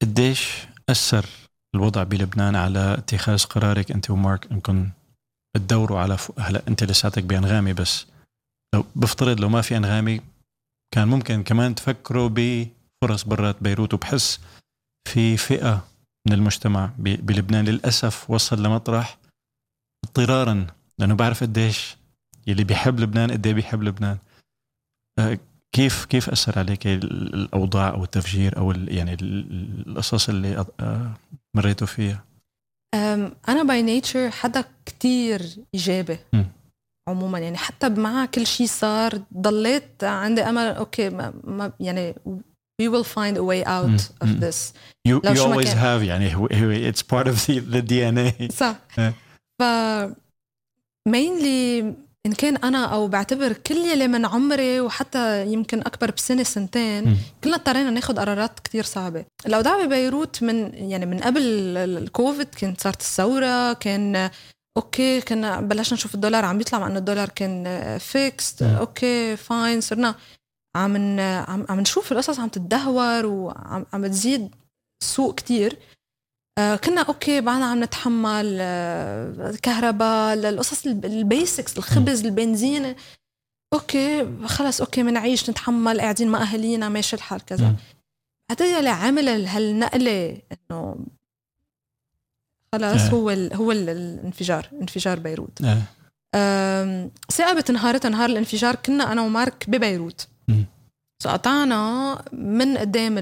قديش 0.01 0.67
أثر 0.89 1.25
الوضع 1.75 2.03
بلبنان 2.03 2.55
على 2.55 2.93
اتخاذ 2.97 3.43
قرارك 3.43 3.91
أنت 3.91 4.09
ومارك 4.09 4.51
انكم 4.51 4.89
تدوروا 5.57 5.99
على 5.99 6.17
ف... 6.17 6.31
هلا 6.39 6.61
أنت 6.67 6.83
لساتك 6.83 7.23
بأنغامي 7.23 7.73
بس 7.73 8.05
لو 8.75 8.85
بفترض 8.95 9.39
لو 9.39 9.49
ما 9.49 9.61
في 9.61 9.77
أنغامي 9.77 10.21
كان 10.91 11.07
ممكن 11.07 11.43
كمان 11.43 11.75
تفكروا 11.75 12.29
بفرص 13.03 13.23
برات 13.23 13.63
بيروت 13.63 13.93
وبحس 13.93 14.39
في 15.07 15.37
فئة 15.37 15.87
من 16.27 16.33
المجتمع 16.33 16.91
بلبنان 16.97 17.65
للأسف 17.65 18.29
وصل 18.29 18.63
لمطرح 18.63 19.17
اضطرارا 20.05 20.67
لأنه 20.99 21.15
بعرف 21.15 21.43
قديش 21.43 21.97
يلي 22.47 22.63
بيحب 22.63 22.99
لبنان 22.99 23.31
قد 23.31 23.47
بيحب 23.47 23.83
لبنان. 23.83 24.17
آه، 25.19 25.39
كيف 25.75 26.05
كيف 26.05 26.29
أثر 26.29 26.59
عليك 26.59 26.87
الأوضاع 26.87 27.89
أو 27.89 28.03
التفجير 28.03 28.57
أو 28.57 28.71
يعني 28.71 29.17
القصص 29.21 30.29
اللي 30.29 30.65
آه، 30.79 31.13
مريتوا 31.55 31.87
فيها؟ 31.87 32.23
أنا 33.49 33.63
by 33.63 33.81
nature 33.81 34.31
حدا 34.31 34.65
كتير 34.85 35.55
إيجابي. 35.73 36.17
عموما. 37.09 37.39
يعني 37.39 37.57
حتى 37.57 37.89
مع 37.89 38.25
كل 38.25 38.47
شيء 38.47 38.67
صار 38.67 39.21
ضليت 39.33 40.03
عندي 40.03 40.41
أمل 40.41 40.61
أوكي 40.61 41.09
ما 41.09 41.71
يعني 41.79 42.15
we 42.79 42.87
will 42.87 43.03
find 43.03 43.37
a 43.37 43.43
way 43.43 43.63
out 43.65 43.99
م. 44.21 44.23
of 44.23 44.39
this. 44.39 44.73
You, 45.07 45.21
you 45.23 45.41
always 45.41 45.73
have 45.73 46.03
يعني 46.03 46.31
it's 46.91 47.01
part 47.01 47.27
of 47.27 47.35
the, 47.45 47.59
the 47.59 47.81
DNA 47.81 48.51
صح 48.53 48.75
ف 49.59 49.63
mainly 51.09 51.83
إن 52.25 52.33
كان 52.33 52.57
أنا 52.57 52.85
أو 52.85 53.07
بعتبر 53.07 53.53
كل 53.53 53.75
يلي 53.75 54.07
من 54.07 54.25
عمري 54.25 54.79
وحتى 54.79 55.47
يمكن 55.47 55.79
أكبر 55.79 56.11
بسنة 56.11 56.43
سنتين 56.43 57.17
كلنا 57.43 57.55
اضطرينا 57.55 57.89
ناخذ 57.89 58.19
قرارات 58.19 58.59
كتير 58.59 58.83
صعبة. 58.83 59.25
الاوضاع 59.45 59.85
ببيروت 59.85 60.43
من 60.43 60.73
يعني 60.73 61.05
من 61.05 61.19
قبل 61.19 61.41
الكوفيد 61.77 62.47
كانت 62.47 62.81
صارت 62.81 63.01
الثورة 63.01 63.73
كان 63.73 64.29
أوكي 64.77 65.21
كنا 65.21 65.61
بلشنا 65.61 65.93
نشوف 65.93 66.15
الدولار 66.15 66.45
عم 66.45 66.57
بيطلع 66.57 66.79
مع 66.79 66.87
إنه 66.87 66.97
الدولار 66.99 67.29
كان 67.29 67.97
fixed 67.97 68.61
أوكي 68.61 69.35
fine 69.35 69.81
صرنا 69.81 70.15
عم 70.75 71.19
عم 71.69 71.79
نشوف 71.79 72.11
القصص 72.11 72.39
عم 72.39 72.49
تتدهور 72.49 73.25
وعم 73.25 73.85
عم 73.93 74.07
تزيد 74.07 74.55
سوق 75.03 75.35
كتير. 75.35 75.77
آه، 76.57 76.75
كنا 76.75 77.01
أوكي 77.01 77.41
بعدنا 77.41 77.65
عم 77.65 77.83
نتحمل 77.83 78.57
آه، 78.61 79.53
كهرباء 79.61 80.33
القصص 80.33 80.85
ال 80.85 80.99
basics 80.99 81.77
الخبز 81.77 82.25
البنزين. 82.25 82.95
أوكي 83.73 84.37
خلص 84.45 84.81
أوكي 84.81 85.03
بنعيش 85.03 85.49
نتحمل 85.49 86.01
قاعدين 86.01 86.27
مع 86.27 86.41
أهالينا 86.41 86.89
ماشي 86.89 87.15
الحال 87.15 87.45
كذا. 87.45 87.75
بعدين 88.49 88.75
اللي 88.75 88.89
عمل 88.89 89.47
هالنقلة 89.47 90.41
إنه 90.51 91.05
خلص 92.73 93.01
هو 93.01 93.29
ال 93.29 93.53
هو 93.53 93.71
ال 93.71 93.89
الانفجار 93.89 94.69
انفجار 94.81 95.19
بيروت. 95.19 95.59
ثقبت 97.31 97.71
نهارتها 97.71 98.09
نهار 98.09 98.29
الانفجار 98.29 98.75
كنا 98.75 99.11
أنا 99.11 99.21
ومارك 99.21 99.69
ببيروت. 99.69 100.27
قطعنا 101.25 102.21
من 102.33 102.77
قدام 102.77 103.13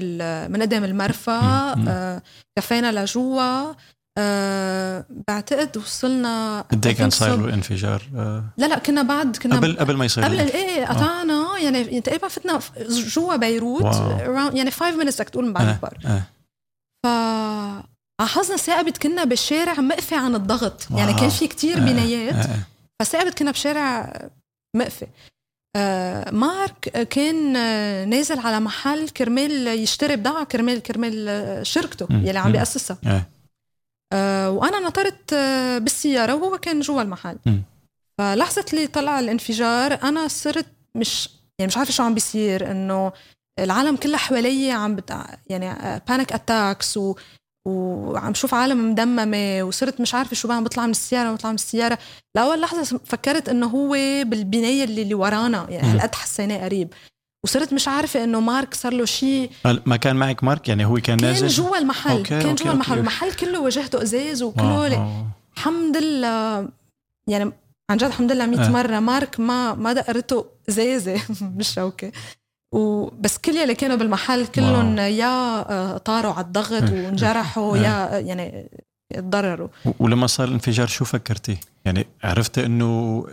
من 0.52 0.62
قدام 0.62 0.84
المرفأ 0.84 1.40
آه 1.88 2.22
كفينا 2.58 3.02
لجوا 3.02 3.72
آه 4.18 5.04
بعتقد 5.28 5.76
وصلنا 5.76 6.60
قد 6.60 6.86
إيه 6.86 6.94
كان 6.94 7.10
صاير 7.10 7.34
الانفجار؟ 7.34 8.02
آه 8.16 8.44
لا 8.56 8.66
لا 8.66 8.78
كنا 8.78 9.02
بعد 9.02 9.36
كنا 9.36 9.56
قبل 9.56 9.78
قبل 9.78 9.96
ما 9.96 10.04
يصير 10.04 10.24
قبل 10.24 10.38
إيه. 10.38 10.86
قطعنا 10.86 11.54
آه. 11.54 11.58
يعني 11.58 12.00
تقريبا 12.00 12.28
فتنا 12.28 12.60
جوا 12.88 13.36
بيروت 13.36 13.96
يعني 14.54 14.70
5 14.70 14.96
minutes 14.96 15.14
بدك 15.14 15.28
تقول 15.28 15.46
من 15.46 15.52
بعد 15.52 15.68
البر 15.68 15.98
آه. 16.06 16.08
آه. 16.08 16.22
ف 17.06 17.08
حظنا 18.22 18.56
ثاقبت 18.56 18.98
كنا 18.98 19.24
بالشارع 19.24 19.80
مقفي 19.80 20.14
عن 20.14 20.34
الضغط 20.34 20.86
واو. 20.90 20.98
يعني 20.98 21.14
كان 21.14 21.28
في 21.28 21.46
كتير. 21.46 21.80
بنايات. 21.80 22.46
فثاقبت 23.02 23.38
كنا 23.38 23.50
بشارع 23.50 24.12
مقفي 24.76 25.06
مارك 26.32 27.08
كان 27.10 27.56
آه، 27.56 28.04
نازل 28.04 28.38
على 28.38 28.60
محل 28.60 29.08
كرمال 29.08 29.66
يشتري 29.66 30.16
بضاعة 30.16 30.44
كرمال 30.44 30.82
كرمال 30.82 31.28
آه، 31.28 31.62
شركته 31.62 32.06
يلي 32.10 32.38
عم 32.38 32.52
بيأسسها. 32.52 32.98
آه. 34.12 34.50
وأنا 34.50 34.80
نطرت 34.80 35.34
بالسيارة 35.82 36.34
وهو 36.34 36.58
كان 36.58 36.80
جوا 36.80 37.02
المحل. 37.02 37.38
فلحظة 38.18 38.64
اللي 38.72 38.86
طلع 38.86 39.20
الانفجار 39.20 39.98
أنا 40.02 40.28
صرت 40.28 40.66
مش 40.94 41.28
يعني 41.58 41.68
مش 41.68 41.76
عارفة 41.76 41.92
شو 41.92 42.02
عم 42.02 42.14
بيصير 42.14 42.70
إنه 42.70 43.12
العالم 43.58 43.96
كلها 43.96 44.18
حوالي 44.18 44.70
عم 44.70 44.96
بتع... 44.96 45.26
يعني 45.46 46.00
panic 46.08 46.32
attacks 46.32 46.96
و... 46.96 47.14
وعم 47.68 48.34
شوف 48.34 48.54
عالم 48.54 48.90
مدممة 48.90 49.62
وصرت 49.62 50.00
مش 50.00 50.14
عارفة 50.14 50.34
شو 50.34 50.48
بقى 50.48 50.64
بطلع 50.64 50.84
من 50.84 50.90
السيارة 50.90 51.32
بطلع 51.32 51.50
من 51.50 51.54
السيارة. 51.54 51.98
لأول 52.36 52.60
لحظة 52.60 53.00
فكرت 53.04 53.48
إنه 53.48 53.66
هو 53.66 53.90
بالبناية 54.24 54.84
اللي, 54.84 55.02
اللي 55.02 55.14
ورانا 55.14 55.66
يعني 55.70 55.88
هالقد 55.88 56.14
حسيناه 56.14 56.64
قريب. 56.64 56.94
وصرت 57.44 57.72
مش 57.72 57.88
عارفة 57.88 58.24
إنه 58.24 58.40
مارك 58.40 58.74
صار 58.74 58.92
له 58.92 59.04
شيء 59.04 59.50
ما 59.86 59.96
كان 59.96 60.16
معك 60.16 60.44
مارك؟ 60.44 60.68
يعني 60.68 60.84
هو 60.84 60.96
كان 60.96 61.18
نازل؟ 61.22 61.40
كان 61.40 61.48
جوا 61.48 61.78
المحل 61.78 62.16
أوكي 62.16 62.28
كان 62.42 62.54
جوا 62.54 62.72
المحل. 62.72 62.98
المحل 62.98 63.32
كله 63.32 63.60
وجهته 63.60 64.02
إزاز 64.02 64.42
وكله 64.42 65.26
الحمد 65.56 65.96
لله. 65.96 66.68
يعني 67.28 67.52
عن 67.90 67.96
جد 67.96 68.04
الحمد 68.04 68.32
لله 68.32 68.46
100 68.46 68.66
آه. 68.66 68.68
مرة 68.70 68.98
مارك 68.98 69.40
ما 69.40 69.74
ما 69.74 69.92
دقرته 69.92 70.46
إزازة. 70.68 71.20
بالشوكه 71.56 72.12
وبس 72.74 73.38
كل 73.38 73.56
يلي 73.56 73.74
كانوا 73.74 73.96
بالمحل 73.96 74.46
كلهم 74.46 74.98
يا 74.98 75.26
آه، 75.70 75.98
طاروا 75.98 76.32
على 76.32 76.44
الضغط 76.46 76.82
وانجرحوا 76.82 77.76
يا 77.76 78.18
يعني 78.18 78.70
تضرروا 79.14 79.68
ولما 79.98 80.26
صار 80.26 80.48
الانفجار 80.48 80.86
شو 80.86 81.04
فكرتي؟ 81.04 81.58
يعني 81.84 82.06
عرفتي 82.24 82.66
إنه 82.66 83.24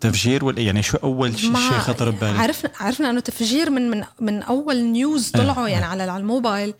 تفجير 0.00 0.44
ولا 0.44 0.60
يعني 0.60 0.82
شو 0.82 0.96
أول 0.96 1.38
شيء 1.38 1.52
خطر 1.54 2.10
ببالك؟ 2.10 2.40
عرفنا 2.40 2.70
عرفنا 2.80 3.10
إنه 3.10 3.20
تفجير 3.20 3.70
من 3.70 3.90
من 3.90 4.04
من 4.20 4.42
أول 4.42 4.82
نيوز 4.82 5.30
طلعوا 5.30 5.68
يعني 5.68 5.84
على 5.84 6.02
على 6.02 6.20
الموبايل. 6.20 6.74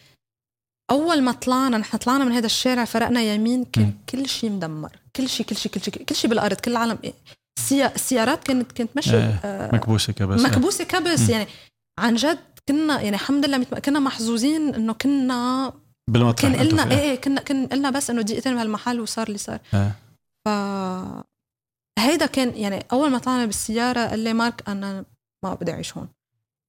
أول 0.90 1.22
ما 1.22 1.32
طلعنا 1.32 1.78
نحن 1.78 1.96
طلعنا 1.96 2.24
من 2.24 2.32
هذا 2.32 2.46
الشارع 2.46 2.84
فرقنا 2.84 3.20
يمين 3.20 3.64
كان 3.64 3.92
كل 4.08 4.28
شيء 4.28 4.50
مدمر. 4.50 4.90
كل 5.16 5.28
شيء 5.28 5.46
كل 5.46 5.56
شيء 5.56 5.72
كل 5.72 5.80
شيء 5.80 6.04
كل 6.04 6.14
شيء 6.14 6.30
بالأرض 6.30 6.56
كل 6.56 6.70
العالم 6.70 6.98
السيارات 7.72 8.44
كانت 8.44 8.72
كانت 8.72 8.90
ماشية 8.96 9.40
آه 9.44 9.74
مكبوسة 9.74 10.12
كبس 10.12 10.40
مكبوسة 10.40 10.84
كبس 10.84 11.28
يعني 11.28 11.46
عن 11.98 12.14
جد 12.14 12.38
كنا 12.68 13.00
يعني 13.00 13.16
الحمد 13.16 13.46
لله 13.46 13.64
كنا 13.64 13.98
محظوظين 13.98 14.74
إنه 14.74 14.92
كنا 14.92 15.72
بالمطرح 16.10 16.52
كان 16.52 16.68
قلنا 16.68 16.90
إيه 16.90 16.98
إيه 17.00 17.20
كنا 17.20 17.40
كان 17.40 17.66
قلنا 17.66 17.90
بس 17.90 18.10
إنه 18.10 18.22
دقيقتين 18.22 18.54
بهالمحل 18.54 19.00
وصار 19.00 19.26
اللي 19.26 19.38
صار. 19.38 19.58
آه. 19.74 19.90
ف 20.44 20.48
هيدا 21.98 22.26
كان 22.26 22.56
يعني 22.56 22.84
أول 22.92 23.10
ما 23.10 23.18
طلعنا 23.18 23.46
بالسيارة 23.46 24.06
قال 24.06 24.18
لي 24.18 24.32
مارك 24.32 24.68
أنا 24.68 25.04
ما 25.44 25.54
بدي 25.54 25.72
أعيش 25.72 25.96
هون. 25.96 26.08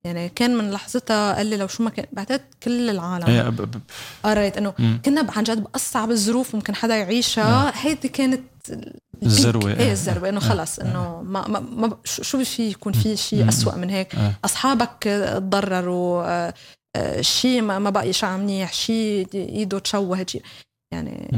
يعني 0.06 0.30
كان 0.30 0.58
من 0.58 0.72
لحظتها 0.72 1.36
قال 1.36 1.46
لي 1.46 1.58
لو 1.58 1.68
شو 1.68 1.84
ما 1.84 1.90
كان 1.90 2.06
بعتقد 2.12 2.42
كل 2.64 2.90
العالم 2.90 3.26
إيه، 3.28 3.54
قريت 4.24 4.58
إنه. 4.58 4.74
كنا 5.06 5.28
عن 5.30 5.44
جد 5.44 5.64
بأصعب 5.64 6.12
الظروف 6.12 6.56
ممكن 6.56 6.76
حدا 6.76 6.96
يعيشها 6.96 7.86
هيدي 7.86 8.08
كانت 8.10 8.42
البيك. 8.70 8.94
الذروة، 9.24 9.72
إيه 9.72 9.80
إيه. 9.80 9.92
الذروة 9.92 10.30
إنه 10.30 10.42
إيه. 10.42 10.50
خلص 10.50 10.80
إنه 10.80 11.22
ما 11.22 11.48
ما, 11.48 11.60
ما 11.60 11.98
شو 12.04 12.44
في 12.44 12.70
يكون 12.70 12.94
في. 12.94 13.18
شيء 13.18 13.50
اسوء 13.50 13.76
من 13.76 13.90
هيك. 13.90 14.16
أصحابك 14.46 15.04
تضرروا 15.04 16.24
آه، 16.26 16.54
آه، 16.96 17.22
شيء 17.22 17.62
ما 17.62 17.80
ما 17.80 17.90
بقى 17.90 18.14
شيء 18.14 18.30
منيح 18.30 18.74
شيء 18.74 19.28
إيده 19.34 19.80
تشوهت 19.80 20.30
شيء 20.30 20.42
يعني 20.94 21.32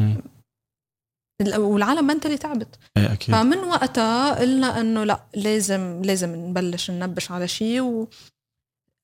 والعالم 1.57 2.07
منتلي 2.07 2.38
تعبت 2.38 2.80
إيه 2.97 3.13
أكيد 3.13 3.36
فمن 3.36 3.57
وقتها 3.57 4.39
قلنا 4.39 4.82
إنه 4.82 5.03
لا 5.03 5.20
لازم 5.36 6.01
لازم 6.05 6.36
نبلش 6.36 6.91
ننبش 6.91 7.32
على 7.32 7.47
شيء 7.47 7.82
و 7.82 8.07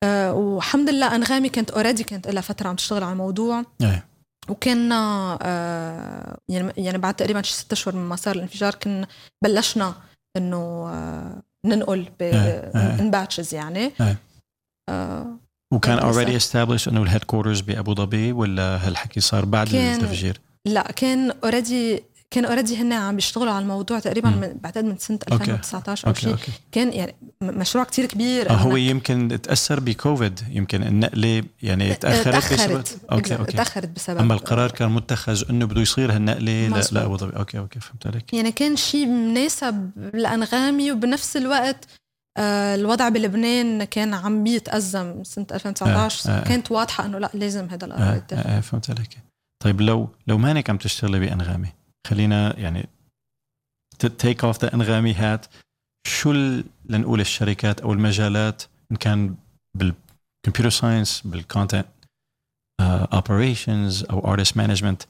آه، 0.04 0.34
والحمد 0.34 0.90
لله 0.90 1.16
أنغامي 1.16 1.50
كانت 1.50 1.72
already 1.72 2.04
كانت 2.04 2.28
لها 2.28 2.42
فترة 2.42 2.70
عم 2.70 2.76
تشتغل 2.76 3.04
على 3.04 3.12
الموضوع 3.12 3.64
إيه 3.82 4.12
وكنا 4.50 5.38
آه، 5.42 6.38
يعني 6.50 6.74
يعني 6.78 6.98
بعد 6.98 7.14
تقريبا 7.14 7.42
شي 7.42 7.54
ست 7.54 7.72
أشهر 7.72 7.96
من 7.96 8.10
ما 8.10 8.16
صار 8.16 8.36
الانفجار 8.36 8.76
كنا 8.76 9.08
بلشنا 9.44 9.94
إنه 10.38 10.90
آه، 10.90 11.42
ننقل 11.66 12.10
ب 12.20 12.22
إيه، 12.22 12.72
إيه. 12.76 13.00
in 13.00 13.12
batches 13.12 13.54
يعني 13.54 13.92
إيه. 14.02 14.18
آه، 14.90 15.38
وكان 15.74 16.00
already 16.00 16.42
established 16.42 16.88
إنه 16.88 17.04
ال 17.04 17.24
headquarters 17.24 17.62
بأبو 17.62 17.96
ظبي 17.96 18.32
ولا 18.32 18.88
هالحكي 18.88 19.20
صار 19.20 19.46
بعد 19.46 19.74
التفجير؟ 19.74 20.42
لا 20.68 20.92
كان 20.92 21.32
already 21.44 22.04
كان 22.32 22.46
already 22.46 22.78
هن 22.78 22.94
عم 22.94 23.16
بيشتغلوا 23.16 23.54
على 23.54 23.64
الموضوع 23.64 24.00
تقريبا. 24.00 24.30
من 24.30 24.58
بعتقد 24.64 24.86
من 24.86 24.98
سنة 24.98 25.20
أوكي. 25.32 25.44
2019 25.44 26.08
أو 26.08 26.14
شيء. 26.14 26.36
كان 26.72 26.94
يعني 26.94 27.16
مشروع 27.42 27.84
كتير 27.84 28.06
كبير. 28.06 28.50
آه 28.50 28.54
هو 28.54 28.76
يمكن 28.76 29.40
تأثر 29.44 29.80
بكوفيد. 29.80 30.40
يمكن 30.50 30.84
النقلة 30.84 31.44
يعني 31.64 31.94
تأخرت 31.94 32.28
بسبب 32.28 32.58
تاخرت 32.58 32.98
أوكي 33.12 33.36
أوكي. 33.36 33.58
تأخرت 33.58 33.90
بسبب 33.90 34.18
أما 34.18 34.34
القرار 34.34 34.72
كان 34.72 34.92
متخذ 34.92 35.50
إنه 35.50 35.66
بده 35.66 35.82
يصير 35.82 36.16
هالنقلة 36.16 36.68
لا 36.68 36.78
مزبوط. 36.78 36.94
لا 36.94 37.06
ابو 37.06 37.18
ظبي 37.18 37.38
أوكي 37.38 37.58
أوكي 37.58 37.80
فهمت 37.80 38.08
عليك. 38.08 38.34
يعني 38.34 38.52
كان 38.52 38.76
شيء 38.76 39.06
مناسب 39.06 39.92
لأنغامي 40.14 40.92
وبنفس 40.92 41.38
الوقت 41.38 41.86
آه، 42.38 42.76
الوضع 42.76 43.10
بلبنان 43.10 43.84
كان 43.84 44.14
عم 44.14 44.44
بيتأزم 44.44 45.24
سنة 45.24 45.46
2019 45.54 46.30
آه، 46.30 46.34
آه. 46.34 46.44
كانت 46.44 46.72
واضحة 46.72 47.06
إنه 47.06 47.20
لا 47.20 47.32
لازم 47.34 47.68
هذا 47.70 47.86
آه 47.86 47.88
القرار 47.88 48.24
آه 48.34 48.36
آه 48.36 48.60
فهمت 48.60 48.90
عليك. 48.90 49.18
طيب 49.64 49.82
لو 49.82 50.10
لو 50.28 50.38
مانك 50.38 50.70
عم 50.70 50.78
تشتغلي 50.78 51.20
بأنغامي 51.20 51.68
خلينا 52.08 52.60
يعني 52.60 52.90
take 54.00 54.44
off 54.44 54.62
the 54.62 54.74
أنغامي 54.74 55.14
hat 55.14 55.46
شو 56.08 56.32
لنقول 56.86 57.22
الشركات 57.22 57.82
أو 57.82 57.94
المجالات 57.94 58.64
إن 58.92 58.96
كان 58.96 59.36
بال 59.78 59.96
computer 59.96 60.70
science 60.70 61.22
بال 61.22 61.36
content 61.36 61.86
operations 62.82 64.04
أو 64.04 64.34
artist 64.34 64.58
management 64.58 65.04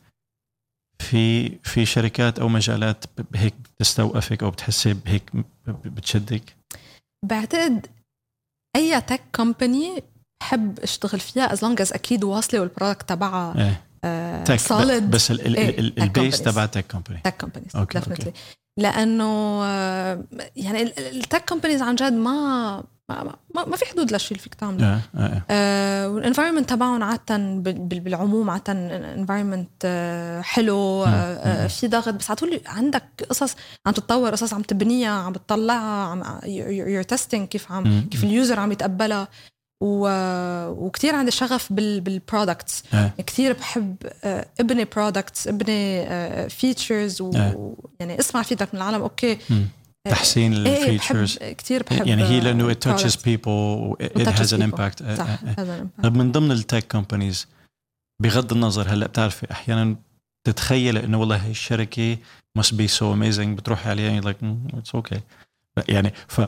في 0.99 1.49
في 1.49 1.85
شركات 1.85 2.39
أو 2.39 2.47
مجالات 2.47 3.05
هيك 3.35 3.53
بتستوقفك 3.79 4.43
أو 4.43 4.51
بتحسي 4.51 4.95
هيك 5.05 5.31
بتشدك؟ 5.67 6.55
بعتقد 7.25 7.87
أي 8.75 9.01
tech 9.01 9.21
company 9.35 10.03
بحب 10.41 10.79
أشتغل 10.79 11.19
فيها 11.19 11.53
as 11.53 11.63
long 11.63 11.81
as 11.81 11.93
أكيد 11.93 12.23
واصلة 12.23 12.59
وال 12.59 12.70
product 12.70 13.09
تبعها 13.09 13.53
آه 13.57 13.90
tech 14.45 14.55
solid 14.59 15.11
بس 15.11 15.31
ال- 15.31 15.47
ال- 15.47 15.55
إيه، 15.57 15.79
ال- 15.79 15.93
tech 15.99 16.01
ال 16.03 16.10
based 16.10 16.41
companies. 16.41 16.43
تبع 16.45 16.65
tech 16.65 16.85
company 16.91 17.21
tech 17.23 17.37
companies 17.41 17.71
definitely 17.93 18.33
لأنه 18.79 19.59
آه، 19.63 20.23
يعني 20.55 20.81
ال 20.81 20.95
tech 20.95 21.49
companies 21.49 21.81
عن 21.81 21.95
جد 21.95 22.13
ما 22.13 22.83
ما, 23.09 23.35
ما, 23.55 23.77
في 23.77 23.85
حدود 23.85 24.11
للشيء 24.11 24.31
اللي 24.31 24.43
فيك 24.43 24.53
تعمله. 24.53 25.01
آه 25.49 26.09
وال 26.09 26.19
environment 26.19 26.69
تبعهم 26.69 27.03
بال- 27.63 27.99
بالعموم 27.99 28.49
عادة 28.49 28.73
environment 29.13 29.85
حلو 30.43 31.03
آه، 31.03 31.07
آه،. 31.07 31.67
في 31.67 31.87
ضغط. 31.87 32.09
بس 32.09 32.29
على 32.29 32.35
طول 32.35 32.61
عندك 32.65 33.03
قصص 33.29 33.55
عم 33.85 33.93
تتطور 33.93 34.31
قصص 34.31 34.53
عم 34.53 34.61
تبنيها 34.61 35.11
عم 35.11 35.31
بتطلعها 35.31 36.05
عم 36.07 36.39
you're 36.45 37.03
testing 37.03 37.47
كيف 37.47 37.71
عم 37.71 37.83
مم. 37.87 38.07
كيف 38.11 38.23
ال 38.23 38.31
user 38.31 38.59
عم 38.59 38.71
يتقبلها. 38.71 39.27
و... 39.81 40.07
وكثير 40.85 41.15
عندي 41.15 41.31
شغف 41.31 41.73
بال 41.73 42.01
بال 42.01 42.18
products 42.18 42.83
آه. 42.93 43.11
كثير 43.27 43.53
بحب 43.53 43.95
آه، 44.23 44.45
ابني 44.59 44.85
products 44.85 45.47
ابني 45.47 46.49
features 46.49 47.21
آه. 47.21 47.55
ويعني 47.99 48.19
اسمع 48.19 48.41
feedback 48.41 48.73
من 48.73 48.81
العالم 48.81 49.01
أوكي 49.01 49.37
مم. 49.49 49.67
تحسين 50.09 50.67
إيه 50.67 50.83
ال 50.83 50.89
features 50.89 51.37
بحب 51.37 51.51
كثير 51.55 51.83
بحب 51.83 52.07
يعني 52.07 52.23
هي 52.23 52.39
لأنه 52.39 52.69
آه، 52.69 52.73
it 52.73 52.75
touches 52.75 53.15
products. 53.15 53.21
people 53.21 53.95
it 54.03 54.21
It 54.21 54.25
touches 54.25 54.39
has 54.39 54.53
an 54.53 54.61
people. 54.61 54.73
impact 54.73 55.01
آه، 55.03 55.15
صح 55.15 55.29
آه، 55.29 55.39
آه. 55.47 55.55
هذا 55.59 55.79
ال 55.83 55.86
impact. 55.86 56.03
طيب 56.03 56.17
من 56.17 56.31
ضمن 56.31 56.51
ال 56.51 56.59
tech 56.59 56.91
companies 56.91 57.47
بغض 58.21 58.53
النظر 58.53 58.87
هلا 58.89 59.07
بتعرفي 59.07 59.51
أحيانا 59.51 59.95
تتخيل 60.47 60.97
إنه 60.97 61.19
والله 61.19 61.35
هي 61.35 61.51
الشركة 61.51 62.17
must 62.59 62.71
be 62.71 62.87
so 62.99 63.01
amazing 63.01 63.47
بتروحي 63.47 63.89
عليها 63.89 64.21
like 64.21 64.35
it's 64.73 64.99
okay 64.99 65.19
يعني 65.89 66.13
ف 66.27 66.41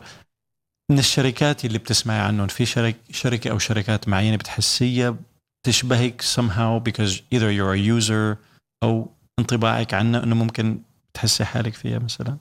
من 0.91 0.99
الشركات 0.99 1.65
اللي 1.65 1.77
بتسمعي 1.77 2.19
عنهم 2.19 2.47
في 2.47 2.65
شرك 2.65 2.95
شركة 3.11 3.51
أو 3.51 3.59
شركات 3.59 4.07
معينة 4.07 4.37
بتحسيها 4.37 5.15
بتشبهك 5.63 6.21
somehow 6.21 6.79
because 6.89 7.11
either 7.35 7.51
you're 7.51 7.75
a 7.75 8.01
user 8.01 8.37
أو 8.83 9.09
انطباعك 9.39 9.93
عنها 9.93 10.23
إنه 10.23 10.35
ممكن 10.35 10.81
تحسي 11.13 11.45
حالك 11.45 11.73
فيها 11.73 11.99
مثلا 11.99 12.37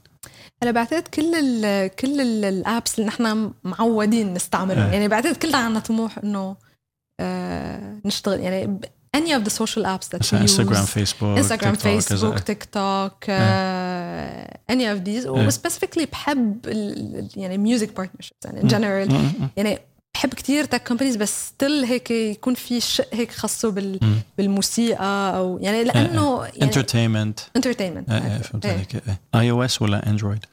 هلا 0.63 0.71
بعتقد 0.71 1.09
كل 1.09 1.35
ال 1.35 1.89
كل 1.97 2.21
ال 2.45 2.55
apps 2.55 2.99
اللي 2.99 3.07
نحن 3.09 3.53
معودين 3.65 4.35
نستعملهم 4.35 4.87
إيه. 4.87 4.93
يعني 4.93 5.09
بعتقد 5.09 5.37
كلنا 5.37 5.59
عندنا 5.59 5.81
طموح 5.81 6.19
إنه 6.19 6.57
آه 7.21 8.01
نشتغل 8.05 8.41
يعني 8.41 8.81
any 9.17 9.31
of 9.39 9.45
the 9.45 9.51
social 9.51 9.85
apps 9.85 10.09
that 10.09 10.23
we 10.23 10.35
مثلا 10.35 10.47
use. 10.47 10.95
تيك 10.95 11.15
توك، 11.21 11.57
كذا. 11.61 11.75
فيسبوك 11.75 12.39
تيك 12.39 12.65
توك 12.65 13.25
آه 13.29 14.59
any 14.73 14.97
of 14.97 15.07
these. 15.09 15.27
و 15.27 15.33
specifically 15.33 16.07
بحب 16.07 16.67
يعني 17.37 17.59
music 17.59 17.97
partnerships 17.97 18.39
يعني 18.45 18.61
in 18.61 18.73
general 18.73 19.13
مم، 19.13 19.33
مم، 19.41 19.49
يعني 19.57 19.79
بحب 20.15 20.35
كتير 20.35 20.65
tech 20.65 20.89
companies 20.89 21.17
بس 21.17 21.47
still 21.49 21.85
هيك 21.85 22.11
يكون 22.11 22.55
في 22.55 22.81
شيء 22.81 23.07
هيك 23.13 23.33
خاصه 23.33 23.71
بال 23.71 23.99
مم. 24.03 24.15
بالموسيقى 24.39 25.37
أو 25.37 25.59
يعني 25.59 25.85
لأنه 25.85 26.43
يعني 26.45 26.63
entertainment 26.63 27.41
entertainment 27.57 28.11
فهمت 28.45 28.67
عليك. 28.67 29.03
اي 29.35 29.51
أو 29.51 29.63
اس 29.65 29.83
ولا 29.83 30.09
اندرويد 30.11 30.45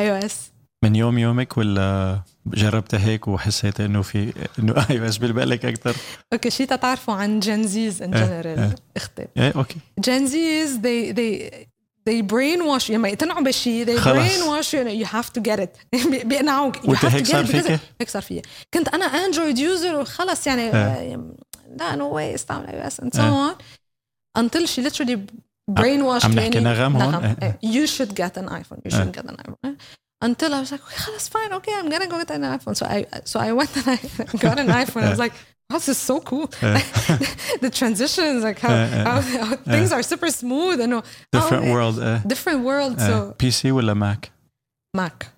اي 0.00 0.10
أو 0.10 0.16
اس 0.16 0.36
من 0.84 0.96
يوم 0.96 1.18
يومك 1.18 1.56
ولا 1.58 2.20
جربتها 2.46 3.00
هيك 3.06 3.28
وحسيت 3.28 3.80
إنه 3.80 4.02
في 4.02 4.32
إنه 4.58 4.72
iOS 4.90 5.16
بالك 5.18 5.64
أكثر 5.64 5.96
أوكي 6.32 6.50
شيء 6.50 6.66
تعرفوا 6.66 7.14
عن 7.14 7.40
Gen 7.40 7.77
Zs 7.77 8.02
in 8.02 8.10
general. 8.10 8.74
أختي 8.96 9.26
إيه 9.36 9.52
أوكي 9.56 9.76
Gen 9.98 10.45
Zs 10.45 10.76
they 10.76 11.12
they 11.14 11.54
they 12.08 12.22
brainwash 12.22 12.90
لما 12.90 13.08
يقتنعوا 13.08 13.40
بشيء 13.42 13.86
they 13.86 13.98
خلص. 13.98 14.16
brainwash 14.18 14.70
you, 14.72 15.02
you 15.02 15.06
have 15.12 15.28
to 15.38 15.42
get 15.50 15.60
it 15.60 15.68
بي- 16.10 16.24
بيقنعوك 16.24 16.76
you 16.76 16.88
وإنت 16.88 17.04
هيك 17.04 17.26
صار 17.26 17.46
فيك؟ 17.46 17.80
هيك 18.00 18.08
صار 18.08 18.22
فيي 18.22 18.42
كنت 18.74 18.88
أنا 18.88 19.04
اندرويد 19.04 19.58
يوزر 19.58 20.00
وخلص 20.00 20.46
يعني 20.46 20.62
إيه. 20.62 20.72
آه، 20.74 21.24
لا 21.78 21.94
نو 21.96 22.08
واي 22.14 22.34
استعمل 22.34 22.66
اي 22.66 22.86
اس 22.86 23.00
and 23.00 23.04
so 23.16 23.20
إيه. 23.20 23.54
on 23.54 23.54
until 24.38 24.66
she 24.66 24.82
literally 24.90 25.18
brainwashed 25.70 26.24
عم 26.24 26.32
نحكي 26.32 26.60
نغم 26.60 26.96
هون؟ 26.96 27.14
إيه. 27.24 27.36
إيه. 27.64 27.84
you 27.84 27.86
should 27.90 28.10
get 28.12 28.40
an 28.42 28.48
iPhone 28.48 28.78
you 28.88 28.96
should 28.96 29.18
get 29.20 29.30
an 29.30 29.36
iPhone 29.36 29.70
until 30.20 30.54
I 30.54 30.60
was 30.60 30.72
like, 30.72 30.80
yeah, 30.90 31.06
that's 31.10 31.28
fine. 31.28 31.52
Okay, 31.52 31.72
I'm 31.74 31.88
gonna 31.88 32.06
go 32.06 32.18
get 32.18 32.30
an 32.30 32.42
iPhone. 32.42 32.76
So 32.76 32.86
I 32.86 33.06
so 33.24 33.40
I 33.40 33.52
went 33.52 33.76
and 33.76 33.88
I 33.88 33.96
got 34.38 34.58
an 34.58 34.68
iPhone. 34.68 35.02
I 35.02 35.10
was 35.10 35.18
like, 35.18 35.32
wow, 35.70 35.76
this 35.76 35.88
is 35.88 35.98
so 35.98 36.20
cool. 36.20 36.50
The 37.60 37.70
transitions, 37.72 38.44
like 38.44 38.58
how, 38.60 38.72
uh, 38.72 38.88
how, 39.04 39.20
how 39.20 39.56
things 39.56 39.92
uh, 39.92 39.96
are 39.96 40.02
super 40.02 40.30
smooth 40.30 40.80
and 40.80 40.94
oh, 40.94 41.02
different 41.32 41.66
world. 41.66 41.96
different 42.26 42.60
world. 42.64 43.00
so 43.00 43.34
PC 43.38 43.72
will 43.72 43.88
a 43.88 43.94
Mac. 43.94 44.30
Mac. 44.94 45.28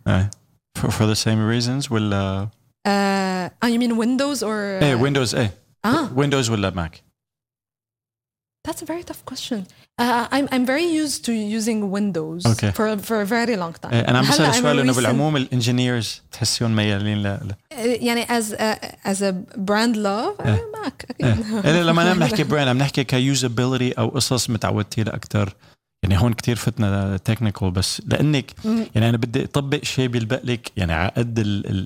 for 0.75 0.91
for 0.91 1.07
the 1.07 1.17
same 1.17 1.45
reasons, 1.45 1.91
will. 1.91 2.13
Uh, 2.15 2.47
uh, 2.85 3.51
oh, 3.63 3.67
you 3.67 3.79
mean 3.79 3.97
Windows 3.97 4.43
or? 4.43 4.79
Uh, 4.83 4.97
Windows. 4.99 5.35
Eh. 5.35 5.49
Ah. 5.85 6.11
Windows 6.15 6.49
will 6.51 6.65
a 6.65 6.71
Mac. 6.71 7.03
That's 8.65 8.83
a 8.83 8.85
very 8.85 9.03
tough 9.03 9.25
question. 9.25 9.67
Uh, 10.01 10.37
I'm 10.37 10.47
I'm 10.55 10.65
very 10.67 10.89
used 11.03 11.25
to 11.27 11.33
using 11.59 11.79
Windows 11.97 12.43
Okay. 12.53 12.71
for 12.79 12.87
for 13.09 13.17
a 13.21 13.27
very 13.37 13.57
long 13.63 13.75
time 13.85 13.93
إيه 13.93 14.09
أنا 14.09 14.19
عم 14.19 14.25
a 14.25 14.31
سؤال 14.33 14.53
recent- 14.93 14.97
بالعموم 14.97 15.37
الانجينيرز 15.37 16.23
تحسيهم 16.33 16.77
ميالين 16.77 17.23
ل 17.23 17.27
ل- 17.27 17.55
يعني 17.79 18.25
as 18.27 18.45
a, 18.53 18.77
as 19.11 19.23
a 19.23 19.33
brand 19.59 19.97
love 19.97 20.45
uh, 20.45 20.49
Mac 20.77 21.05
إيه. 21.25 21.33
أكيد. 21.33 21.67
إيه 21.67 21.83
لما 21.83 22.03
أنا 22.03 22.15
بنحكي 22.15 22.45
brand 22.51 22.69
عم 22.69 22.79
نحكي 22.79 23.05
ك 23.05 23.13
usability 23.13 23.93
أو 23.93 24.09
قصص 24.09 24.51
متعودتي 24.51 25.03
لها 25.03 25.15
أكثر 25.15 25.55
يعني 26.03 26.19
هون 26.23 26.33
كتير 26.33 26.57
فتنا 26.57 27.17
technical 27.17 27.71
بس 27.71 28.03
لأنك. 28.07 28.51
يعني 28.65 29.09
أنا 29.09 29.17
بدي 29.17 29.45
أطبق 29.45 29.85
شيء 29.85 30.07
بيلبق 30.09 30.41
لك 30.45 30.73
يعني 30.77 30.93
على 30.93 31.11
قد 31.17 31.39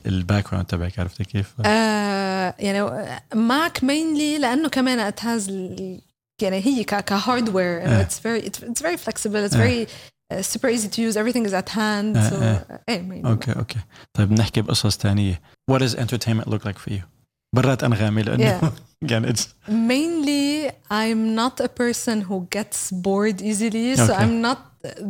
ال 0.06 0.48
background 0.50 0.66
تبعك 0.66 0.98
عرفتي 0.98 1.24
كيف؟ 1.24 1.54
آه 1.64 2.54
يعني 2.58 2.90
ماك 3.34 3.84
mainly 3.84 4.38
لأنه 4.38 4.68
كمان 4.68 5.10
has 5.12 5.48
ال- 5.48 6.00
يعني 6.41 6.65
هي 6.65 6.83
ك 6.83 6.95
كهاردوير 6.95 7.81
إيه. 7.81 8.03
it's 8.05 8.19
very 8.19 8.47
it's, 8.49 8.59
it's 8.59 8.81
very 8.81 8.97
flexible 8.97 9.49
it's 9.49 9.55
إيه. 9.55 9.85
very 9.85 9.89
uh, 10.33 10.41
super 10.41 10.69
easy 10.69 10.87
to 10.87 11.01
use 11.01 11.17
everything 11.17 11.45
is 11.45 11.53
at 11.53 11.69
hand 11.69 12.17
آه، 12.17 12.29
so 12.29 12.33
آه. 12.33 12.83
ايه 12.89 13.09
mainly. 13.09 13.25
اوكي 13.25 13.51
اوكي 13.51 13.79
طيب 14.13 14.31
نحكي 14.31 14.61
بقصص 14.61 14.97
تانية 14.97 15.41
what 15.71 15.79
does 15.79 15.95
entertainment 15.95 16.47
look 16.47 16.65
like 16.65 16.77
for 16.77 16.91
you 16.91 17.01
برات 17.55 17.83
انغامي 17.83 18.23
لانه 18.23 18.71
يعني 19.01 19.33
it's 19.33 19.45
mainly 19.67 20.71
I'm 20.91 21.35
not 21.35 21.65
a 21.65 21.69
person 21.69 22.21
who 22.21 22.47
gets 22.57 22.91
bored 22.91 23.41
easily 23.41 23.95
so 23.95 24.03
Okay. 24.03 24.23
I'm 24.23 24.41
not 24.41 24.57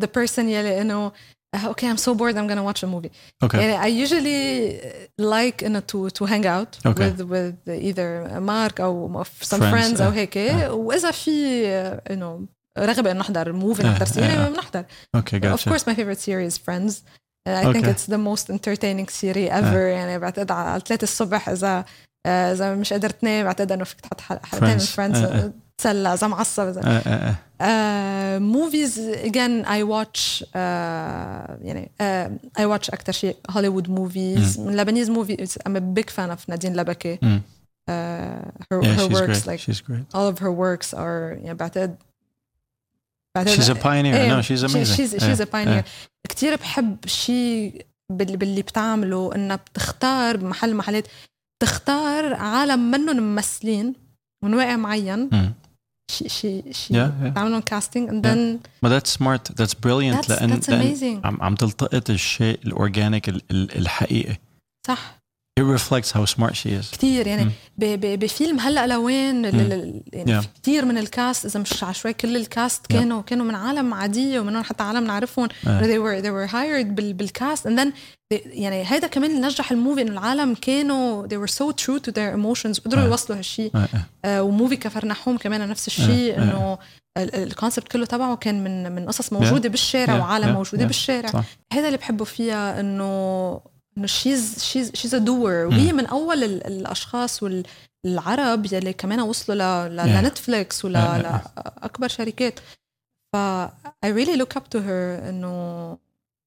the 0.02 0.08
person 0.08 0.40
يلي 0.40 0.82
انه 0.82 1.10
uh, 1.10 1.43
okay 1.56 1.88
I'm 1.92 1.98
so 1.98 2.14
bored 2.14 2.36
I'm 2.36 2.48
gonna 2.48 2.64
watch 2.72 2.84
a 2.84 2.88
movie 2.88 3.12
okay 3.44 3.56
يعني 3.56 3.78
I 3.84 4.08
usually 4.08 4.82
like 5.22 5.64
انه 5.64 5.80
to 5.80 6.10
to 6.20 6.26
hang 6.26 6.46
out 6.46 6.90
Okay. 6.92 7.00
with 7.00 7.20
with 7.22 7.70
either 7.90 8.40
Mark 8.40 8.80
او 8.82 9.24
some 9.24 9.60
Friends, 9.60 9.74
friends, 9.74 10.02
او 10.02 10.08
آه. 10.10 10.14
هيك 10.14 10.38
آه. 10.38 10.74
واذا 10.74 11.12
في 11.12 11.32
uh, 11.64 12.12
انه 12.12 12.46
رغبه 12.80 13.12
انه 13.12 13.20
نحضر 13.20 13.52
موفي 13.52 13.82
آه، 13.84 13.86
نحضر 13.86 14.02
آه، 14.02 14.10
سينما 14.10 14.46
آه. 14.48 14.50
بنحضر 14.50 14.84
okay 15.18 15.40
of 15.40 15.44
gotcha 15.44 15.70
course 15.72 15.84
my 15.84 15.96
favorite 15.96 16.22
series 16.30 16.58
Friends 16.58 16.94
Uh, 17.50 17.52
I 17.52 17.66
think 17.74 17.86
Okay. 17.86 17.94
it's 17.96 18.06
the 18.16 18.22
most 18.30 18.46
entertaining 18.58 19.08
series 19.22 19.50
ever 19.60 19.84
يعني 19.98 20.20
بعتقد 20.20 20.52
على 20.52 20.82
3 20.88 21.04
الصبح 21.04 21.50
اذا 21.50 21.86
آه، 22.26 22.52
اذا 22.54 22.76
مش 22.76 22.94
قادر 22.94 23.10
تنام 23.10 23.46
بعتقد 23.46 23.72
انه 23.72 23.84
فيك 23.84 24.00
تحط 24.02 24.22
حلقة- 24.22 24.46
حلقتين 24.46 24.70
من 24.78 24.80
Friends. 24.80 25.52
تسلى 25.79 26.15
اذا 26.15 26.27
معصب 26.27 26.63
إذا 26.69 27.39
movies 28.39 28.99
again 28.99 29.65
I 29.65 29.83
watch 29.83 30.45
يعني 30.55 31.91
I 32.59 32.65
watch 32.65 32.91
أكثر 32.91 33.13
شيء 33.13 33.37
هوليوود 33.51 33.91
movies 33.91 34.61
Lebanese 34.61 35.11
movies 35.11 35.59
I'm 35.67 35.77
a 35.77 35.79
big 35.79 36.11
fan 36.11 36.31
of 36.31 36.49
نادين 36.49 36.77
لبكي 36.77 37.17
mm. 37.17 37.55
uh, 37.91 37.93
her, 38.71 38.83
yeah, 38.83 38.95
her 38.95 39.09
she's 39.09 39.13
works 39.13 39.41
great. 39.41 39.47
like 39.47 39.61
she's 39.61 39.81
great. 39.81 40.07
all 40.15 40.29
of 40.33 40.39
her 40.39 40.53
works 40.53 40.95
are 40.95 41.39
you 41.43 41.49
know, 41.49 41.55
بعتقد 41.55 41.97
She's 43.47 43.69
a 43.69 43.75
pioneer. 43.75 44.15
Hey, 44.17 44.29
no, 44.29 44.41
she's 44.43 44.63
amazing. 44.63 44.97
She's, 44.97 45.11
she's 45.25 45.41
yeah. 45.41 45.47
a 45.47 45.47
pioneer. 45.47 45.83
Yeah. 45.85 46.29
كثير 46.29 46.57
بحب 46.57 47.07
شيء 47.07 47.87
باللي 48.13 48.63
بتعمله 48.63 49.35
انها 49.35 49.57
بتختار 49.57 50.37
بمحل 50.37 50.75
محلات 50.75 51.07
تختار 51.63 52.35
عالم 52.35 52.91
منهم 52.91 53.35
ممثلين 53.35 53.95
من 54.45 54.55
واقع 54.55 54.77
معين 54.77 55.31
mm. 55.31 55.54
آه. 56.12 56.14
شيء 56.14 56.28
شيء 56.28 56.64
Yeah, 56.64 56.76
شيء 56.76 56.96
yeah. 57.32 57.34
تعملهم 57.36 57.62
casting 57.62 58.10
and 58.10 58.26
Yeah. 58.26 58.28
then 58.28 58.60
but 58.86 58.90
that's 58.90 59.10
smart 59.20 59.56
that's 59.56 59.74
brilliant 59.74 60.16
that's, 60.16 60.30
لأن, 60.30 60.62
that's 60.62 60.70
لأن 60.70 60.96
amazing 61.22 61.26
عم 61.26 61.42
عم 61.42 61.56
تلتقط 61.56 62.10
الشيء 62.10 62.60
الاورجانيك 62.66 63.30
ال- 63.30 63.42
ال- 63.52 63.78
الحقيقي 63.78 64.36
صح 64.88 65.20
it 65.61 65.63
reflects 65.63 66.11
how 66.13 66.25
smart 66.25 66.55
she 66.57 66.69
is 66.81 66.91
كتير 66.93 67.27
يعني 67.27 67.51
ب- 67.79 68.19
بفيلم 68.19 68.61
هلأ 68.61 68.87
لوين 68.87 69.47
ال- 69.47 70.03
يعني 70.13 70.39
Yeah. 70.39 70.43
في 70.43 70.49
كتير 70.55 70.85
من 70.85 70.99
ال 70.99 71.08
cast 71.08 71.45
إذا 71.47 71.61
مش 71.61 71.85
عشوائي 71.85 72.15
كل 72.15 72.37
ال 72.37 72.46
cast 72.46 72.83
Yeah. 72.85 72.97
كانوا 72.97 73.23
كانوا 73.23 73.47
من 73.47 73.55
عالم 73.55 73.95
عادية 73.95 74.41
ومنهم 74.41 74.63
حتى 74.65 74.83
عالم 74.83 75.05
نعرفهم 75.05 75.49
آه. 75.67 75.81
they 75.83 75.99
were 75.99 76.23
they 76.25 76.31
were 76.31 76.53
hired 76.53 76.87
بال 76.95 77.13
بال 77.13 77.31
cast 77.31 77.69
and 77.69 77.71
then 77.81 77.89
they- 78.35 78.47
يعني 78.47 78.85
هيدا 78.93 79.07
كمان 79.07 79.31
اللي 79.31 79.47
نجح 79.47 79.73
ال 79.73 79.78
movie 79.78 80.03
إنه 80.03 80.13
العالم 80.13 80.55
كانوا 80.55 81.27
they 81.29 81.47
were 81.47 81.51
so 81.53 81.65
true 81.73 82.01
to 82.07 82.11
their 82.13 82.37
emotions 82.37 82.81
قدروا 82.85 83.03
آه. 83.05 83.07
يوصلوا 83.07 83.39
هالشيء 83.39 83.71
آه. 83.75 83.89
آه 84.25 84.43
و 84.43 84.48
movie 84.48 84.77
كفرنحوم 84.77 85.37
كمان 85.37 85.69
نفس 85.69 85.87
الشيء 85.87 86.39
آه. 86.39 86.43
إنه 86.43 86.79
ال 87.19 87.27
concept 87.27 87.89
كله 87.89 88.07
تبعه 88.07 88.37
كان 88.37 88.65
من 88.65 88.93
من 88.95 89.07
قصص 89.07 89.33
موجودة 89.33 89.69
بالشارع 89.69 90.19
Yeah. 90.19 90.21
وعالم 90.21 90.47
Yeah. 90.49 90.57
موجودة 90.57 90.85
Yeah. 90.85 90.87
بالشارع 90.87 91.29
صح 91.31 91.45
هذا 91.73 91.87
اللي 91.87 91.99
بحبه 91.99 92.25
فيها 92.25 92.81
إنه 92.81 93.61
she's 94.05 94.59
she's 94.63 94.91
she's 94.95 95.15
a 95.15 95.19
doer 95.19 95.51
وهي 95.53 95.93
من 95.93 96.07
أول 96.07 96.45
ال- 96.45 96.67
الأشخاص 96.67 97.41
والعرب 97.43 98.73
يلي 98.73 98.93
كمان 98.93 99.21
وصلوا 99.21 99.89
ل-. 99.89 99.97
لنتفليكس 99.97 100.85
ولا 100.85 101.19
لاكبر 101.83 102.09
شركات. 102.09 102.61
ف 103.33 103.37
I 104.07 104.09
really 104.09 104.37
look 104.41 104.57
up 104.57 104.65
to 104.77 104.79
her 104.79 105.23
إنه 105.29 105.99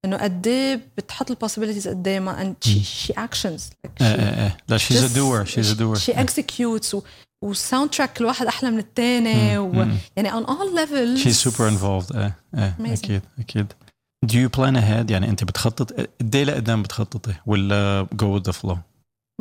إنه 0.06 0.18
قد 0.18 0.48
إيه 0.48 0.82
بتحط 0.98 1.32
ال 1.32 1.36
possibilities 1.36 1.88
قدامها 1.88 2.44
and 2.44 2.68
she, 2.70 2.74
she 2.84 3.14
actions. 3.14 3.62
Like 3.62 3.92
she, 4.00 4.02
آه، 4.02 4.48
آه. 4.48 4.58
لا 4.70 4.78
she's 4.78 4.82
a 4.82 5.08
just- 5.08 5.16
doer 5.16 5.50
she's 5.54 5.72
a 5.76 5.80
doer. 5.80 6.00
she 6.00 6.14
executes 6.18 6.94
و, 6.94 7.02
و 7.42 7.90
soundtrack 7.90 8.22
الواحد 8.22 8.46
أحلى 8.48 8.72
من 8.72 8.80
الثاني 8.80 9.58
و. 9.58 9.88
يعني 10.18 10.32
on 10.32 10.46
all 10.48 10.76
levels. 10.80 11.24
She's 11.28 11.50
super 11.50 11.70
involved. 11.72 12.16
آه 12.16 12.34
آه 12.56 12.74
Amazing. 12.80 12.92
أكيد 13.04 13.22
أكيد. 13.40 13.74
Do 14.28 14.36
you 14.36 14.50
plan 14.58 14.76
ahead? 14.76 15.12
يعني 15.12 15.30
أنت 15.30 15.44
بتخطط؟ 15.44 15.94
قد 16.22 16.36
إيه 16.36 16.44
لقدام 16.44 16.84
بتخططي 16.84 17.34
ولا 17.46 18.08
go 18.16 18.26
with 18.40 18.52
the 18.52 18.56
flow 18.62 18.78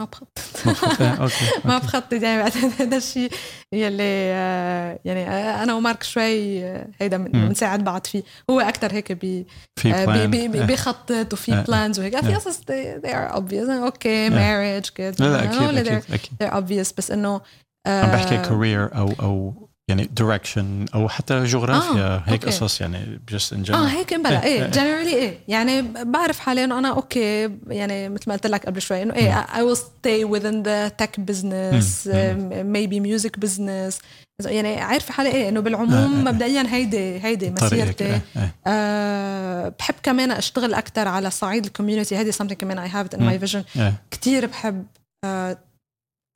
ما 0.01 0.05
بخطط. 0.05 0.39
مبسوط؟ 0.67 1.01
آه، 1.01 1.15
أوكي 1.15 1.45
ما. 1.65 1.79
بخطط 1.79 2.13
يعني. 2.13 2.51
هذا 2.81 2.97
الشيء 2.97 3.31
يلي 3.73 4.03
آه، 4.33 4.99
يعني 5.05 5.29
آه، 5.29 5.63
أنا 5.63 5.75
ومارك 5.75 6.03
شوي 6.03 6.65
آه، 6.65 6.89
هيدا. 7.01 7.17
بنساعد 7.17 7.85
بعض 7.85 8.07
فيه. 8.07 8.23
هو 8.51 8.61
أكثر 8.61 8.93
هيك 8.93 9.13
بي 9.13 9.47
آه، 9.87 9.89
آه. 9.89 10.27
بيخطط 10.67 11.33
وفي 11.33 11.53
آه. 11.53 11.63
plans 11.63 12.01
وهيك. 12.01 12.21
في 12.21 12.33
آه. 12.33 12.37
قصص 12.37 12.59
they, 12.61 13.09
are 13.09 13.37
obvious. 13.37 13.71
okay 13.71 14.29
marriage 14.31 14.87
kids 14.91 15.21
لا 15.21 15.27
لا 15.27 15.45
أكيد 15.45 16.03
أكيد. 16.13 16.33
they're, 16.43 16.53
obvious. 16.53 16.93
بس 16.99 17.11
إنه 17.11 17.41
عم 17.87 18.11
بحكي 18.11 18.35
آه، 18.35 18.43
career 18.45 18.97
أو 18.97 19.13
أو 19.21 19.66
يعني 19.89 20.11
direction 20.21 20.95
أو 20.95 21.09
حتى 21.09 21.45
جغرافيا 21.45 22.03
آه، 22.07 22.23
هيك 22.27 22.45
okay. 22.45 22.57
قصص 22.57 22.81
يعني 22.81 23.21
in 23.31 23.67
general 23.67 23.71
آه 23.75 23.87
هيك 23.87 24.15
بلا 24.15 24.43
إيه، 24.45 24.49
إيه 24.53 24.63
إيه. 24.65 24.71
generally 24.71 25.15
إيه 25.15 25.39
يعني 25.49 25.83
بعرف 25.83 26.39
حالي 26.39 26.65
إنه 26.65 26.79
أنا 26.79 26.89
okay 26.89 27.51
يعني 27.67 28.09
مثل 28.09 28.23
ما 28.27 28.35
قلت 28.35 28.47
لك 28.47 28.67
قبل 28.67 28.83
شوي 28.83 29.03
إنه 29.03 29.15
إيه 29.15 29.47
I 29.47 29.59
will 29.75 29.79
stay 29.79 30.25
within 30.35 30.65
the 30.67 30.91
tech 31.05 31.21
business 31.31 32.07
مم. 32.09 32.51
um, 32.51 32.77
maybe 32.77 33.01
music 33.09 33.47
business 33.47 34.01
يعني 34.45 34.81
عارفه 34.81 35.13
حالي 35.13 35.29
إيه 35.33 35.49
إنه 35.49 35.61
آه، 35.61 35.63
بالعموم 35.63 35.93
آه. 36.27 36.33
مبدئيا 36.33 36.63
هيدي 36.75 37.25
هيدي 37.25 37.51
مسيرتي 37.51 38.21
آه، 38.37 38.51
آه. 38.67 39.69
بحب 39.79 39.95
كمان 40.03 40.31
أشتغل 40.31 40.75
أكثر 40.75 41.09
على 41.09 41.31
صعيد 41.31 41.65
ال 41.65 41.70
community 41.70 42.17
هيدي 42.17 42.33
something 42.33 42.53
كمان 42.53 42.89
I 42.89 42.93
have 42.93 43.11
it 43.13 43.17
in 43.19 43.23
مم. 43.23 43.39
my 43.39 43.43
vision 43.49 43.79
آه. 43.81 43.93
كتير 44.11 44.47
بحب 44.47 44.87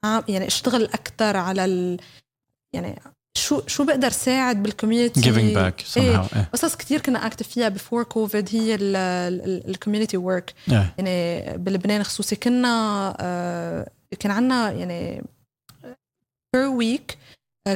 عم- 0.04 0.24
يعني 0.28 0.46
أشتغل 0.46 0.84
أكثر 0.84 1.36
على 1.36 1.64
ال 1.64 2.00
يعني 2.74 3.02
شو 3.38 3.62
شو 3.66 3.84
بقدر 3.84 4.10
ساعد 4.10 4.62
بال 4.62 4.73
community 4.73 5.20
إيه. 5.30 5.70
somehow 5.94 6.36
آه. 6.36 6.46
قصص 6.52 6.76
كتير 6.76 7.00
كنا 7.00 7.26
active 7.26 7.48
فيها 7.48 7.68
before 7.68 8.02
كوفيد 8.02 8.48
هي 8.52 8.74
ال 8.80 8.94
community 8.94 10.16
work 10.16 10.54
آه. 10.72 10.86
يعني 10.98 11.44
بلبنان 11.58 12.02
خصوصي 12.02 12.36
كنا 12.36 12.68
آه، 13.20 13.90
كان 14.20 14.32
عنا 14.32 14.70
يعني 14.72 15.22
per 16.54 16.66
week 16.66 17.18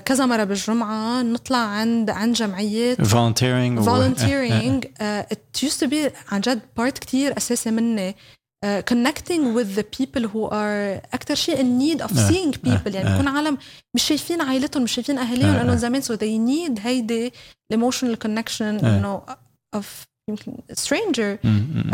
كذا 0.05 0.27
مرة 0.27 0.45
بالجمعة 0.45 1.23
نطلع 1.23 1.59
عند 1.59 2.11
عند 2.11 2.35
جمعيات 2.35 3.01
volunteering 3.01 3.79
و- 3.79 3.81
آه، 3.81 4.07
آه. 4.07 4.15
volunteering 4.15 4.85
uh, 4.85 5.35
it 5.37 5.67
used 5.69 5.81
to 5.81 5.87
be 5.91 6.13
عن 6.33 6.41
جد 6.41 6.61
part 6.77 6.99
كتير 6.99 7.37
أساسي 7.37 7.71
مني 7.71 8.17
uh, 8.65 8.83
connecting 8.93 9.43
with 9.57 9.77
the 9.79 9.85
people 9.99 10.23
who 10.33 10.49
are 10.51 11.01
أكثر 11.15 11.35
شيء 11.35 11.57
in 11.57 11.83
need 11.83 12.01
of 12.07 12.19
آه، 12.19 12.29
seeing 12.31 12.53
people 12.55 12.87
آه، 12.87 12.91
يعني 12.95 13.09
آه. 13.09 13.11
بيكون 13.17 13.29
عالم 13.29 13.59
مش 13.95 14.03
شايفين 14.03 14.41
عائلتهم 14.41 14.83
مش 14.83 14.93
شايفين 14.93 15.19
أهاليهم 15.19 15.49
آه، 15.51 15.57
لأنه 15.57 15.73
آه. 15.73 15.77
زمان 15.77 16.03
so 16.03 16.07
they 16.07 16.51
need 16.51 16.81
هيدي 16.87 17.33
emotional 17.75 18.17
connection 18.27 18.63
آه. 18.85 18.99
إنه 18.99 19.23
of 19.77 19.85
يمكن. 20.31 20.53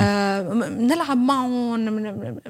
آه، 0.00 0.42
م- 0.42 0.60
بنلعب 0.78 1.16
معهم 1.18 1.84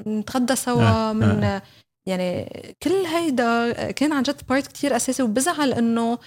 بنتغدى 0.05 0.55
سوا 0.55 0.83
آه، 0.83 1.13
من 1.13 1.59
يعني 2.07 2.49
كل 2.83 2.91
هيدا 3.05 3.71
كان 3.91 4.13
عن 4.13 4.23
جد 4.23 4.41
part 4.49 4.67
كتير 4.67 4.95
أساسي 4.95 5.23
وبزعل 5.23 5.73
إنه 5.73 6.17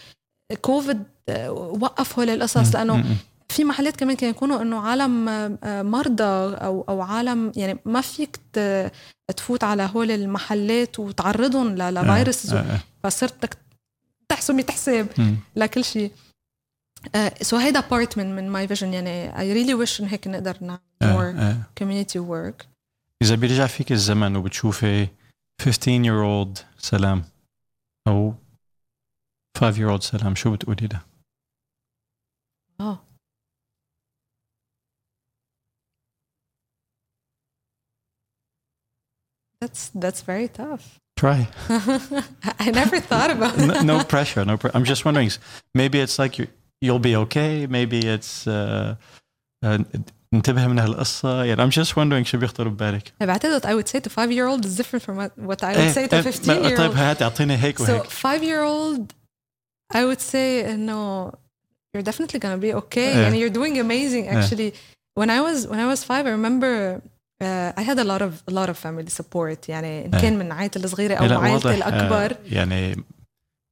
كوفيد 0.61 1.03
آه، 1.29 1.51
وقف 1.53 2.19
هول 2.19 2.31
القصص 2.31 2.75
لأنه. 2.75 3.05
في 3.55 3.65
محلات 3.65 3.97
كمان 3.97 4.17
كانوا 4.17 4.35
يكونوا 4.35 4.63
إنه 4.63 4.81
عالم 4.81 5.29
آه، 5.29 5.83
مرضى 5.83 6.57
أو 6.57 6.85
أو 6.89 7.03
عالم 7.03 7.53
يعني 7.57 7.79
ما 7.85 8.01
فيك 8.01 8.41
تفوت 9.37 9.65
على 9.65 9.91
هول 9.95 10.11
المحلات 10.11 10.99
وتعرضهم 10.99 11.81
آه، 12.55 12.75
آه. 12.75 12.81
فصرت 13.03 13.37
بدك 13.37 13.59
تحسب 14.29 14.55
100 14.55 14.67
حساب 14.71 15.09
مم. 15.19 15.37
لكل 15.57 15.85
شيء 15.85 16.13
so 17.43 17.57
هيدا 17.57 17.81
part 17.81 18.19
من 18.19 18.37
من 18.37 18.51
my 18.51 18.69
vision 18.69 18.95
يعني 18.95 19.39
I 19.39 19.53
really 19.53 19.75
wish 19.75 20.01
إن 20.01 20.07
هيك 20.07 20.29
نقدر 20.29 20.57
نعمل 20.61 20.81
آه، 21.03 21.13
more 21.13 21.35
آه. 21.37 21.57
community 21.79 22.19
work 22.19 22.69
إذا 23.23 23.35
بيرجع 23.35 23.67
فيك 23.67 23.93
الزمن 23.93 24.37
وبتشوفي 24.37 25.09
15 25.63 26.03
year 26.05 26.25
old 26.25 26.63
سلام 26.79 27.25
أو 28.09 28.35
5 29.59 29.73
year 29.73 29.99
old 29.99 30.03
سلام 30.03 30.35
شو 30.35 30.53
بتقولي 30.53 30.87
له؟ 30.87 31.01
آه 32.81 33.04
That's 39.64 39.82
that's 40.04 40.22
very 40.22 40.48
tough. 40.48 41.00
Try. 41.18 41.40
I 42.66 42.72
never 42.82 42.98
thought 43.10 43.32
about 43.38 43.58
no, 43.58 43.74
it. 43.74 43.84
no 43.84 44.04
pressure. 44.14 44.44
No. 44.46 44.56
Pre- 44.58 44.72
I'm 44.74 44.86
just 44.86 45.04
wondering. 45.06 45.30
Maybe 45.82 45.98
it's 46.00 46.18
like 46.24 46.34
you 46.40 46.48
you'll 46.86 47.06
be 47.12 47.16
okay. 47.26 47.68
Maybe 47.68 48.00
it's 48.16 48.48
uh, 48.48 48.96
uh, 49.66 49.80
انتبه 50.34 50.68
من 50.68 50.80
هالقصة. 50.80 51.44
يعني 51.44 51.62
I'm 51.66 51.72
just 51.72 51.96
wondering 51.96 52.24
شو 52.26 52.38
بيخطر 52.38 52.68
ببالك. 52.68 53.14
بعتقد 53.22 53.62
what 53.62 53.66
I 53.66 53.74
would 53.76 53.88
say 53.90 54.00
to 54.00 54.10
five 54.10 54.32
year 54.32 54.48
old 54.48 54.66
is 54.66 54.78
different 54.78 55.04
from 55.04 55.18
what, 55.18 55.32
what 55.38 55.64
I 55.64 55.74
would 55.74 55.78
إيه، 55.78 55.92
say 55.94 56.08
to 56.08 56.14
إيه، 56.14 56.22
15 56.22 56.64
year 56.64 56.78
طيب 56.78 56.92
old. 56.92 56.98
هات 56.98 57.22
اعطيني 57.22 57.58
هيك 57.58 57.78
So 57.80 57.82
وهيك. 57.90 58.04
five 58.04 58.44
year 58.44 58.62
old 58.64 59.14
I 59.94 60.06
would 60.06 60.22
say 60.22 60.70
انه 60.70 61.32
you're 61.94 62.04
definitely 62.04 62.40
gonna 62.40 62.58
be 62.62 62.74
okay 62.74 63.14
Yeah. 63.14 63.28
and 63.28 63.36
you're 63.36 63.56
doing 63.60 63.78
amazing 63.80 64.28
actually 64.28 64.74
when 65.20 65.30
I 65.30 65.42
was 65.42 65.68
when 65.68 65.80
I 65.80 65.88
was 65.94 66.04
five 66.04 66.24
I 66.28 66.32
remember 66.40 66.72
uh, 66.96 67.00
I 67.43 67.83
had 67.83 67.99
a 67.99 68.05
lot 68.05 68.23
of 68.23 68.33
a 68.51 68.55
lot 68.55 68.69
of 68.69 68.77
family 68.79 69.11
support. 69.23 69.69
يعني 69.69 70.07
إن 70.07 70.15
إيه. 70.15 70.21
كان 70.23 70.39
من 70.39 70.53
عائلتي 70.53 70.79
الصغيرة 70.79 71.15
أو 71.15 71.25
لا 71.25 71.39
عائلتي 71.39 71.69
آه، 71.85 72.37
يعني 72.45 72.95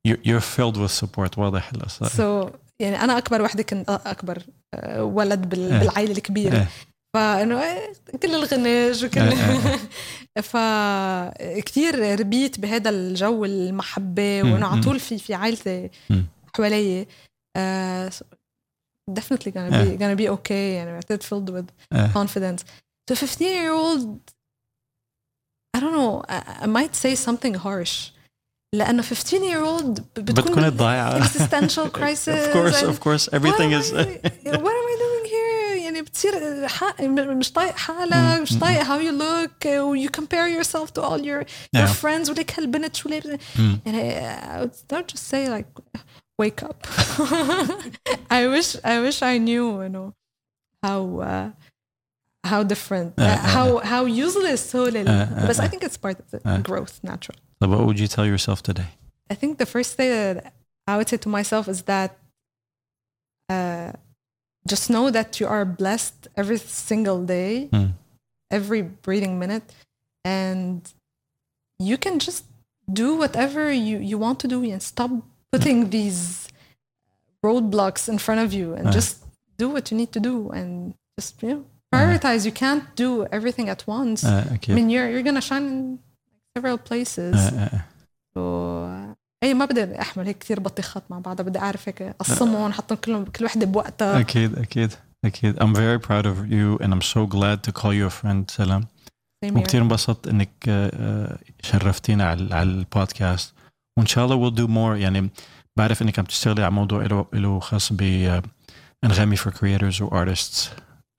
you- 0.08 0.20
you're 0.28 0.42
filled 0.56 0.76
with 0.76 1.04
support. 1.04 1.38
واضح 1.38 1.72
سو 1.88 2.48
so, 2.48 2.50
يعني 2.80 3.00
أنا 3.00 3.18
أكبر 3.18 3.42
وحدة 3.42 3.62
كنت 3.62 3.90
أكبر 4.06 4.42
آه، 4.74 5.04
ولد 5.04 5.48
بال-. 5.48 5.78
بالعائلة 5.80 6.12
الكبيرة. 6.12 6.68
فانه 7.14 7.62
إيه، 7.62 7.92
كل 8.22 8.34
الغنج 8.34 9.04
وكل 9.04 9.32
فكتير 10.42 12.20
ربيت 12.20 12.60
بهذا 12.60 12.90
الجو 12.90 13.44
المحبة. 13.44 14.42
مم، 14.42 14.52
وإنه 14.52 14.66
على. 14.66 14.80
طول 14.80 15.00
في 15.00 15.18
في 15.18 15.34
عائلتي. 15.34 15.90
حوالي 16.56 17.06
uh, 17.58 18.12
definitely 19.10 19.50
gonna 19.50 19.72
be 19.72 19.98
gonna 20.00 20.16
be 20.20 20.28
okay. 20.36 20.50
يعني 20.50 20.92
بعتقد 20.92 21.22
filled 21.22 21.50
with 21.54 21.68
confidence. 22.14 22.62
so 23.11 23.15
15 23.15 23.47
year 23.47 23.71
old 23.71 24.19
I 25.75 25.80
don't 25.80 25.93
know 25.93 26.23
I, 26.30 26.39
I 26.61 26.65
might 26.67 26.95
say 26.95 27.15
something 27.15 27.53
harsh 27.55 28.11
لانه 28.75 29.01
15 29.01 29.43
year 29.43 29.63
old 29.63 30.01
ب- 30.01 30.03
بتكون 30.19 30.34
بتكون 30.43 30.69
ضايعة 30.69 31.19
existential 31.28 31.89
crisis 31.89 32.47
of 32.47 32.53
course 32.53 32.82
and 32.82 32.89
of 32.89 32.99
course 32.99 33.30
everything 33.34 33.71
what 33.71 33.82
is 33.82 33.91
am 33.93 33.97
I, 33.97 34.57
what 34.65 34.75
am 34.82 34.88
I 34.93 34.97
doing 35.05 35.25
here 35.25 35.84
يعني 35.84 36.01
بتصير 36.01 36.67
حق 36.67 37.01
مش 37.01 37.51
طايق 37.51 37.75
حالك 37.75 38.13
مم، 38.13 38.41
مش 38.41 38.53
مم. 38.53 38.59
طايق 38.59 38.84
how 38.84 38.99
you 39.01 39.13
look 39.21 39.65
و 39.65 39.95
you 39.95 40.09
compare 40.09 40.47
yourself 40.47 40.88
to 40.93 41.01
all 41.01 41.19
your 41.19 41.45
your 41.75 41.88
Yeah. 41.88 41.93
friends 42.03 42.30
وليك 42.30 42.59
هالبنت 42.59 42.95
شو 42.95 43.09
ليه 43.09 43.39
مم. 43.59 43.80
يعني 43.86 44.32
I 44.39 44.65
would 44.65 44.95
not 44.97 45.07
just 45.13 45.23
say 45.34 45.49
like 45.49 45.84
wake 46.41 46.63
up 46.69 46.88
I 48.39 48.41
wish 48.53 48.69
I 48.84 48.95
wish 49.05 49.21
I 49.21 49.38
knew 49.47 49.65
you 49.84 49.89
know 49.95 50.07
how 50.86 50.99
uh, 51.21 51.49
how 52.51 52.61
different 52.73 53.09
Uh, 53.17 53.23
uh, 53.23 53.28
uh, 53.28 53.38
how 53.55 53.67
how 53.91 54.01
useless 54.25 54.63
هول 54.75 54.95
ال- 54.97 55.07
Uh, 55.07 55.43
uh, 55.43 55.47
بس 55.49 55.59
I 55.59 55.63
uh. 55.65 55.69
think 55.71 55.82
it's 55.88 55.97
part 56.05 56.17
of 56.23 56.28
the 56.34 56.39
Uh. 56.45 56.57
growth 56.69 56.95
natural 57.11 57.38
So 57.59 57.63
what 57.71 57.82
would 57.88 57.99
you 58.03 58.07
tell 58.15 58.25
yourself 58.34 58.57
today 58.69 58.89
I 59.34 59.36
think 59.41 59.51
the 59.63 59.69
first 59.75 59.91
thing 59.97 60.09
that 60.19 60.36
I 60.91 60.93
would 60.97 61.09
say 61.11 61.17
to 61.25 61.30
myself 61.39 61.63
is 61.73 61.80
that 61.93 62.11
uh, 63.55 63.91
just 64.73 64.86
know 64.93 65.05
that 65.17 65.30
you 65.39 65.47
are 65.55 65.65
blessed 65.82 66.19
every 66.41 66.59
single 66.89 67.19
day, 67.38 67.51
Mm. 67.78 67.89
every 68.57 68.82
breathing 69.05 69.34
minute, 69.43 69.67
and 70.39 70.80
you 71.89 71.97
can 72.05 72.15
just 72.28 72.43
do 73.01 73.07
whatever 73.21 73.63
you, 73.88 73.95
you 74.11 74.17
want 74.25 74.38
to 74.43 74.47
do 74.55 74.59
and 74.73 74.82
stop 74.93 75.11
putting 75.51 75.78
these 75.97 76.21
roadblocks 77.45 78.03
in 78.13 78.17
front 78.25 78.39
of 78.45 78.49
you 78.59 78.67
and 78.78 78.86
Uh. 78.88 78.91
just 78.99 79.11
do 79.61 79.65
what 79.73 79.84
you 79.91 79.95
need 80.01 80.11
to 80.17 80.21
do 80.30 80.36
and 80.57 80.69
just 81.17 81.34
you 81.43 81.49
know 81.51 81.63
prioritize. 81.97 82.47
You 82.47 82.53
can't 82.53 82.84
do 82.97 83.26
everything 83.36 83.68
at 83.68 83.82
once. 83.86 84.24
آه، 84.24 84.45
I 84.45 84.55
أكيد 84.55 84.76
mean, 84.76 84.90
you're 84.90 85.09
you're 85.11 85.26
gonna 85.28 85.45
shine 85.49 85.66
in 85.72 85.99
several 86.59 86.78
places. 86.90 87.36
آه، 87.36 87.82
آه. 88.36 88.40
و... 88.40 89.12
اي 89.43 89.55
ما 89.55 89.64
بدي 89.64 90.01
أحمل 90.01 90.26
هيك 90.26 90.38
كثير 90.38 90.61
بطيخات 90.61 91.03
مع 91.11 91.18
بعضها 91.18 91.45
بدي 91.47 91.59
اعرف 91.59 91.88
هيك 91.88 92.03
اقسمهم 92.03 92.70
احطهم 92.70 92.99
كلهم 92.99 93.24
كل 93.24 93.45
وحدة 93.45 93.66
بوقتها 93.66 94.20
أكيد 94.20 94.59
أكيد 94.59 94.93
أكيد 95.24 95.62
I'm 95.62 95.74
very 95.74 95.99
proud 95.99 96.26
of 96.26 96.36
you 96.51 96.84
and 96.84 96.93
I'm 96.95 97.03
so 97.03 97.26
glad 97.26 97.62
to 97.66 97.72
call 97.72 97.93
you 97.93 98.07
a 98.07 98.22
friend 98.22 98.51
سلام 98.51 98.82
Same 99.45 99.55
here. 99.55 99.57
وكثير 99.57 99.82
انبسطت 99.82 100.28
إنك 100.28 100.51
آه، 100.68 100.90
آه، 100.95 101.38
شرفتينا 101.62 102.24
على 102.28 102.55
على 102.55 102.70
البودكاست 102.70 103.55
وإن 103.99 104.07
شاء 104.07 104.24
الله 104.24 104.51
we'll 104.51 104.55
do 104.55 104.68
more 104.68 105.01
يعني 105.03 105.30
بعرف 105.78 106.03
إنك 106.03 106.18
عم 106.18 106.24
تشتغلي 106.24 106.62
على 106.62 106.74
موضوع 106.74 107.03
له 107.07 107.26
له 107.32 107.61
خاص 107.61 107.93
ب 107.93 108.03
آه، 108.03 108.43
أنغامي 109.05 109.36
for 109.36 109.51
creators 109.51 110.01
و 110.01 110.24
artists 110.24 110.68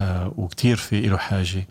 آه، 0.03 0.33
وكثير 0.37 0.75
في 0.75 1.01
له 1.01 1.17
حاجة. 1.17 1.67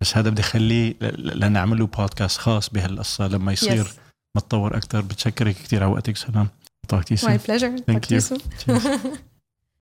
بس 0.00 0.16
هذا 0.16 0.30
بدي 0.30 0.42
اخليه 0.42 0.94
لنعمل 1.18 1.78
له 1.78 1.86
بودكاست 1.86 2.38
خاص 2.38 2.70
بهالقصة 2.70 3.28
لما 3.28 3.52
يصير 3.52 3.84
Yes. 3.84 3.90
متطور 4.36 4.76
أكثر 4.76 5.00
بتشكرك 5.00 5.54
كثير 5.54 5.82
على 5.84 5.92
وقتك 5.92 6.16
سلام. 6.16 6.48
talk 6.94 6.98
to 7.00 7.16
you 7.16 7.18
My 7.18 7.38
soon. 7.38 7.40
Pleasure. 7.46 8.38